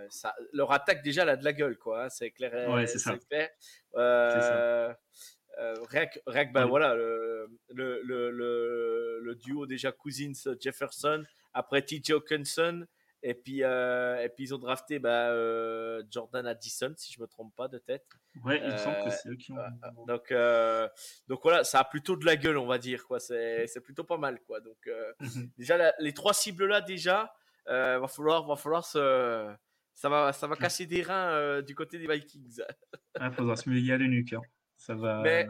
ça, 0.09 0.35
leur 0.53 0.71
attaque 0.71 1.03
déjà 1.03 1.23
elle 1.23 1.29
a 1.29 1.35
de 1.37 1.43
la 1.43 1.53
gueule, 1.53 1.77
quoi. 1.77 2.05
Hein, 2.05 2.09
c'est 2.09 2.31
clair. 2.31 2.69
Ouais, 2.69 2.87
c'est 2.87 2.99
ça. 2.99 3.17
Clair. 3.29 3.49
Euh, 5.59 5.77
ben 6.53 6.65
voilà, 6.65 6.95
le, 6.95 7.47
le, 7.69 8.01
le, 8.03 9.19
le, 9.21 9.35
duo 9.35 9.65
déjà 9.65 9.91
Cousins 9.91 10.55
Jefferson, 10.59 11.23
après 11.53 11.81
TJ 11.81 12.11
Hawkinson, 12.11 12.85
et 13.23 13.33
puis, 13.33 13.63
euh, 13.63 14.23
et 14.23 14.29
puis 14.29 14.45
ils 14.45 14.55
ont 14.55 14.57
drafté 14.57 14.99
bah, 14.99 15.29
euh, 15.29 16.03
Jordan 16.09 16.45
Addison, 16.47 16.93
si 16.97 17.13
je 17.13 17.21
me 17.21 17.27
trompe 17.27 17.55
pas 17.55 17.67
de 17.67 17.77
tête. 17.77 18.05
Ouais, 18.43 18.59
il 18.63 18.71
me 18.71 18.77
semble 18.77 18.97
que 19.03 19.11
c'est 19.11 19.29
eux 19.29 19.35
qui 19.35 19.51
ont. 19.51 19.57
Donc, 20.07 20.33
donc 21.27 21.39
voilà, 21.43 21.63
ça 21.63 21.79
a 21.79 21.83
plutôt 21.83 22.15
de 22.15 22.25
la 22.25 22.35
gueule, 22.35 22.57
on 22.57 22.67
va 22.67 22.77
dire. 22.77 23.05
quoi. 23.05 23.19
C'est 23.19 23.81
plutôt 23.83 24.03
pas 24.03 24.17
mal. 24.17 24.39
quoi. 24.41 24.59
Donc 24.59 24.89
mhm. 25.19 25.51
déjà, 25.57 25.93
les 25.99 26.13
trois 26.13 26.33
cibles 26.33 26.65
là, 26.65 26.81
déjà, 26.81 27.33
va 27.67 28.07
falloir, 28.07 28.45
va 28.45 28.55
falloir 28.55 28.85
se. 28.85 29.53
Ça 29.93 30.09
va, 30.09 30.33
ça 30.33 30.47
va 30.47 30.55
casser 30.55 30.87
des 30.87 31.03
reins 31.03 31.61
du 31.61 31.75
côté 31.75 31.99
des 31.99 32.07
Vikings. 32.07 32.61
Il 33.19 33.31
faudra 33.33 33.55
se 33.55 33.69
mouiller 33.69 33.93
à 33.93 33.97
nuque. 33.97 34.33
Hein. 34.33 34.41
Ça 34.77 34.95
va. 34.95 35.21
Mais, 35.21 35.47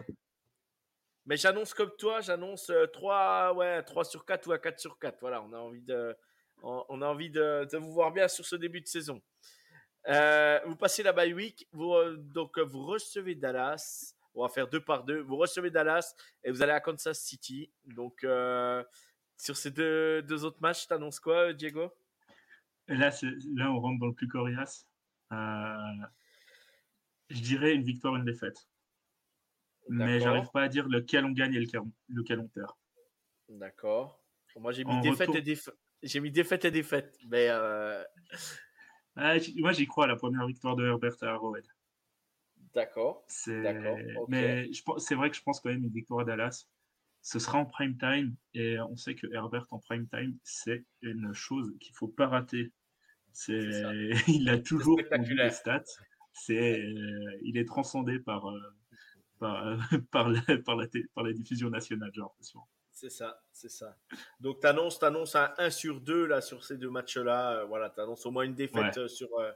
mais 1.25 1.37
j'annonce 1.37 1.73
comme 1.73 1.91
toi, 1.97 2.19
j'annonce 2.21 2.71
3, 2.93 3.51
euh, 3.51 3.53
ouais, 3.53 3.83
3 3.83 4.03
sur 4.03 4.25
4 4.25 4.47
ou 4.47 4.51
à 4.51 4.59
4 4.59 4.79
sur 4.79 4.99
4. 4.99 5.19
Voilà, 5.21 5.41
on 5.41 5.53
a 5.53 5.57
envie 5.57 5.83
de, 5.83 6.15
on, 6.61 7.01
a 7.01 7.07
envie 7.07 7.29
de, 7.29 7.67
de, 7.71 7.77
vous 7.77 7.91
voir 7.91 8.11
bien 8.11 8.27
sur 8.27 8.45
ce 8.45 8.55
début 8.55 8.81
de 8.81 8.87
saison. 8.87 9.21
Euh, 10.07 10.59
vous 10.65 10.75
passez 10.75 11.03
la 11.03 11.13
bye 11.13 11.33
week, 11.33 11.67
vous, 11.71 11.93
euh, 11.93 12.17
donc 12.17 12.57
vous 12.59 12.85
recevez 12.85 13.35
Dallas. 13.35 14.15
On 14.33 14.43
va 14.43 14.49
faire 14.49 14.67
deux 14.67 14.79
par 14.79 15.03
deux. 15.03 15.21
Vous 15.21 15.35
recevez 15.35 15.69
Dallas 15.69 16.15
et 16.43 16.51
vous 16.51 16.61
allez 16.61 16.71
à 16.71 16.79
Kansas 16.79 17.19
City. 17.19 17.69
Donc, 17.85 18.25
sur 19.37 19.57
ces 19.57 19.71
deux, 19.71 20.21
deux 20.21 20.45
autres 20.45 20.61
matchs, 20.61 20.87
t'annonces 20.87 21.19
quoi, 21.19 21.51
Diego? 21.51 21.91
Là, 22.87 23.11
là, 23.55 23.71
on 23.71 23.79
rentre 23.79 23.99
dans 23.99 24.07
le 24.07 24.13
plus 24.13 24.29
coriace. 24.29 24.87
je 25.31 27.41
dirais 27.41 27.73
une 27.73 27.83
victoire, 27.83 28.15
une 28.15 28.25
défaite 28.25 28.67
mais 29.89 30.19
j'arrive 30.19 30.49
pas 30.51 30.63
à 30.63 30.67
dire 30.67 30.87
lequel 30.87 31.25
on 31.25 31.31
gagne 31.31 31.53
et 31.53 31.59
lequel 31.59 32.39
on, 32.39 32.47
perd. 32.47 32.71
D'accord. 33.49 34.19
Moi, 34.57 34.71
j'ai 34.71 34.83
mis, 34.83 34.99
défaite 35.01 35.33
et 35.35 35.41
j'ai 36.03 36.19
mis 36.19 36.31
défaite 36.31 36.65
et 36.65 36.71
défaite. 36.71 37.17
Mais 37.27 37.47
euh, 37.49 38.03
ah, 39.15 39.35
moi, 39.57 39.71
j'y 39.71 39.87
crois, 39.87 40.07
la 40.07 40.15
première 40.15 40.45
victoire 40.47 40.75
de 40.75 40.85
Herbert 40.85 41.15
à 41.21 41.27
Arrowhead. 41.27 41.65
D'accord. 42.73 43.25
Mais 44.27 44.69
c'est 44.97 45.15
vrai 45.15 45.29
que 45.29 45.35
je 45.35 45.41
pense 45.43 45.59
quand 45.59 45.69
même 45.69 45.83
une 45.83 45.91
victoire 45.91 46.21
à 46.21 46.23
Dallas. 46.23 46.67
Ce 47.21 47.37
sera 47.37 47.59
en 47.59 47.65
prime 47.65 47.97
time 47.97 48.35
et 48.53 48.79
on 48.79 48.95
sait 48.95 49.13
que 49.13 49.27
Herbert 49.31 49.67
en 49.69 49.79
prime 49.79 50.07
time, 50.07 50.37
c'est 50.43 50.85
une 51.01 51.33
chose 51.33 51.71
qu'il 51.79 51.93
faut 51.93 52.07
pas 52.07 52.27
rater. 52.27 52.71
C'est, 53.31 53.53
il 54.27 54.49
a 54.49 54.57
toujours 54.57 54.97
des 54.97 55.49
stats. 55.49 55.83
C'est, 56.33 56.81
il 57.43 57.57
est 57.57 57.65
transcendé 57.65 58.19
par, 58.19 58.49
euh, 58.49 58.59
par, 59.37 59.77
par, 60.11 60.29
la, 60.29 60.41
par, 60.65 60.75
la, 60.77 60.87
par 61.13 61.23
la 61.23 61.33
diffusion 61.33 61.69
nationale, 61.69 62.11
l'impression. 62.15 62.61
C'est 63.01 63.09
ça, 63.09 63.41
c'est 63.51 63.71
ça. 63.71 63.97
Donc, 64.39 64.59
tu 64.59 64.67
annonces, 64.67 65.01
annonces, 65.01 65.35
un 65.35 65.51
1 65.57 65.71
sur 65.71 66.01
2 66.01 66.27
là, 66.27 66.39
sur 66.39 66.63
ces 66.63 66.77
deux 66.77 66.91
matchs-là. 66.91 67.53
Euh, 67.53 67.65
voilà, 67.65 67.89
tu 67.89 67.99
annonces 67.99 68.23
au 68.27 68.31
moins 68.31 68.43
une 68.43 68.53
défaite 68.53 68.95
euh, 68.99 69.07
sur. 69.07 69.27
Euh, 69.39 69.51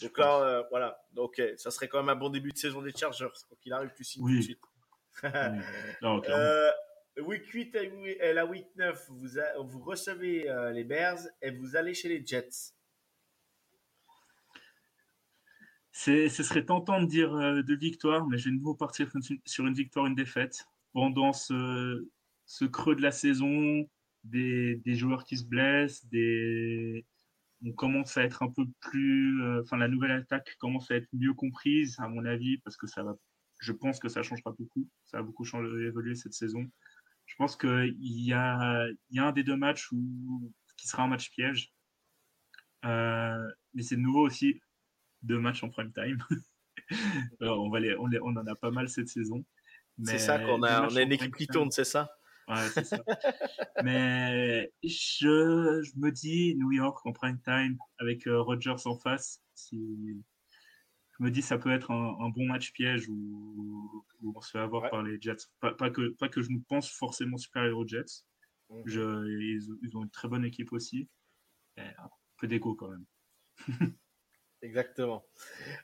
donc 0.00 0.16
là, 0.16 0.66
voilà. 0.70 0.98
Donc, 1.12 1.42
ça 1.58 1.70
serait 1.70 1.88
quand 1.88 1.98
même 1.98 2.08
un 2.08 2.18
bon 2.18 2.30
début 2.30 2.52
de 2.52 2.56
saison 2.56 2.80
des 2.80 2.92
Chargers. 2.92 3.28
Quoi 3.48 3.58
qu'il 3.60 3.74
arrive, 3.74 3.92
tu 3.94 4.02
signes 4.02 4.26
tout 4.26 4.34
de 4.34 4.40
suite. 4.40 4.60
week 7.18 7.46
8 7.46 7.76
et 7.76 8.32
la 8.32 8.46
week 8.46 8.68
9, 8.76 9.06
vous, 9.10 9.28
vous 9.64 9.80
recevez 9.82 10.50
les 10.72 10.84
Bears 10.84 11.20
et 11.42 11.50
vous 11.50 11.76
allez 11.76 11.92
chez 11.92 12.08
les 12.08 12.24
Jets. 12.24 12.72
ce 15.92 16.28
serait 16.28 16.64
tentant 16.64 17.00
de 17.02 17.06
dire 17.06 17.34
euh, 17.34 17.62
de 17.62 17.74
victoire, 17.74 18.26
mais 18.26 18.38
je 18.38 18.46
vais 18.46 18.50
de 18.52 18.56
nouveau 18.56 18.74
partir 18.74 19.10
sur 19.44 19.66
une 19.66 19.74
victoire, 19.74 20.06
une 20.06 20.14
défaite. 20.14 20.66
Pendant 20.92 21.34
ce, 21.34 22.08
creux 22.64 22.96
de 22.96 23.02
la 23.02 23.12
saison, 23.12 23.88
des, 24.24 24.80
joueurs 24.94 25.24
qui 25.24 25.36
se 25.36 25.44
blessent, 25.44 26.06
des... 26.06 27.04
on 27.64 27.72
commence 27.72 28.16
à 28.16 28.24
être 28.24 28.42
un 28.42 28.50
peu 28.50 28.64
plus. 28.80 29.42
Euh, 29.42 29.62
enfin, 29.62 29.76
la 29.76 29.88
nouvelle 29.88 30.12
attaque 30.12 30.56
commence 30.58 30.90
à 30.90 30.96
être 30.96 31.08
mieux 31.12 31.34
comprise, 31.34 31.96
à 31.98 32.08
mon 32.08 32.24
avis, 32.24 32.58
parce 32.58 32.76
que 32.76 32.86
ça 32.86 33.02
va. 33.02 33.16
Je 33.60 33.72
pense 33.72 33.98
que 33.98 34.08
ça 34.08 34.22
changera 34.22 34.52
beaucoup. 34.52 34.88
Ça 35.04 35.18
va 35.18 35.22
beaucoup 35.22 35.44
changer, 35.44 35.86
évoluer 35.86 36.14
cette 36.14 36.34
saison. 36.34 36.66
Je 37.26 37.34
pense 37.36 37.56
qu'il 37.56 37.96
y 37.98 38.32
a, 38.32 38.86
y 39.10 39.18
a 39.18 39.26
un 39.26 39.32
des 39.32 39.42
deux 39.42 39.56
matchs 39.56 39.90
où, 39.92 40.52
qui 40.76 40.86
sera 40.86 41.04
un 41.04 41.08
match 41.08 41.30
piège. 41.30 41.72
Euh, 42.84 43.48
mais 43.74 43.82
c'est 43.82 43.96
nouveau 43.96 44.26
aussi 44.26 44.60
deux 45.22 45.40
matchs 45.40 45.64
en 45.64 45.70
prime 45.70 45.92
time. 45.92 46.18
on, 47.40 47.70
va 47.70 47.80
les, 47.80 47.96
on, 47.96 48.08
on, 48.22 48.36
en 48.36 48.46
a 48.46 48.54
pas 48.54 48.70
mal 48.70 48.88
cette 48.88 49.08
saison. 49.08 49.44
C'est 50.04 50.18
ça 50.18 50.38
qu'on 50.38 50.62
a, 50.62 50.86
on 50.88 50.94
a 50.94 51.02
une 51.02 51.12
équipe 51.12 51.34
qui 51.34 51.46
tourne, 51.46 51.70
c'est 51.70 51.84
ça? 51.84 52.10
Ouais, 52.48 52.68
c'est 52.72 52.84
ça. 52.84 53.02
mais 53.82 54.72
je, 54.82 55.82
je, 55.82 55.98
me 55.98 56.10
dis 56.10 56.54
New 56.56 56.72
York 56.72 57.04
en 57.04 57.12
prime 57.12 57.40
time 57.40 57.76
avec 57.98 58.26
euh, 58.26 58.40
Rodgers 58.40 58.86
en 58.86 58.96
face. 58.96 59.40
Si, 59.54 60.22
je 61.18 61.24
me 61.24 61.30
dis 61.30 61.42
ça 61.42 61.58
peut 61.58 61.72
être 61.72 61.90
un, 61.90 62.28
bon 62.28 62.46
match 62.46 62.72
piège 62.72 63.08
où, 63.08 64.04
on 64.22 64.40
se 64.40 64.50
fait 64.50 64.58
avoir 64.58 64.90
par 64.90 65.02
les 65.02 65.20
Jets. 65.20 65.48
Pas, 65.60 65.74
pas, 65.74 65.90
que, 65.90 66.10
pas 66.18 66.28
que 66.28 66.42
je 66.42 66.50
nous 66.50 66.62
pense 66.68 66.90
forcément 66.90 67.36
supérieur 67.36 67.78
aux 67.78 67.86
Jets. 67.86 68.24
Je, 68.84 69.26
ils, 69.28 69.78
ils, 69.82 69.96
ont 69.96 70.02
une 70.02 70.10
très 70.10 70.28
bonne 70.28 70.44
équipe 70.44 70.72
aussi. 70.72 71.08
un 71.76 72.08
peu 72.38 72.46
d'écho 72.46 72.74
quand 72.74 72.90
même. 72.90 73.06
Exactement. 74.66 75.24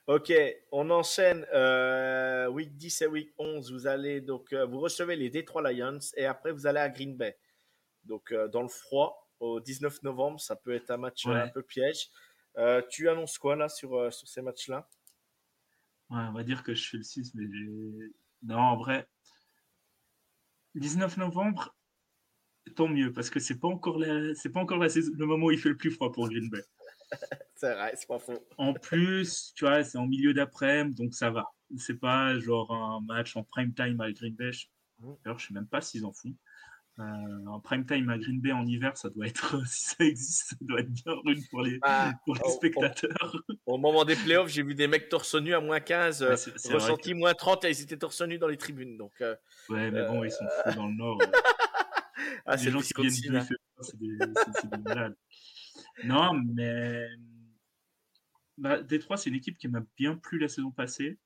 Ok, 0.09 0.33
on 0.73 0.91
enchaîne 0.91 1.47
euh, 1.55 2.49
week 2.49 2.77
10 2.77 3.03
et 3.03 3.07
week 3.07 3.33
11. 3.39 3.73
Vous 3.73 3.87
allez 3.87 4.21
donc 4.21 4.53
euh, 4.53 4.67
vous 4.67 4.81
recevez 4.81 5.15
les 5.15 5.31
Detroit 5.31 5.71
Lions 5.71 6.01
et 6.17 6.27
après 6.27 6.51
vous 6.51 6.67
allez 6.67 6.81
à 6.81 6.89
Green 6.89 7.17
Bay. 7.17 7.39
Donc 8.03 8.33
euh, 8.33 8.49
dans 8.49 8.63
le 8.63 8.69
froid 8.69 9.31
au 9.39 9.61
19 9.61 10.03
novembre, 10.03 10.41
ça 10.41 10.57
peut 10.57 10.75
être 10.75 10.91
un 10.91 10.97
match 10.97 11.27
un 11.27 11.49
peu 11.49 11.63
piège. 11.63 12.09
tu 12.91 13.09
annonces 13.09 13.39
quoi 13.39 13.55
là 13.55 13.69
sur, 13.69 14.13
sur 14.13 14.27
ces 14.27 14.43
matchs-là? 14.43 14.89
Ouais, 16.11 16.25
On 16.29 16.33
va 16.33 16.43
dire 16.43 16.65
que 16.65 16.75
je 16.75 16.89
fais 16.89 16.97
le 16.97 17.05
6, 17.05 17.35
mais 17.35 17.45
non, 18.43 18.59
en 18.59 18.77
vrai, 18.77 19.09
19 20.75 21.17
novembre, 21.19 21.77
tant 22.75 22.89
mieux 22.89 23.13
parce 23.13 23.31
que 23.31 23.39
c'est 23.39 23.59
pas 23.61 23.69
encore 23.69 23.99
la, 23.99 24.35
c'est 24.35 24.51
pas 24.51 24.61
encore 24.61 24.79
la 24.79 24.89
le 24.89 25.27
moment 25.27 25.47
où 25.47 25.51
il 25.53 25.59
fait 25.59 25.69
le 25.69 25.77
plus 25.77 25.93
froid 25.93 26.11
pour 26.11 26.29
Green 26.29 26.51
Bay. 26.51 26.63
c'est 27.55 27.75
vrai, 27.75 27.93
c'est 27.97 28.09
pas 28.09 28.19
faux. 28.19 28.47
En 28.59 28.75
plus, 28.75 29.53
tu 29.55 29.65
vois, 29.65 29.85
c'est 29.85 29.99
en 29.99 30.07
milieu 30.07 30.35
d'après-midi, 30.35 31.03
donc 31.03 31.15
ça 31.15 31.31
va. 31.31 31.47
C'est 31.79 31.99
pas 31.99 32.39
genre 32.39 32.73
un 32.73 33.01
match 33.01 33.37
en 33.37 33.45
prime 33.45 33.73
time 33.73 34.01
à 34.01 34.13
Green 34.13 34.35
Bay. 34.35 34.51
Mmh. 34.99 35.13
D'ailleurs, 35.25 35.39
je 35.39 35.47
sais 35.49 35.55
même 35.55 35.67
pas 35.67 35.81
s'ils 35.81 36.05
en 36.05 36.13
font. 36.13 36.35
Euh, 36.99 37.47
en 37.47 37.59
prime 37.59 37.87
time 37.87 38.11
à 38.11 38.19
Green 38.19 38.41
Bay 38.41 38.53
en 38.53 38.67
hiver, 38.67 38.95
ça 38.99 39.09
doit 39.09 39.27
être, 39.27 39.57
si 39.67 39.95
ça 39.97 40.05
existe, 40.05 40.51
ça 40.51 40.57
doit 40.61 40.81
être 40.81 40.93
bien 40.93 41.15
rude 41.25 41.43
pour 41.51 41.63
les, 41.63 41.79
bah, 41.79 42.13
pour 42.27 42.35
les 42.35 42.51
spectateurs. 42.51 43.37
Au, 43.67 43.79
moment 43.79 44.05
des 44.05 44.15
playoffs, 44.15 44.51
j'ai 44.51 44.63
vu 44.63 44.75
des 44.75 44.87
mecs 44.87 45.09
torse 45.09 45.35
nu 45.37 45.55
à 45.55 45.61
moins 45.61 45.81
15, 45.81 46.23
euh, 46.23 46.37
ressenti 46.71 47.15
moins 47.15 47.33
30 47.33 47.65
et 47.65 47.71
ils 47.71 47.81
étaient 47.81 47.97
torse 47.97 48.21
nu 48.23 48.39
dans 48.39 48.49
les 48.49 48.59
tribunes. 48.59 48.99
Donc, 48.99 49.13
euh, 49.23 49.35
ouais, 49.71 49.91
mais 49.91 50.07
bon, 50.07 50.23
ils 50.23 50.31
sont 50.31 50.45
fous 50.65 50.75
dans 50.77 50.87
le 50.87 50.95
nord. 50.95 51.19
ah, 52.45 52.57
les 52.57 52.71
gens 52.71 52.81
qui 52.81 52.93
viennent 52.95 53.41
du 53.41 53.57
c'est 53.81 53.99
des, 53.99 54.17
des 54.17 54.83
malades. 54.85 55.17
Non, 56.05 56.35
mais 56.35 57.07
bah, 58.59 58.83
Détroit, 58.83 59.17
c'est 59.17 59.31
une 59.31 59.37
équipe 59.37 59.59
qui 59.59 59.69
m'a 59.69 59.83
bien 59.97 60.17
plu 60.17 60.39
la 60.39 60.49
saison 60.49 60.71
passée 60.71 61.19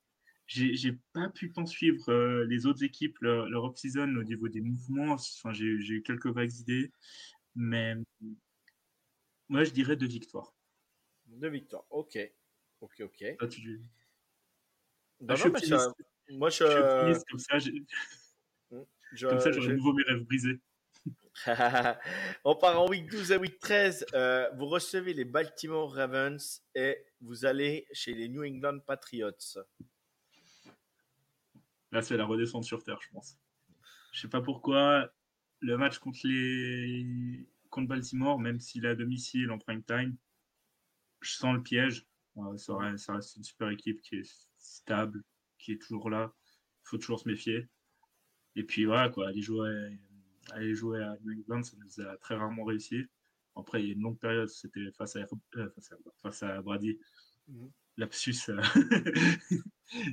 j'ai 0.47 0.93
pas 1.13 1.29
pu 1.29 1.53
tant 1.53 1.67
suivre 1.67 2.09
euh, 2.11 2.45
les 2.47 2.67
autres 2.67 2.85
équipes 2.85 3.19
leur, 3.21 3.65
off-season 3.65 4.15
au 4.17 4.23
niveau 4.23 4.49
des 4.49 4.61
mouvements. 4.61 5.15
Enfin, 5.15 5.53
j'ai 5.53 5.67
eu 5.67 6.03
quelques 6.03 6.27
vagues 6.27 6.55
idées, 6.55 6.93
mais 7.55 7.97
moi 9.49 9.65
je 9.65 9.71
dirais 9.71 9.97
deux 9.97 10.07
victoires. 10.07 10.55
Deux 11.27 11.49
victoires, 11.49 11.85
ok. 11.91 12.19
Ok, 12.81 13.01
ok. 13.01 13.25
Ah, 13.41 13.47
tu... 13.49 13.83
Bah, 15.21 15.35
je 15.35 15.49
suis 15.59 15.75
Moi 16.37 16.51
je. 16.51 16.65
je 16.65 17.25
comme 17.31 17.39
ça, 17.39 17.59
je... 17.59 17.71
ça 19.41 19.53
j'aurai 19.53 19.75
nouveau 19.75 19.95
mes 19.95 20.05
rêves 20.05 20.23
brisés. 20.25 20.61
On 22.45 22.55
part 22.57 22.81
en 22.81 22.89
week 22.89 23.11
12 23.11 23.33
à 23.33 23.39
week 23.39 23.59
13. 23.59 24.07
Euh, 24.15 24.49
vous 24.57 24.67
recevez 24.67 25.13
les 25.13 25.25
Baltimore 25.25 25.93
Ravens 25.93 26.63
et 26.75 26.97
vous 27.21 27.45
allez 27.45 27.87
chez 27.93 28.15
les 28.15 28.29
New 28.29 28.45
England 28.45 28.79
Patriots. 28.87 29.59
Là, 31.93 32.03
c'est 32.03 32.17
la 32.17 32.25
redescente 32.25 32.65
sur 32.65 32.83
terre, 32.83 32.99
je 33.03 33.09
pense. 33.11 33.39
Je 34.13 34.21
sais 34.21 34.29
pas 34.29 34.41
pourquoi. 34.41 35.13
Le 35.61 35.77
match 35.77 35.99
contre 35.99 36.21
les 36.25 37.47
contre 37.71 37.89
Baltimore, 37.89 38.39
même 38.39 38.61
s'il 38.61 38.87
est 38.87 38.91
à 38.91 38.95
domicile 38.95 39.51
en 39.51 39.59
prime 39.59 39.83
time, 39.83 40.17
je 41.21 41.33
sens 41.33 41.55
le 41.55 41.63
piège. 41.63 42.07
ça, 42.57 42.77
reste, 42.77 43.37
une 43.37 43.45
super 43.45 43.69
équipe 43.71 44.01
qui 44.01 44.17
est 44.17 44.49
stable, 44.59 45.23
qui 45.59 45.73
est 45.73 45.83
toujours 45.83 46.09
là. 46.09 46.33
Il 46.85 46.89
faut 46.89 46.99
toujours 46.99 47.21
se 47.21 47.29
méfier. 47.29 47.69
Et 48.55 48.65
puis 48.65 48.85
voilà, 48.85 49.11
quoi, 49.11 49.29
aller 49.29 49.43
jouer, 49.43 49.99
aller 50.53 50.75
jouer 50.75 51.03
à 51.03 51.17
New 51.25 51.41
England, 51.41 51.63
ça 51.63 51.77
nous 51.79 52.07
a 52.07 52.17
très 52.19 52.37
rarement 52.37 52.65
réussi. 52.65 53.05
Après, 53.57 53.83
il 53.83 53.87
y 53.87 53.91
a 53.91 53.95
une 53.95 54.03
longue 54.03 54.19
période, 54.19 54.49
c'était 54.49 54.91
face 54.93 55.17
à, 55.17 55.27
euh, 55.57 55.71
face 56.23 56.43
à, 56.43 56.61
Brady. 56.63 56.99
Mhm 57.49 57.71
lapsus. 57.97 58.49
Euh, 58.49 58.63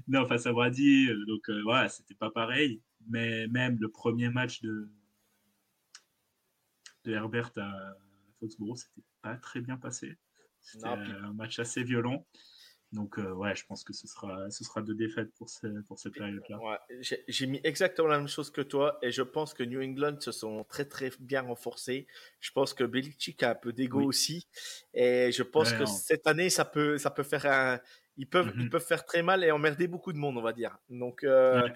non, 0.07 0.27
face 0.27 0.45
à 0.45 0.53
Brady. 0.53 1.09
Euh, 1.09 1.25
donc 1.25 1.49
euh, 1.49 1.61
voilà, 1.63 1.89
c'était 1.89 2.15
pas 2.15 2.31
pareil. 2.31 2.81
Mais 3.07 3.47
même 3.47 3.77
le 3.79 3.89
premier 3.89 4.29
match 4.29 4.61
de, 4.61 4.89
de 7.03 7.11
Herbert 7.11 7.51
à 7.57 7.95
Foxborough, 8.39 8.77
c'était 8.77 9.05
pas 9.21 9.35
très 9.35 9.61
bien 9.61 9.77
passé. 9.77 10.17
C'était 10.61 10.87
un 10.87 11.33
match 11.33 11.59
assez 11.59 11.83
violent. 11.83 12.25
Donc, 12.93 13.17
ouais, 13.17 13.55
je 13.55 13.65
pense 13.65 13.83
que 13.83 13.91
ce 13.91 14.07
sera, 14.07 14.49
ce 14.51 14.63
sera 14.63 14.81
deux 14.81 14.93
défaites 14.93 15.33
pour, 15.33 15.47
pour 15.87 15.99
cette 15.99 16.13
période-là. 16.13 16.59
Ouais, 16.59 16.77
j'ai 17.27 17.47
mis 17.47 17.59
exactement 17.63 18.07
la 18.07 18.19
même 18.19 18.27
chose 18.27 18.51
que 18.51 18.61
toi 18.61 18.99
et 19.01 19.11
je 19.11 19.23
pense 19.23 19.53
que 19.53 19.63
New 19.63 19.81
England 19.81 20.19
se 20.19 20.31
sont 20.31 20.63
très 20.63 20.85
très 20.85 21.11
bien 21.19 21.41
renforcés. 21.41 22.05
Je 22.39 22.51
pense 22.51 22.73
que 22.75 22.83
Belichick 22.83 23.41
a 23.43 23.51
un 23.51 23.55
peu 23.55 23.73
d'ego 23.73 24.01
aussi 24.03 24.47
et 24.93 25.31
je 25.31 25.43
pense 25.43 25.73
que 25.73 25.85
cette 25.85 26.27
année 26.27 26.51
ça 26.51 26.65
peut, 26.65 26.99
ça 26.99 27.09
peut 27.09 27.23
faire 27.23 27.45
un, 27.47 27.79
ils 28.17 28.27
peuvent, 28.27 28.51
ils 28.55 28.65
mhm. 28.65 28.69
peuvent 28.69 28.85
faire 28.85 29.05
très 29.05 29.23
mal 29.23 29.43
et 29.43 29.51
emmerder 29.51 29.87
beaucoup 29.87 30.13
de 30.13 30.17
monde, 30.17 30.37
on 30.37 30.41
va 30.41 30.53
dire. 30.53 30.77
Donc, 30.89 31.23
euh, 31.23 31.67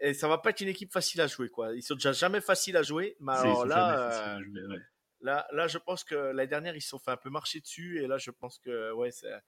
et 0.00 0.14
ça 0.14 0.28
va 0.28 0.38
pas 0.38 0.50
être 0.50 0.60
une 0.60 0.68
équipe 0.68 0.92
facile 0.92 1.20
à 1.20 1.26
jouer, 1.26 1.48
quoi. 1.48 1.74
Ils 1.74 1.82
sont 1.82 1.94
déjà 1.94 2.12
jamais 2.12 2.40
faciles 2.40 2.76
à 2.76 2.82
jouer, 2.82 3.16
mais 3.20 3.34
alors 3.34 3.64
là, 3.64 4.36
euh, 4.36 4.78
là, 5.20 5.46
là, 5.52 5.68
je 5.68 5.78
pense 5.78 6.02
que 6.02 6.14
l'année 6.14 6.48
dernière 6.48 6.74
ils 6.74 6.82
se 6.82 6.88
sont 6.88 6.98
fait 6.98 7.12
un 7.12 7.16
peu 7.16 7.30
marcher 7.30 7.60
dessus 7.60 8.02
et 8.02 8.08
là, 8.08 8.18
je 8.18 8.30
pense 8.30 8.58
que 8.58 8.92
ouais, 8.92 9.12
c'est 9.12 9.32
euh, 9.32 9.38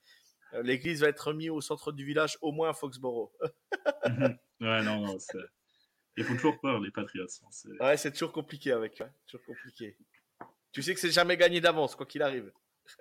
l'église 0.63 1.01
va 1.01 1.09
être 1.09 1.27
remise 1.27 1.49
au 1.49 1.61
centre 1.61 1.91
du 1.91 2.05
village, 2.05 2.37
au 2.41 2.51
moins 2.51 2.69
à 2.69 2.73
Foxborough. 2.73 3.31
Ouais, 4.61 4.83
non, 4.83 4.99
non, 4.99 5.17
il 6.17 6.25
faut 6.25 6.35
toujours 6.35 6.59
peur, 6.59 6.81
les 6.81 6.91
Patriots. 6.91 7.25
Hein, 7.43 7.77
ouais, 7.79 7.95
c'est 7.95 8.11
toujours 8.11 8.33
compliqué 8.33 8.73
avec, 8.73 8.99
hein, 8.99 9.09
toujours 9.25 9.45
compliqué. 9.45 9.95
Tu 10.73 10.83
sais 10.83 10.93
que 10.93 10.99
c'est 10.99 11.11
jamais 11.11 11.37
gagné 11.37 11.61
d'avance, 11.61 11.95
quoi 11.95 12.05
qu'il 12.05 12.21
arrive. 12.21 12.51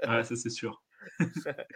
ouais, 0.07 0.23
ça 0.23 0.37
c'est 0.37 0.51
sûr. 0.51 0.81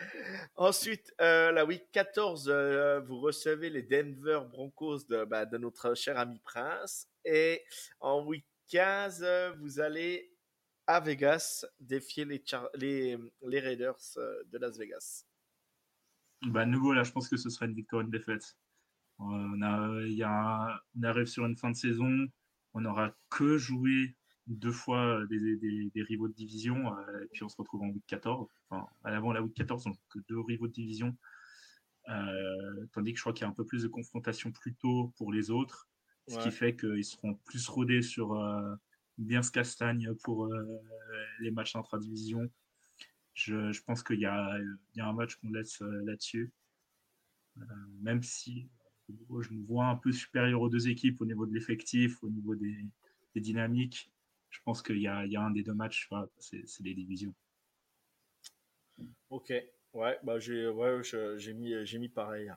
Ensuite, 0.54 1.12
euh, 1.20 1.50
la 1.50 1.64
week 1.64 1.90
14, 1.90 2.48
euh, 2.48 3.00
vous 3.00 3.18
recevez 3.18 3.70
les 3.70 3.82
Denver 3.82 4.42
Broncos 4.48 5.04
de, 5.08 5.24
bah, 5.24 5.44
de, 5.44 5.58
notre 5.58 5.94
cher 5.94 6.16
ami 6.16 6.38
Prince. 6.44 7.08
Et 7.24 7.64
en 7.98 8.24
week 8.24 8.46
15, 8.68 9.26
vous 9.58 9.80
allez 9.80 10.32
à 10.86 11.00
Vegas 11.00 11.66
défier 11.80 12.24
les, 12.24 12.42
les, 12.74 13.18
les 13.42 13.60
Raiders 13.60 13.98
de 14.46 14.58
Las 14.58 14.78
Vegas. 14.78 15.24
Bah, 16.46 16.66
nouveau, 16.66 16.92
là, 16.92 17.04
je 17.04 17.12
pense 17.12 17.28
que 17.28 17.36
ce 17.36 17.50
sera 17.50 17.66
une 17.66 17.74
victoire, 17.74 18.02
une 18.02 18.10
défaite. 18.10 18.56
Euh, 19.20 19.24
on, 19.24 19.62
a, 19.62 20.02
y 20.08 20.22
a, 20.22 20.82
on 20.98 21.02
arrive 21.04 21.26
sur 21.26 21.46
une 21.46 21.56
fin 21.56 21.70
de 21.70 21.76
saison, 21.76 22.26
on 22.74 22.80
n'aura 22.80 23.14
que 23.30 23.58
joué 23.58 24.16
deux 24.48 24.72
fois 24.72 25.24
des, 25.26 25.56
des, 25.56 25.90
des 25.94 26.02
rivaux 26.02 26.26
de 26.26 26.34
division, 26.34 26.96
euh, 26.96 27.24
et 27.24 27.28
puis 27.28 27.44
on 27.44 27.48
se 27.48 27.56
retrouve 27.56 27.82
en 27.82 27.88
week 27.90 28.04
14. 28.08 28.48
Enfin, 28.68 28.86
avant 29.04 29.32
la 29.32 29.40
week 29.40 29.54
14, 29.54 29.86
on 29.86 29.92
que 30.10 30.18
deux 30.28 30.40
rivaux 30.40 30.66
de 30.66 30.72
division. 30.72 31.16
Euh, 32.08 32.86
tandis 32.92 33.12
que 33.12 33.18
je 33.18 33.22
crois 33.22 33.32
qu'il 33.32 33.42
y 33.42 33.46
a 33.46 33.50
un 33.50 33.54
peu 33.54 33.64
plus 33.64 33.84
de 33.84 33.88
confrontation 33.88 34.50
plus 34.50 34.74
tôt 34.74 35.12
pour 35.16 35.32
les 35.32 35.50
autres, 35.50 35.88
ce 36.26 36.38
qui 36.38 36.50
fait 36.50 36.74
qu'ils 36.74 37.04
seront 37.04 37.34
plus 37.44 37.68
rodés 37.68 38.02
sur 38.02 38.36
bien 39.18 39.42
ce 39.42 39.52
castagne 39.52 40.12
pour 40.24 40.48
les 41.40 41.50
matchs 41.52 41.76
intra-division 41.76 42.50
je, 43.34 43.72
je 43.72 43.82
pense 43.82 44.02
qu'il 44.02 44.18
y, 44.18 44.22
y, 44.22 44.26
a 44.26 44.58
un 44.98 45.12
match 45.12 45.36
qu'on 45.36 45.50
laisse 45.50 45.80
euh, 45.82 46.02
là-dessus. 46.04 46.52
Euh, 47.58 47.64
même 48.00 48.22
si 48.22 48.68
je 49.08 49.52
me 49.52 49.66
vois 49.66 49.86
un 49.86 49.96
peu 49.96 50.12
supérieur 50.12 50.60
aux 50.60 50.68
deux 50.68 50.88
équipes 50.88 51.20
au 51.20 51.26
niveau 51.26 51.46
de 51.46 51.52
l'effectif, 51.52 52.22
au 52.22 52.30
niveau 52.30 52.54
des, 52.54 52.76
des, 53.34 53.40
dynamiques. 53.40 54.10
Je 54.48 54.60
pense 54.64 54.82
qu'il 54.82 54.98
y, 54.98 55.02
y, 55.02 55.06
a 55.06 55.40
un 55.40 55.50
des 55.50 55.62
deux 55.62 55.74
matchs, 55.74 56.08
c'est 56.38 56.64
les 56.80 56.94
divisions. 56.94 57.34
Ok, 59.30 59.52
ouais, 59.94 60.18
bah 60.22 60.38
j'ai 60.38 60.68
ouais, 60.68 61.00
mis, 61.54 61.74
mis 61.98 62.08
pareil. 62.08 62.50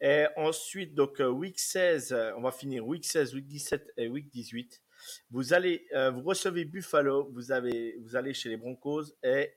Et 0.00 0.26
ensuite, 0.36 0.94
donc 0.94 1.20
euh, 1.20 1.28
week 1.28 1.58
16, 1.58 2.14
on 2.36 2.42
va 2.42 2.50
finir 2.52 2.86
week 2.86 3.04
16, 3.04 3.34
week 3.34 3.46
17 3.46 3.92
et 3.96 4.08
week 4.08 4.28
18. 4.30 4.82
Vous 5.30 5.52
allez, 5.52 5.86
vous 6.12 6.22
recevez 6.22 6.64
Buffalo, 6.64 7.30
vous, 7.32 7.52
avez, 7.52 7.96
vous 8.00 8.16
allez 8.16 8.34
chez 8.34 8.48
les 8.48 8.56
Broncos 8.56 9.04
et 9.22 9.52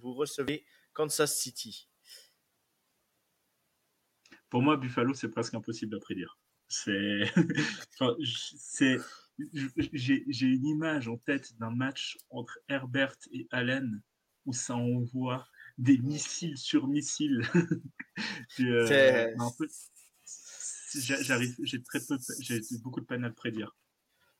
vous 0.00 0.14
recevez 0.14 0.64
Kansas 0.92 1.38
City 1.38 1.88
Pour 4.48 4.62
moi, 4.62 4.76
Buffalo, 4.76 5.14
c'est 5.14 5.30
presque 5.30 5.54
impossible 5.54 5.96
à 5.96 6.00
prédire. 6.00 6.38
C'est, 6.68 7.32
c'est, 8.58 8.98
j'ai 9.92 10.46
une 10.46 10.66
image 10.66 11.08
en 11.08 11.16
tête 11.18 11.56
d'un 11.58 11.70
match 11.70 12.18
entre 12.30 12.58
Herbert 12.68 13.16
et 13.32 13.46
Allen 13.50 14.02
où 14.46 14.52
ça 14.52 14.74
envoie 14.76 15.46
des 15.76 15.98
missiles 15.98 16.56
sur 16.56 16.88
missiles. 16.88 17.42
Euh, 18.60 19.28
j'arrive, 20.94 21.54
j'ai 21.62 21.82
très 21.82 22.00
peu, 22.00 22.16
j'ai 22.40 22.60
beaucoup 22.82 23.00
de 23.00 23.04
peine 23.04 23.24
à 23.24 23.28
le 23.28 23.34
prédire. 23.34 23.76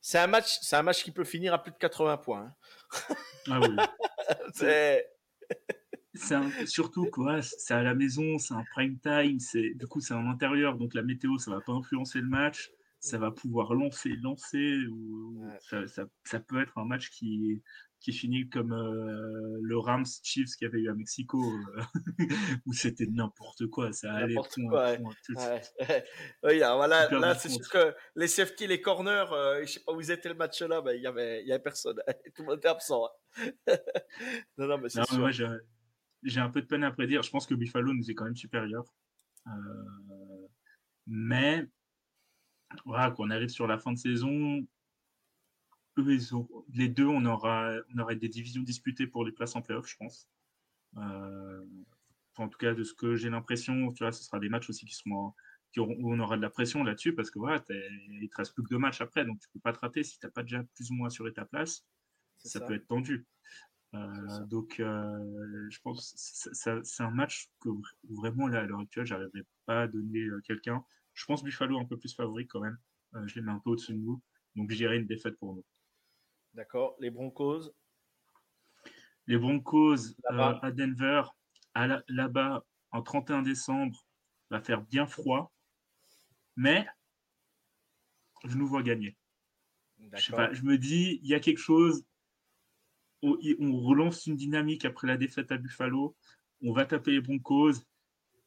C'est 0.00 0.18
un 0.18 0.26
match, 0.26 0.58
c'est 0.62 0.76
un 0.76 0.82
match 0.82 1.04
qui 1.04 1.10
peut 1.10 1.24
finir 1.24 1.52
à 1.52 1.62
plus 1.62 1.72
de 1.72 1.76
80 1.76 2.16
points. 2.16 2.54
Hein. 3.10 3.16
Ah 3.50 3.60
oui. 3.60 3.76
c'est 4.54 5.06
surtout 6.66 7.06
quoi, 7.06 7.42
c'est 7.42 7.74
à 7.74 7.82
la 7.82 7.94
maison, 7.94 8.38
c'est 8.38 8.54
un 8.54 8.64
prime 8.72 8.98
time, 8.98 9.38
c'est 9.38 9.74
du 9.74 9.86
coup 9.86 10.00
c'est 10.00 10.14
en 10.14 10.28
intérieur, 10.28 10.76
donc 10.76 10.94
la 10.94 11.02
météo 11.02 11.38
ça 11.38 11.50
va 11.50 11.60
pas 11.60 11.72
influencer 11.72 12.20
le 12.20 12.28
match, 12.28 12.70
ça 13.00 13.18
va 13.18 13.30
pouvoir 13.30 13.74
lancer, 13.74 14.10
lancer, 14.22 14.86
ou, 14.90 15.44
ça, 15.60 15.86
ça, 16.24 16.40
peut 16.40 16.60
être 16.60 16.78
un 16.78 16.84
match 16.84 17.10
qui 17.10 17.62
qui 17.98 18.12
finit 18.12 18.48
comme 18.50 18.72
euh, 18.72 19.58
le 19.62 19.78
Rams 19.78 20.04
Chiefs 20.22 20.54
qu'il 20.56 20.66
y 20.66 20.70
avait 20.70 20.80
eu 20.80 20.90
à 20.90 20.94
Mexico, 20.94 21.42
euh, 21.42 21.82
où 22.66 22.72
c'était 22.72 23.06
n'importe 23.06 23.66
quoi, 23.68 23.90
ça 23.92 24.12
allait 24.12 24.34
point, 24.34 24.46
quoi, 24.68 24.96
oui, 26.44 26.58
voilà, 26.58 27.08
là 27.08 27.34
c'est 27.34 27.48
sûr 27.48 27.68
que 27.70 27.94
les 28.14 28.28
safety, 28.28 28.66
les 28.66 28.82
corners, 28.82 29.32
euh, 29.32 29.62
je 29.62 29.72
sais 29.72 29.80
pas 29.80 29.92
où 29.92 30.00
ils 30.00 30.10
étaient 30.10 30.28
le 30.28 30.34
match 30.34 30.60
là, 30.60 30.82
mais 30.84 30.96
il 30.96 31.02
y 31.02 31.06
avait, 31.06 31.42
il 31.42 31.48
y 31.48 31.52
avait 31.52 31.62
personne, 31.62 31.96
tout 32.34 32.42
le 32.42 32.48
monde 32.48 32.58
était 32.58 32.68
absent. 32.68 33.08
Hein. 33.38 33.76
non, 34.58 34.66
non, 34.66 34.78
mais 34.78 34.90
c'est 34.90 35.04
sûr 35.04 35.30
j'ai 36.22 36.40
un 36.40 36.50
peu 36.50 36.60
de 36.60 36.66
peine 36.66 36.84
à 36.84 36.90
prédire. 36.90 37.22
Je 37.22 37.30
pense 37.30 37.46
que 37.46 37.54
Buffalo 37.54 37.92
nous 37.92 38.10
est 38.10 38.14
quand 38.14 38.24
même 38.24 38.36
supérieur. 38.36 38.84
Euh, 39.46 40.48
mais 41.06 41.64
voilà, 42.84 43.10
quand 43.10 43.24
on 43.24 43.30
arrive 43.30 43.48
sur 43.48 43.66
la 43.66 43.78
fin 43.78 43.92
de 43.92 43.98
saison, 43.98 44.66
eux, 45.98 46.18
les 46.74 46.88
deux, 46.88 47.06
on 47.06 47.24
aura, 47.24 47.72
on 47.94 47.98
aura 47.98 48.14
des 48.14 48.28
divisions 48.28 48.62
disputées 48.62 49.06
pour 49.06 49.24
les 49.24 49.32
places 49.32 49.56
en 49.56 49.62
playoff, 49.62 49.88
je 49.88 49.96
pense. 49.96 50.28
en 50.96 52.48
tout 52.48 52.58
cas, 52.58 52.74
de 52.74 52.84
ce 52.84 52.94
que 52.94 53.16
j'ai 53.16 53.30
l'impression, 53.30 53.92
tu 53.92 54.04
vois, 54.04 54.12
ce 54.12 54.22
sera 54.22 54.38
des 54.38 54.48
matchs 54.48 54.68
aussi 54.68 54.84
qui 54.84 54.94
seront 54.94 55.32
qui 55.72 55.80
où 55.80 56.12
on 56.12 56.18
aura 56.20 56.36
de 56.36 56.42
la 56.42 56.50
pression 56.50 56.84
là-dessus 56.84 57.14
parce 57.14 57.30
que 57.30 57.38
voilà, 57.38 57.62
il 57.68 58.28
te 58.28 58.36
reste 58.36 58.54
plus 58.54 58.62
que 58.62 58.68
deux 58.68 58.78
matchs 58.78 59.00
après, 59.00 59.24
donc 59.24 59.40
tu 59.40 59.48
peux 59.52 59.60
pas 59.60 59.72
te 59.72 59.80
rater 59.80 60.02
si 60.02 60.18
tu 60.18 60.26
n'as 60.26 60.30
pas 60.30 60.42
déjà 60.42 60.62
plus 60.74 60.90
ou 60.90 60.94
moins 60.94 61.08
assuré 61.08 61.32
ta 61.32 61.44
place. 61.44 61.84
Ça, 62.38 62.60
peut 62.60 62.74
être 62.74 62.86
tendu. 62.86 63.26
donc, 63.92 64.76
je 64.78 65.80
pense 65.80 66.12
que 66.12 66.82
c'est 66.84 67.02
un 67.02 67.10
match 67.10 67.50
que 67.60 67.70
vraiment, 68.08 68.46
là, 68.46 68.60
à 68.60 68.66
l'heure 68.66 68.80
actuelle, 68.80 69.06
j'arriverai 69.06 69.44
pas 69.64 69.82
à 69.82 69.88
donner 69.88 70.28
quelqu'un. 70.44 70.84
Je 71.16 71.24
pense 71.24 71.42
Buffalo 71.42 71.78
un 71.78 71.86
peu 71.86 71.96
plus 71.98 72.14
favori 72.14 72.46
quand 72.46 72.60
même. 72.60 72.78
je 73.24 73.34
les 73.34 73.40
mets 73.40 73.50
un 73.50 73.58
peu 73.58 73.70
au-dessus 73.70 73.94
de 73.94 73.98
nous. 73.98 74.22
Donc, 74.54 74.70
je 74.70 74.76
dirais 74.76 74.98
une 74.98 75.06
défaite 75.06 75.36
pour 75.38 75.54
nous. 75.54 75.64
D'accord. 76.52 76.94
Les 77.00 77.10
Broncos? 77.10 77.72
Les 79.26 79.38
Broncos 79.38 80.14
à 80.28 80.70
Denver, 80.70 81.22
là-bas, 82.08 82.64
en 82.92 83.02
31 83.02 83.42
décembre, 83.42 84.06
va 84.50 84.60
faire 84.60 84.82
bien 84.82 85.06
froid. 85.06 85.52
Mais 86.54 86.86
je 88.44 88.56
nous 88.56 88.66
vois 88.66 88.82
gagner. 88.82 89.16
Je, 89.98 90.32
je 90.52 90.62
me 90.62 90.76
dis, 90.76 91.18
il 91.22 91.28
y 91.28 91.34
a 91.34 91.40
quelque 91.40 91.58
chose. 91.58 92.04
On, 93.22 93.38
on, 93.58 93.80
relance 93.80 94.26
une 94.26 94.36
dynamique 94.36 94.84
après 94.84 95.06
la 95.06 95.16
défaite 95.16 95.50
à 95.50 95.56
Buffalo. 95.56 96.14
On 96.62 96.72
va 96.72 96.84
taper 96.84 97.12
les 97.12 97.20
Broncos 97.20 97.72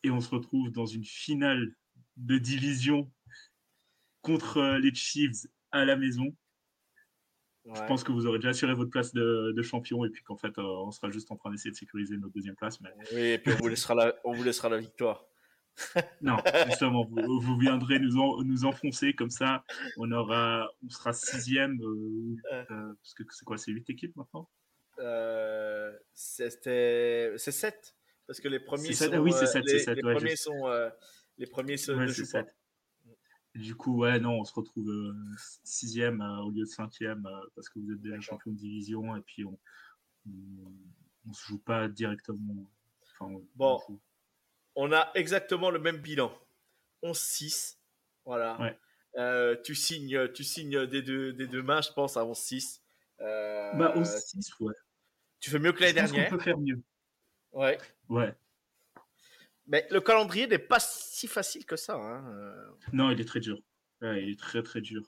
et 0.04 0.12
on 0.12 0.22
se 0.22 0.30
retrouve 0.30 0.72
dans 0.72 0.86
une 0.86 1.04
finale 1.04 1.76
de 2.20 2.38
division 2.38 3.12
contre 4.22 4.58
euh, 4.58 4.80
les 4.80 4.94
Chiefs 4.94 5.48
à 5.72 5.86
la 5.86 5.96
maison. 5.96 6.36
Je 7.76 7.82
pense 7.88 8.04
que 8.04 8.12
vous 8.12 8.26
aurez 8.26 8.40
déjà 8.40 8.50
assuré 8.50 8.74
votre 8.74 8.90
place 8.90 9.14
de, 9.14 9.62
champion 9.62 10.04
et 10.04 10.10
puis 10.10 10.24
qu'en 10.24 10.38
fait, 10.38 10.58
euh, 10.58 10.64
on 10.64 10.92
sera 10.92 11.12
juste 11.12 11.32
en 11.32 11.36
train 11.36 11.52
d'essayer 11.52 11.72
de 11.72 11.76
sécuriser 11.76 12.18
notre 12.18 12.34
deuxième 12.34 12.56
place. 12.56 12.82
Mais... 12.82 12.90
Oui, 13.14 13.22
et 13.22 13.38
puis 13.38 13.54
on 13.54 13.58
vous 13.58 13.68
laissera 13.68 13.94
la, 13.94 14.16
on 14.24 14.34
vous 14.34 14.44
laissera 14.44 14.70
la 14.70 14.80
victoire. 14.80 15.26
non, 16.22 16.38
justement, 16.66 17.06
vous, 17.06 17.58
viendrez 17.58 18.00
nous, 18.00 18.44
nous 18.44 18.66
enfoncer 18.66 19.14
comme 19.14 19.30
ça. 19.30 19.64
On, 19.98 20.12
aura, 20.12 20.70
on 20.86 20.90
sera 20.90 21.14
sixième. 21.14 21.80
Euh, 21.82 22.36
euh, 22.54 22.94
parce 23.02 23.14
que 23.14 23.24
c'est 23.30 23.46
quoi 23.46 23.58
C'est 23.58 23.72
huit 23.72 23.90
équipes 23.90 24.16
maintenant? 24.16 24.50
C'est 26.14 26.50
sept. 26.50 27.96
Parce 28.26 28.40
que 28.40 28.48
les 28.48 28.60
premiers 28.60 28.94
sont. 28.94 29.14
oui, 29.20 29.32
c'est 29.32 29.46
sept. 29.46 29.64
Les, 29.66 29.96
les, 29.96 30.02
premiers 30.02 30.36
sont. 30.36 30.68
Les 31.40 31.48
premiers 31.48 31.78
sont. 31.78 31.96
Ouais, 31.96 32.08
du 33.56 33.76
coup, 33.76 33.98
ouais, 33.98 34.20
non, 34.20 34.40
on 34.40 34.44
se 34.46 34.54
retrouve 34.54 34.90
euh, 34.90 35.14
sixième 35.64 36.22
euh, 36.22 36.44
au 36.44 36.52
lieu 36.52 36.62
de 36.62 36.70
cinquième 36.70 37.26
euh, 37.26 37.48
parce 37.56 37.68
que 37.70 37.80
vous 37.80 37.92
êtes 37.92 38.02
déjà 38.02 38.20
champion 38.20 38.52
de 38.52 38.58
division 38.58 39.16
et 39.16 39.22
puis 39.22 39.44
on, 39.44 39.58
on, 41.28 41.34
se 41.34 41.48
joue 41.48 41.58
pas 41.58 41.88
directement. 41.88 42.70
bon, 43.56 43.80
on, 44.76 44.92
a 44.92 45.12
exactement 45.16 45.72
le 45.72 45.80
même 45.80 45.98
bilan. 45.98 46.32
11-6. 47.02 47.78
Voilà. 48.26 48.78
tu 49.64 49.74
signes, 49.74 50.32
tu 50.34 50.44
signes 50.44 50.86
des 50.86 51.02
deux, 51.02 51.34
des 51.34 51.48
deux 51.48 51.64
mains, 51.64 51.82
je 51.82 51.92
pense, 51.92 52.18
à 52.18 52.24
11-6. 52.24 52.82
bah, 53.20 53.94
11-6, 53.96 54.54
ouais. 54.60 54.74
Tu 55.40 55.50
fais 55.50 55.60
mieux 55.60 55.72
que 55.72 55.82
l'année 55.82 55.94
dernière. 55.94 56.28
On 56.28 56.38
peut 56.38 56.44
faire 56.44 56.58
mieux. 56.60 56.82
Ouais. 57.54 57.78
Ouais. 58.10 58.36
Mais 59.70 59.88
le 59.92 60.02
calendrier 60.02 60.48
n'est 60.48 60.58
pas 60.58 60.80
si 60.80 61.28
facile 61.28 61.66
que 61.66 61.76
ça. 61.76 61.96
Hein. 61.96 62.26
Euh. 62.34 62.72
Non, 62.92 63.12
il 63.12 63.22
est 63.22 63.26
très 63.26 63.40
dur. 63.40 63.60
il 64.02 64.30
est 64.30 64.40
très 64.40 64.64
très 64.64 64.82
dur. 64.82 65.04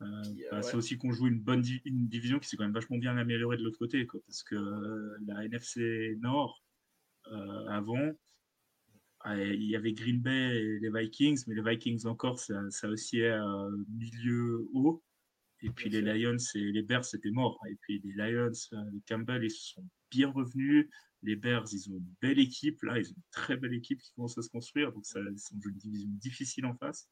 Euh, 0.00 0.22
bah, 0.50 0.62
c'est 0.62 0.76
aussi 0.76 0.96
qu'on 0.96 1.12
joue 1.12 1.26
une 1.26 1.40
bonne 1.40 1.62
une 1.84 2.08
division 2.08 2.38
qui 2.38 2.48
s'est 2.48 2.56
quand 2.56 2.64
même 2.64 2.72
vachement 2.72 2.96
bien 2.96 3.18
améliorée 3.18 3.58
de 3.58 3.62
l'autre 3.62 3.78
côté, 3.78 4.06
quoi, 4.06 4.18
parce 4.26 4.42
que 4.42 4.54
euh, 4.54 5.18
la 5.26 5.44
NFC 5.44 6.16
Nord 6.20 6.62
avant, 7.68 8.10
il 9.26 9.62
y 9.62 9.76
avait 9.76 9.92
Green 9.92 10.20
Bay 10.20 10.56
et 10.56 10.80
les 10.80 10.90
Vikings, 10.90 11.44
mais 11.46 11.54
les 11.54 11.62
Vikings 11.62 12.06
encore, 12.06 12.40
ça, 12.40 12.58
ça 12.70 12.88
oscillait 12.88 13.28
à 13.28 13.68
milieu 13.90 14.66
haut. 14.72 15.04
Et 15.60 15.68
puis 15.68 15.90
les 15.90 16.00
Lions 16.00 16.38
et 16.54 16.72
les 16.72 16.82
Bears, 16.82 17.04
c'était 17.04 17.30
mort. 17.30 17.60
Et 17.70 17.76
puis 17.82 18.00
les 18.02 18.14
Lions, 18.14 18.50
les 18.72 19.02
Campbell, 19.06 19.44
ils 19.44 19.50
sont 19.50 19.84
bien 20.10 20.30
revenus. 20.30 20.88
Les 21.22 21.36
Bears, 21.36 21.66
ils 21.72 21.90
ont 21.90 21.96
une 21.96 22.14
belle 22.20 22.38
équipe. 22.38 22.82
Là, 22.82 22.98
ils 22.98 23.06
ont 23.08 23.14
une 23.16 23.22
très 23.30 23.56
belle 23.56 23.74
équipe 23.74 24.00
qui 24.00 24.12
commence 24.12 24.38
à 24.38 24.42
se 24.42 24.48
construire. 24.48 24.92
Donc, 24.92 25.04
ça, 25.04 25.20
joue 25.20 25.68
une 25.68 25.76
division 25.76 26.08
difficile 26.12 26.66
en 26.66 26.74
face. 26.74 27.08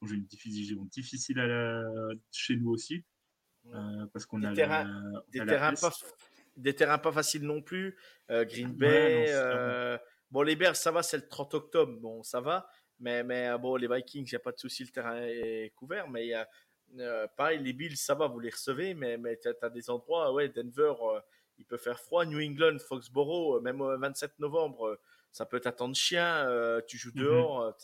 On 0.00 0.06
joue 0.06 0.14
une 0.14 0.26
division 0.26 0.84
difficile 0.86 1.38
à 1.38 1.82
chez 2.30 2.56
nous 2.56 2.70
aussi. 2.70 3.04
Euh, 3.70 4.06
parce 4.12 4.26
qu'on 4.26 4.42
a 4.42 4.50
des, 4.50 4.56
terrains, 4.56 5.74
pas, 5.74 5.92
des 6.56 6.74
terrains 6.74 6.98
pas 6.98 7.12
faciles 7.12 7.44
non 7.44 7.62
plus. 7.62 7.96
Euh, 8.30 8.44
Green 8.44 8.72
Bay. 8.72 9.26
Euh, 9.28 9.96
bon, 10.30 10.42
les 10.42 10.56
Bears, 10.56 10.76
ça 10.76 10.90
va, 10.90 11.02
c'est 11.02 11.18
le 11.18 11.28
30 11.28 11.54
octobre. 11.54 12.00
Bon, 12.00 12.22
ça 12.22 12.40
va. 12.40 12.68
Mais, 12.98 13.22
mais 13.22 13.56
bon, 13.58 13.76
les 13.76 13.88
Vikings, 13.88 14.26
il 14.26 14.30
n'y 14.30 14.36
a 14.36 14.40
pas 14.40 14.52
de 14.52 14.58
souci, 14.58 14.84
le 14.84 14.90
terrain 14.90 15.20
est 15.22 15.72
couvert. 15.76 16.08
Mais 16.08 16.26
il 16.26 16.30
y 16.30 16.34
a, 16.34 17.28
pareil, 17.36 17.60
les 17.62 17.72
Bills, 17.72 17.96
ça 17.96 18.14
va, 18.14 18.26
vous 18.26 18.40
les 18.40 18.50
recevez. 18.50 18.94
Mais, 18.94 19.16
mais 19.16 19.38
tu 19.38 19.48
as, 19.48 19.70
des 19.70 19.90
endroits, 19.90 20.32
ouais, 20.32 20.48
Denver 20.48 20.94
il 21.58 21.64
peut 21.64 21.76
faire 21.76 21.98
froid. 21.98 22.24
New 22.24 22.40
England, 22.40 22.78
Foxborough, 22.78 23.56
euh, 23.56 23.60
même 23.60 23.80
au 23.80 23.96
27 23.96 24.38
novembre, 24.38 24.88
euh, 24.88 24.98
ça 25.30 25.46
peut 25.46 25.60
être 25.62 25.88
de 25.88 25.94
chien. 25.94 26.46
Euh, 26.48 26.80
tu 26.86 26.98
joues 26.98 27.12
mhm. 27.14 27.22
dehors. 27.22 27.76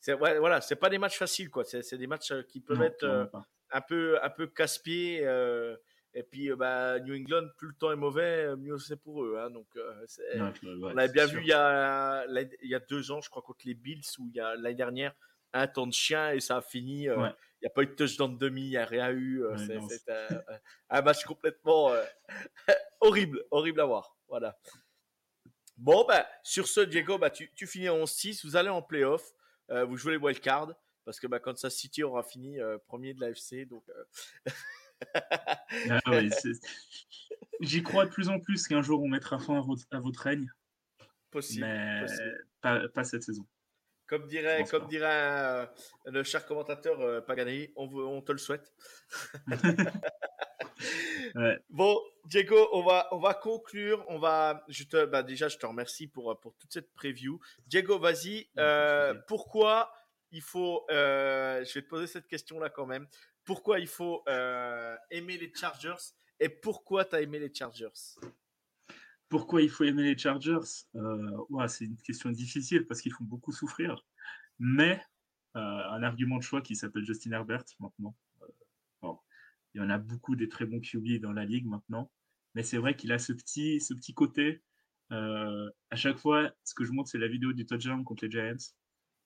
c'est 0.00 0.14
ouais, 0.14 0.38
voilà, 0.38 0.60
c'est 0.60 0.76
pas 0.76 0.90
des 0.90 0.98
matchs 0.98 1.18
faciles, 1.18 1.50
quoi. 1.50 1.64
C'est 1.64 1.96
des 1.96 2.06
matchs 2.06 2.32
qui 2.48 2.60
peuvent 2.60 2.82
être 2.82 3.30
un 3.70 3.80
peu, 3.80 4.22
un 4.22 4.30
peu 4.30 4.46
casse-pied. 4.46 5.22
et 6.14 6.22
puis, 6.24 6.50
bah, 6.54 6.98
New 7.00 7.14
England, 7.14 7.48
plus 7.56 7.68
le 7.68 7.74
temps 7.74 7.92
est 7.92 7.96
mauvais, 7.96 8.54
mieux 8.56 8.78
c'est 8.78 8.96
pour 8.96 9.24
eux. 9.24 9.38
Hein. 9.38 9.50
donc, 9.50 9.66
on 10.36 10.96
avait 10.96 11.12
bien 11.12 11.26
vu 11.26 11.40
il 11.40 11.48
y, 11.48 11.52
a, 11.52 12.26
il 12.26 12.68
y 12.68 12.74
a 12.74 12.80
deux 12.80 13.10
ans, 13.10 13.20
je 13.20 13.30
crois, 13.30 13.42
contre 13.42 13.64
les 13.64 13.74
Bills, 13.74 14.02
où 14.18 14.28
il 14.28 14.34
y 14.34 14.40
a 14.40 14.56
l'année 14.56 14.74
dernière, 14.74 15.14
un 15.52 15.66
temps 15.66 15.86
de 15.86 15.92
chien 15.92 16.32
et 16.32 16.40
ça 16.40 16.58
a 16.58 16.62
fini. 16.62 17.08
N'y 17.62 17.66
a 17.66 17.70
pas 17.70 17.82
eu 17.82 17.86
de 17.86 17.92
touchdown 17.92 18.34
de 18.34 18.38
demi, 18.38 18.62
il 18.62 18.70
n'y 18.70 18.76
a 18.76 18.84
rien 18.84 19.10
eu. 19.10 19.42
c'est 19.56 19.78
un, 20.90 21.02
match 21.02 21.24
complètement 21.24 21.92
horrible, 23.00 23.44
horrible 23.50 23.80
à 23.80 23.84
voir. 23.84 24.16
Voilà. 24.28 24.56
Bon, 25.82 26.04
bah, 26.06 26.26
sur 26.42 26.68
ce, 26.68 26.80
Diego, 26.80 27.18
bah, 27.18 27.30
tu, 27.30 27.50
tu 27.54 27.66
finis 27.66 27.88
en 27.88 28.06
6, 28.06 28.44
vous 28.44 28.56
allez 28.56 28.68
en 28.68 28.82
playoff, 28.82 29.32
euh, 29.70 29.84
vous 29.84 29.96
jouez 29.96 30.12
les 30.12 30.18
wildcards, 30.18 30.74
parce 31.04 31.18
que 31.18 31.26
bah, 31.26 31.40
Kansas 31.40 31.74
City 31.74 32.02
aura 32.04 32.22
fini 32.22 32.60
euh, 32.60 32.78
premier 32.86 33.14
de 33.14 33.20
l'AFC. 33.20 33.66
Donc, 33.68 33.82
euh. 33.88 34.52
ah 36.06 36.20
J'y 37.60 37.82
crois 37.82 38.06
de 38.06 38.10
plus 38.10 38.28
en 38.28 38.38
plus 38.38 38.68
qu'un 38.68 38.82
jour 38.82 39.02
on 39.02 39.08
mettra 39.08 39.38
fin 39.38 39.58
à 39.58 39.60
votre, 39.60 39.84
à 39.90 39.98
votre 39.98 40.20
règne. 40.20 40.48
Possible. 41.30 41.66
Mais 41.66 42.06
Pas, 42.60 42.88
pas, 42.88 43.04
cette 43.04 43.22
saison. 43.24 43.44
Comme 44.12 44.26
dirait, 44.26 44.64
comme 44.64 44.86
dirait 44.88 45.66
le 46.04 46.22
cher 46.22 46.44
commentateur 46.44 47.24
Pagani, 47.24 47.70
on, 47.76 47.88
on 47.88 48.20
te 48.20 48.32
le 48.32 48.36
souhaite. 48.36 48.70
Bon, 51.70 51.98
Diego, 52.26 52.68
on 52.72 52.82
va, 52.82 53.08
on 53.12 53.18
va 53.18 53.32
conclure. 53.32 54.04
On 54.08 54.18
va, 54.18 54.64
je 54.68 54.84
te, 54.84 55.06
bah 55.06 55.22
déjà, 55.22 55.48
je 55.48 55.56
te 55.56 55.64
remercie 55.64 56.08
pour, 56.08 56.38
pour 56.40 56.54
toute 56.56 56.72
cette 56.72 56.92
preview. 56.92 57.40
Diego, 57.66 57.98
vas-y. 57.98 58.50
Euh, 58.58 59.14
pourquoi 59.28 59.90
il 60.30 60.42
faut, 60.42 60.84
euh, 60.90 61.64
je 61.64 61.74
vais 61.74 61.82
te 61.82 61.88
poser 61.88 62.06
cette 62.06 62.26
question-là 62.26 62.68
quand 62.68 62.86
même. 62.86 63.06
Pourquoi 63.44 63.78
il 63.78 63.88
faut 63.88 64.22
euh, 64.28 64.94
aimer 65.10 65.38
les 65.38 65.52
Chargers 65.54 66.12
et 66.38 66.48
pourquoi 66.48 67.04
tu 67.04 67.16
as 67.16 67.22
aimé 67.22 67.38
les 67.38 67.52
Chargers? 67.52 67.88
Pourquoi 69.32 69.62
il 69.62 69.70
faut 69.70 69.84
aimer 69.84 70.02
les 70.02 70.18
Chargers 70.18 70.84
ouais, 71.48 71.68
C'est 71.68 71.86
une 71.86 71.96
question 71.96 72.30
difficile 72.30 72.86
parce 72.86 73.00
qu'ils 73.00 73.14
font 73.14 73.24
beaucoup 73.24 73.50
souffrir. 73.50 74.04
Mais 74.58 75.02
un 75.54 76.02
argument 76.02 76.36
de 76.36 76.42
choix 76.42 76.60
qui 76.60 76.76
s'appelle 76.76 77.04
Justin 77.04 77.32
Herbert 77.32 77.64
maintenant 77.80 78.14
il 79.74 79.80
y 79.80 79.84
en 79.84 79.90
a 79.90 79.98
beaucoup 79.98 80.36
des 80.36 80.48
très 80.48 80.66
bons 80.66 80.80
QB 80.80 81.20
dans 81.20 81.32
la 81.32 81.44
ligue 81.44 81.66
maintenant. 81.66 82.10
Mais 82.54 82.62
c'est 82.62 82.78
vrai 82.78 82.94
qu'il 82.94 83.12
a 83.12 83.18
ce 83.18 83.32
petit, 83.32 83.80
ce 83.80 83.94
petit 83.94 84.14
côté. 84.14 84.62
Euh, 85.10 85.70
à 85.90 85.96
chaque 85.96 86.18
fois, 86.18 86.50
ce 86.64 86.74
que 86.74 86.84
je 86.84 86.92
montre, 86.92 87.10
c'est 87.10 87.18
la 87.18 87.28
vidéo 87.28 87.52
du 87.52 87.64
touchdown 87.64 88.04
contre 88.04 88.24
les 88.24 88.30
Giants. 88.30 88.74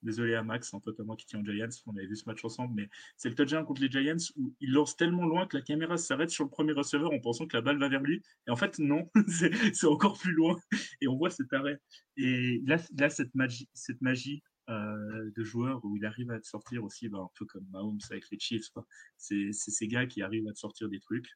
Désolé 0.03 0.35
à 0.35 0.43
Max, 0.43 0.73
un 0.75 0.81
pote 0.81 1.01
à 1.01 1.05
moi 1.05 1.17
qui 1.17 1.27
tient 1.27 1.41
aux 1.41 1.45
Giants, 1.45 1.69
on 1.87 1.97
avait 1.97 2.07
vu 2.07 2.17
ce 2.17 2.25
match 2.27 2.45
ensemble, 2.45 2.75
mais 2.75 2.89
c'est 3.17 3.29
le 3.29 3.35
touchdown 3.35 3.65
contre 3.65 3.81
les 3.81 3.91
Giants 3.91 4.33
où 4.37 4.55
il 4.61 4.73
lance 4.73 4.97
tellement 4.97 5.27
loin 5.27 5.47
que 5.47 5.57
la 5.57 5.63
caméra 5.63 5.97
s'arrête 5.97 6.31
sur 6.31 6.45
le 6.45 6.51
premier 6.51 6.73
receveur 6.73 7.13
en 7.13 7.19
pensant 7.19 7.47
que 7.47 7.57
la 7.57 7.63
balle 7.63 7.79
va 7.79 7.89
vers 7.89 8.03
lui. 8.03 8.23
Et 8.47 8.51
en 8.51 8.57
fait, 8.57 8.79
non, 8.79 9.11
c'est 9.29 9.87
encore 9.87 10.19
plus 10.19 10.33
loin. 10.33 10.57
Et 11.01 11.09
on 11.09 11.17
voit 11.17 11.31
cet 11.31 11.53
arrêt. 11.53 11.81
Et 12.17 12.61
là, 12.67 12.77
là 12.99 13.11
cette 13.11 13.35
magie, 13.35 13.69
cette 13.73 14.01
magie 14.01 14.43
euh, 14.69 15.31
de 15.37 15.45
joueurs 15.45 15.85
où 15.85 15.97
il 15.97 16.05
arrive 16.05 16.31
à 16.31 16.41
te 16.41 16.47
sortir 16.47 16.83
aussi, 16.83 17.09
bah, 17.09 17.19
un 17.19 17.31
peu 17.39 17.47
comme 17.47 17.67
Mahomes 17.71 18.01
avec 18.11 18.29
les 18.31 18.39
Chiefs. 18.39 18.71
C'est 19.17 19.53
ces 19.53 19.87
gars 19.87 20.07
qui 20.07 20.23
arrivent 20.23 20.49
à 20.49 20.53
te 20.53 20.59
sortir 20.59 20.89
des 20.89 21.01
trucs. 21.01 21.29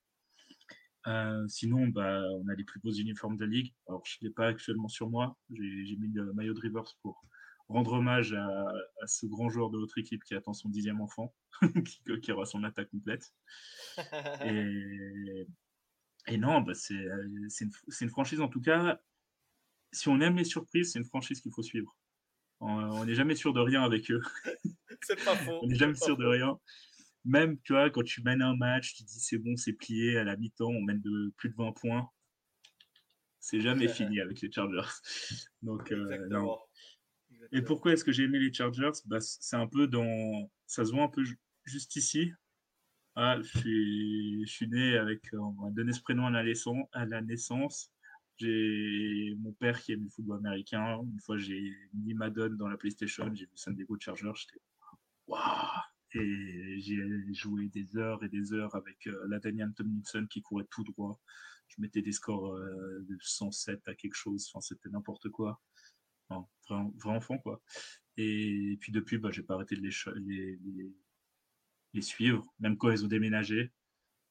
Euh, 1.06 1.46
sinon, 1.48 1.86
bah, 1.88 2.22
on 2.42 2.48
a 2.48 2.54
les 2.54 2.64
plus 2.64 2.80
beaux 2.80 2.92
uniformes 2.92 3.36
de 3.36 3.44
la 3.44 3.50
ligue. 3.50 3.72
Alors, 3.88 4.02
je 4.04 4.16
ne 4.20 4.28
l'ai 4.28 4.34
pas 4.34 4.48
actuellement 4.48 4.88
sur 4.88 5.08
moi. 5.08 5.38
J'ai 5.50 5.96
mis 5.96 6.08
le 6.12 6.32
maillot 6.32 6.54
de 6.54 6.60
Rivers 6.60 6.96
pour 7.02 7.22
rendre 7.70 7.94
hommage 7.94 8.34
à, 8.34 9.06
ce 9.06 9.26
grand 9.26 9.48
joueur 9.48 9.70
de 9.70 9.78
notre 9.78 9.98
équipe 9.98 10.24
qui 10.24 10.34
attend 10.34 10.52
son 10.52 10.68
dixième 10.68 11.00
enfant, 11.00 11.34
qui, 12.22 12.32
aura 12.32 12.44
son 12.44 12.64
attaque 12.64 12.90
complète. 12.90 13.32
Et, 14.44 15.46
et 16.26 16.36
non, 16.36 16.60
bah, 16.60 16.74
c'est 16.74 16.94
une, 16.94 17.48
une, 18.00 18.10
franchise 18.10 18.40
en 18.40 18.48
tout 18.48 18.60
cas 18.60 19.00
si 19.92 20.08
on 20.08 20.20
aime 20.20 20.36
les 20.36 20.44
surprises, 20.44 20.92
c'est 20.92 20.98
une 20.98 21.04
franchise 21.04 21.40
qu'il 21.40 21.52
faut 21.52 21.62
suivre. 21.62 21.96
On 22.60 23.04
n'est 23.06 23.14
jamais 23.14 23.34
sûr 23.34 23.54
de 23.54 23.60
rien 23.60 23.82
avec 23.82 24.10
eux. 24.10 24.20
c'est 25.02 25.22
pas 25.24 25.34
faux. 25.34 25.60
on 25.62 25.66
n'est 25.66 25.76
jamais 25.76 25.94
sûr 25.94 26.16
de 26.16 26.26
rien. 26.26 26.58
Même, 27.24 27.58
tu 27.62 27.72
vois, 27.72 27.90
quand 27.90 28.02
tu 28.02 28.22
mènes 28.22 28.42
un 28.42 28.54
match, 28.54 28.94
tu 28.94 29.02
dis 29.02 29.20
c'est 29.20 29.38
bon, 29.38 29.56
c'est 29.56 29.72
plié 29.72 30.18
à 30.18 30.24
la 30.24 30.36
mi-temps, 30.36 30.68
on 30.68 30.82
mène 30.82 31.00
de 31.00 31.32
plus 31.36 31.48
de 31.50 31.54
20 31.54 31.72
points. 31.72 32.08
C'est 33.38 33.60
jamais 33.60 33.88
fini 33.88 34.20
avec 34.20 34.42
les 34.42 34.52
Chargers. 34.52 34.90
Donc, 35.62 35.90
euh, 35.92 36.28
non. 36.28 36.58
Et 37.52 37.62
pourquoi 37.62 37.92
est-ce 37.92 38.04
que 38.04 38.12
j'ai 38.12 38.24
aimé 38.24 38.38
les 38.38 38.52
Chargers? 38.52 38.90
Bah, 39.06 39.20
C'est 39.20 39.56
un 39.56 39.66
peu 39.66 39.86
dans. 39.86 40.50
Ça 40.66 40.84
se 40.84 40.92
voit 40.92 41.04
un 41.04 41.08
peu 41.08 41.24
juste 41.64 41.96
ici. 41.96 42.32
Ah, 43.16 43.38
je, 43.42 44.44
suis, 44.46 44.68
né 44.68 44.96
avec. 44.96 45.28
On 45.32 45.52
m'a 45.52 45.70
donné 45.70 45.92
ce 45.92 46.00
prénom 46.00 46.26
à 46.26 47.06
la, 47.06 47.22
naissance. 47.22 47.92
J'ai 48.38 49.34
mon 49.38 49.52
père 49.52 49.80
qui 49.80 49.92
aime 49.92 50.04
le 50.04 50.08
football 50.08 50.38
américain. 50.38 51.00
Une 51.02 51.20
fois, 51.20 51.36
j'ai 51.36 51.76
mis 51.92 52.14
Madden 52.14 52.56
dans 52.56 52.68
la 52.68 52.76
PlayStation. 52.76 53.28
J'ai 53.34 53.46
vu 53.46 53.56
San 53.56 53.74
Diego 53.74 53.96
Chargers. 53.98 54.32
J'étais. 54.34 54.60
Waouh 55.26 55.42
Et 56.14 56.80
j'ai 56.80 57.34
joué 57.34 57.68
des 57.68 57.96
heures 57.96 58.22
et 58.24 58.28
des 58.28 58.52
heures 58.52 58.74
avec 58.74 59.06
euh, 59.06 59.26
la 59.28 59.38
Daniel 59.38 59.72
Tomlinson 59.74 60.26
qui 60.28 60.40
courait 60.40 60.66
tout 60.70 60.84
droit. 60.84 61.20
Je 61.68 61.80
mettais 61.80 62.02
des 62.02 62.12
scores 62.12 62.54
euh, 62.54 63.04
de 63.08 63.16
107 63.20 63.86
à 63.86 63.94
quelque 63.94 64.16
chose. 64.16 64.48
Enfin, 64.48 64.60
c'était 64.60 64.88
n'importe 64.88 65.28
quoi 65.28 65.60
vrai, 66.68 67.10
enfant, 67.10 67.38
quoi. 67.38 67.62
Et 68.16 68.76
puis 68.80 68.92
depuis, 68.92 69.18
bah, 69.18 69.30
j'ai 69.30 69.42
pas 69.42 69.54
arrêté 69.54 69.76
de 69.76 69.82
les, 69.82 70.58
les, 71.94 72.02
suivre, 72.02 72.46
même 72.58 72.76
quand 72.76 72.90
ils 72.90 73.04
ont 73.04 73.08
déménagé. 73.08 73.72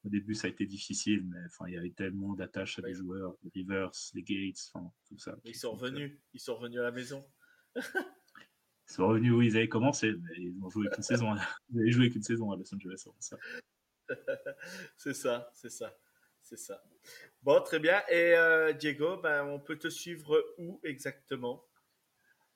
Au 0.04 0.08
début, 0.08 0.34
ça 0.34 0.46
a 0.46 0.50
été 0.50 0.64
difficile, 0.64 1.26
mais 1.26 1.38
enfin, 1.46 1.66
il 1.68 1.74
y 1.74 1.76
avait 1.76 1.90
tellement 1.90 2.34
d'attaches 2.34 2.78
à 2.78 2.82
des 2.82 2.94
joueurs, 2.94 3.36
les 3.42 3.50
Rivers, 3.54 3.90
les 4.14 4.22
Gates, 4.22 4.70
enfin, 4.72 4.90
tout 5.06 5.18
ça. 5.18 5.36
Ils 5.44 5.54
sont 5.54 5.72
revenus, 5.72 6.18
ils 6.32 6.40
sont 6.40 6.56
revenus 6.56 6.80
à 6.80 6.84
la 6.84 6.90
maison. 6.90 7.22
ils 7.76 8.92
sont 8.92 9.08
revenus 9.08 9.32
où 9.32 9.42
ils 9.42 9.56
avaient 9.56 9.68
commencé, 9.68 10.12
mais 10.12 10.36
ils 10.38 10.58
ont 10.62 10.70
joué 10.70 10.88
qu'une 10.88 11.02
saison. 11.02 11.34
Ils 11.70 11.80
avaient 11.80 11.90
joué 11.90 12.10
qu'une 12.10 12.22
saison 12.22 12.50
à 12.50 12.56
Los 12.56 12.74
Angeles, 12.74 13.04
c'est 14.96 15.14
ça, 15.14 15.50
c'est 15.54 15.70
ça, 15.70 15.96
c'est 16.42 16.58
ça. 16.58 16.82
Bon, 17.42 17.62
très 17.62 17.78
bien. 17.78 18.02
Et 18.08 18.34
euh, 18.34 18.72
Diego, 18.72 19.18
ben, 19.18 19.44
on 19.44 19.60
peut 19.60 19.78
te 19.78 19.88
suivre 19.88 20.44
où 20.58 20.80
exactement? 20.82 21.64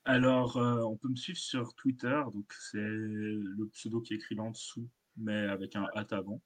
Alors, 0.05 0.59
euh, 0.59 0.83
on 0.83 0.97
peut 0.97 1.09
me 1.09 1.17
suivre 1.17 1.39
sur 1.39 1.75
Twitter, 1.75 2.21
donc 2.33 2.53
c'est 2.53 2.79
le 2.79 3.69
pseudo 3.73 4.01
qui 4.01 4.13
est 4.13 4.17
écrit 4.17 4.35
là 4.35 4.43
en 4.43 4.51
dessous, 4.51 4.89
mais 5.17 5.47
avec 5.49 5.77
un 5.77 5.87
hâte 5.97 6.13
avant. 6.13 6.43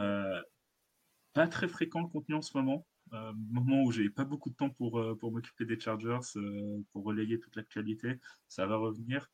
Euh, 0.00 0.42
pas 1.32 1.48
très 1.48 1.68
fréquent 1.68 2.02
le 2.02 2.08
contenu 2.08 2.34
en 2.34 2.42
ce 2.42 2.56
moment. 2.56 2.86
Euh, 3.12 3.32
moment 3.50 3.82
où 3.82 3.92
j'ai 3.92 4.08
pas 4.10 4.24
beaucoup 4.24 4.50
de 4.50 4.54
temps 4.54 4.70
pour, 4.70 4.98
euh, 4.98 5.18
m'occuper 5.22 5.64
des 5.64 5.78
Chargers, 5.78 6.20
pour 6.92 7.04
relayer 7.04 7.38
toute 7.38 7.56
l'actualité. 7.56 8.20
Ça 8.48 8.66
va 8.66 8.76
revenir, 8.76 9.30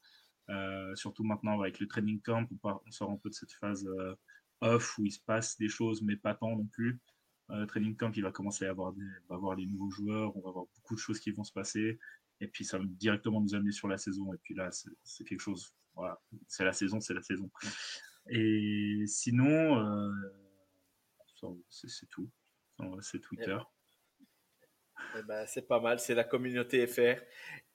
surtout 0.94 1.24
maintenant 1.24 1.60
avec 1.60 1.80
le 1.80 1.86
training 1.86 2.20
camp, 2.22 2.46
on, 2.62 2.90
sort 2.90 3.10
un 3.10 3.16
peu 3.16 3.28
de 3.28 3.34
cette 3.34 3.52
phase 3.52 3.88
off 4.60 4.98
où 4.98 5.04
il 5.04 5.12
se 5.12 5.20
passe 5.20 5.58
des 5.58 5.68
choses, 5.68 6.02
mais 6.02 6.16
pas 6.16 6.34
tant 6.34 6.56
non 6.56 6.66
plus. 6.66 7.00
training 7.68 7.96
camp, 7.96 8.12
il 8.16 8.22
va 8.22 8.32
commencer 8.32 8.66
à 8.66 8.70
avoir, 8.70 8.92
des, 8.92 9.06
avoir 9.30 9.56
les 9.56 9.66
nouveaux 9.66 9.90
joueurs, 9.90 10.36
on 10.36 10.40
va 10.40 10.48
avoir 10.50 10.66
beaucoup 10.74 10.94
de 10.94 11.00
choses 11.00 11.20
qui 11.20 11.30
vont 11.30 11.44
se 11.44 11.52
passer. 11.52 11.98
Et 12.40 12.48
puis 12.48 12.64
ça 12.64 12.78
va 12.78 12.84
directement 12.86 13.40
nous 13.40 13.54
amener 13.54 13.72
sur 13.72 13.88
la 13.88 13.98
saison. 13.98 14.32
Et 14.32 14.38
puis 14.42 14.54
là, 14.54 14.70
c'est 15.02 15.24
quelque 15.24 15.40
chose. 15.40 15.74
Voilà, 15.94 16.20
c'est 16.46 16.64
la 16.64 16.72
saison, 16.72 17.00
c'est 17.00 17.14
la 17.14 17.22
saison. 17.22 17.50
Et 18.28 19.04
sinon, 19.06 19.78
euh, 19.78 20.12
c'est 21.68 22.08
tout. 22.08 22.30
C'est 23.00 23.20
Twitter. 23.20 23.58
Eh 25.16 25.22
ben, 25.22 25.46
c'est 25.46 25.66
pas 25.66 25.80
mal, 25.80 25.98
c'est 25.98 26.14
la 26.14 26.24
communauté 26.24 26.86
FR. 26.86 27.20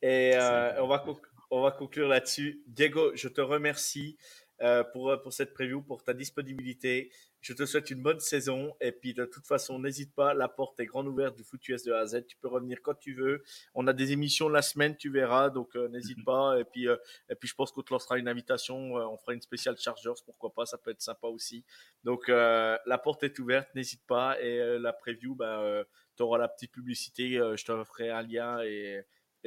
Et 0.01 0.36
euh, 0.36 0.82
on, 0.82 0.88
va 0.88 1.03
on 1.51 1.61
va 1.61 1.72
conclure 1.72 2.07
là-dessus. 2.07 2.64
Diego, 2.68 3.11
je 3.16 3.28
te 3.28 3.41
remercie. 3.41 4.18
Euh, 4.61 4.84
pour, 4.84 5.14
pour 5.22 5.34
cette 5.34 5.53
preview, 5.53 5.82
pour 5.82 6.03
ta 6.03 6.14
disponibilité. 6.14 7.11
Je 7.43 7.51
te 7.51 7.65
souhaite 7.65 7.91
une 7.91 8.01
bonne 8.01 8.21
saison. 8.21 8.73
Et 8.79 8.93
puis, 8.93 9.13
de 9.13 9.25
toute 9.25 9.45
façon, 9.45 9.77
n'hésite 9.77 10.15
pas. 10.15 10.33
La 10.33 10.47
porte 10.47 10.79
est 10.79 10.85
grande 10.85 11.07
ouverte 11.09 11.35
du 11.35 11.43
Foot 11.43 11.67
US 11.67 11.83
de 11.83 11.91
A 11.91 11.99
à 11.99 12.05
Z. 12.05 12.25
Tu 12.25 12.37
peux 12.37 12.47
revenir 12.47 12.81
quand 12.81 12.93
tu 12.93 13.13
veux. 13.13 13.43
On 13.73 13.85
a 13.87 13.91
des 13.91 14.13
émissions 14.13 14.47
la 14.47 14.61
semaine, 14.61 14.95
tu 14.95 15.09
verras. 15.09 15.49
Donc, 15.49 15.75
euh, 15.75 15.89
n'hésite 15.89 16.19
mhm. 16.19 16.23
pas. 16.23 16.57
Et 16.57 16.63
puis, 16.63 16.87
et 16.87 17.35
puis, 17.35 17.49
je 17.49 17.53
pense 17.53 17.73
qu'on 17.73 17.81
te 17.81 17.91
lancera 17.91 18.17
une 18.17 18.29
invitation. 18.29 18.93
on 18.93 19.17
fera 19.17 19.33
une 19.33 19.41
spéciale 19.41 19.77
Chargers. 19.77 20.13
Pourquoi 20.25 20.53
pas? 20.53 20.65
Ça 20.65 20.77
peut 20.77 20.91
être 20.91 21.01
sympa 21.01 21.27
aussi. 21.27 21.65
Donc, 22.05 22.29
la 22.29 22.97
porte 23.03 23.23
est 23.23 23.37
ouverte. 23.39 23.67
N'hésite 23.75 24.05
pas. 24.07 24.39
Et 24.41 24.79
la 24.79 24.93
preview, 24.93 25.35
ben, 25.35 25.83
tu 26.15 26.23
auras 26.23 26.37
la 26.37 26.47
petite 26.47 26.71
publicité. 26.71 27.33
je 27.33 27.65
te 27.65 27.83
ferai 27.83 28.09
un 28.09 28.21
lien 28.21 28.61
et 28.63 29.03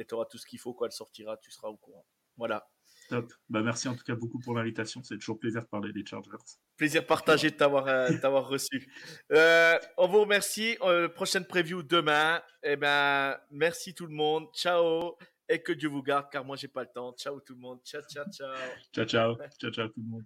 tu 0.07 0.13
auras 0.13 0.25
tout 0.25 0.37
ce 0.37 0.45
qu'il 0.45 0.59
faut. 0.59 0.75
Quand 0.75 0.85
elle 0.85 0.91
sortira, 0.91 1.35
tu 1.37 1.49
seras 1.49 1.69
au 1.69 1.77
courant. 1.77 2.05
Voilà. 2.37 2.69
Top. 3.09 3.33
Bah, 3.49 3.61
merci 3.61 3.87
en 3.87 3.95
tout 3.95 4.03
cas 4.03 4.15
beaucoup 4.15 4.39
pour 4.39 4.53
l'invitation. 4.53 5.01
C'est 5.03 5.17
toujours 5.17 5.39
plaisir 5.39 5.61
de 5.61 5.67
parler 5.67 5.93
des 5.93 6.05
Chargers. 6.05 6.31
Plaisir 6.75 7.05
partagé 7.05 7.51
de 7.51 7.55
t'avoir 7.55 7.87
euh, 7.87 8.39
reçu. 8.41 8.91
Euh, 9.31 9.77
on 9.97 10.07
vous 10.07 10.21
remercie. 10.21 10.77
Euh, 10.81 11.07
prochaine 11.07 11.45
preview 11.45 11.83
demain. 11.83 12.41
Eh 12.63 12.75
ben, 12.75 13.37
merci 13.51 13.93
tout 13.93 14.07
le 14.07 14.13
monde. 14.13 14.47
Ciao. 14.53 15.17
Et 15.49 15.61
que 15.61 15.71
Dieu 15.71 15.87
vous 15.87 16.03
garde, 16.03 16.27
car 16.29 16.43
moi, 16.43 16.57
j'ai 16.57 16.67
pas 16.67 16.81
le 16.81 16.89
temps. 16.93 17.13
Ciao 17.13 17.39
tout 17.39 17.53
le 17.53 17.61
monde. 17.61 17.79
Ciao, 17.85 18.01
ciao, 18.01 18.25
ciao. 18.29 18.53
Ciao, 18.93 19.05
ciao. 19.05 19.37
Ciao, 19.57 19.71
ciao 19.71 19.87
tout 19.87 20.01
le 20.01 20.09
monde. 20.09 20.25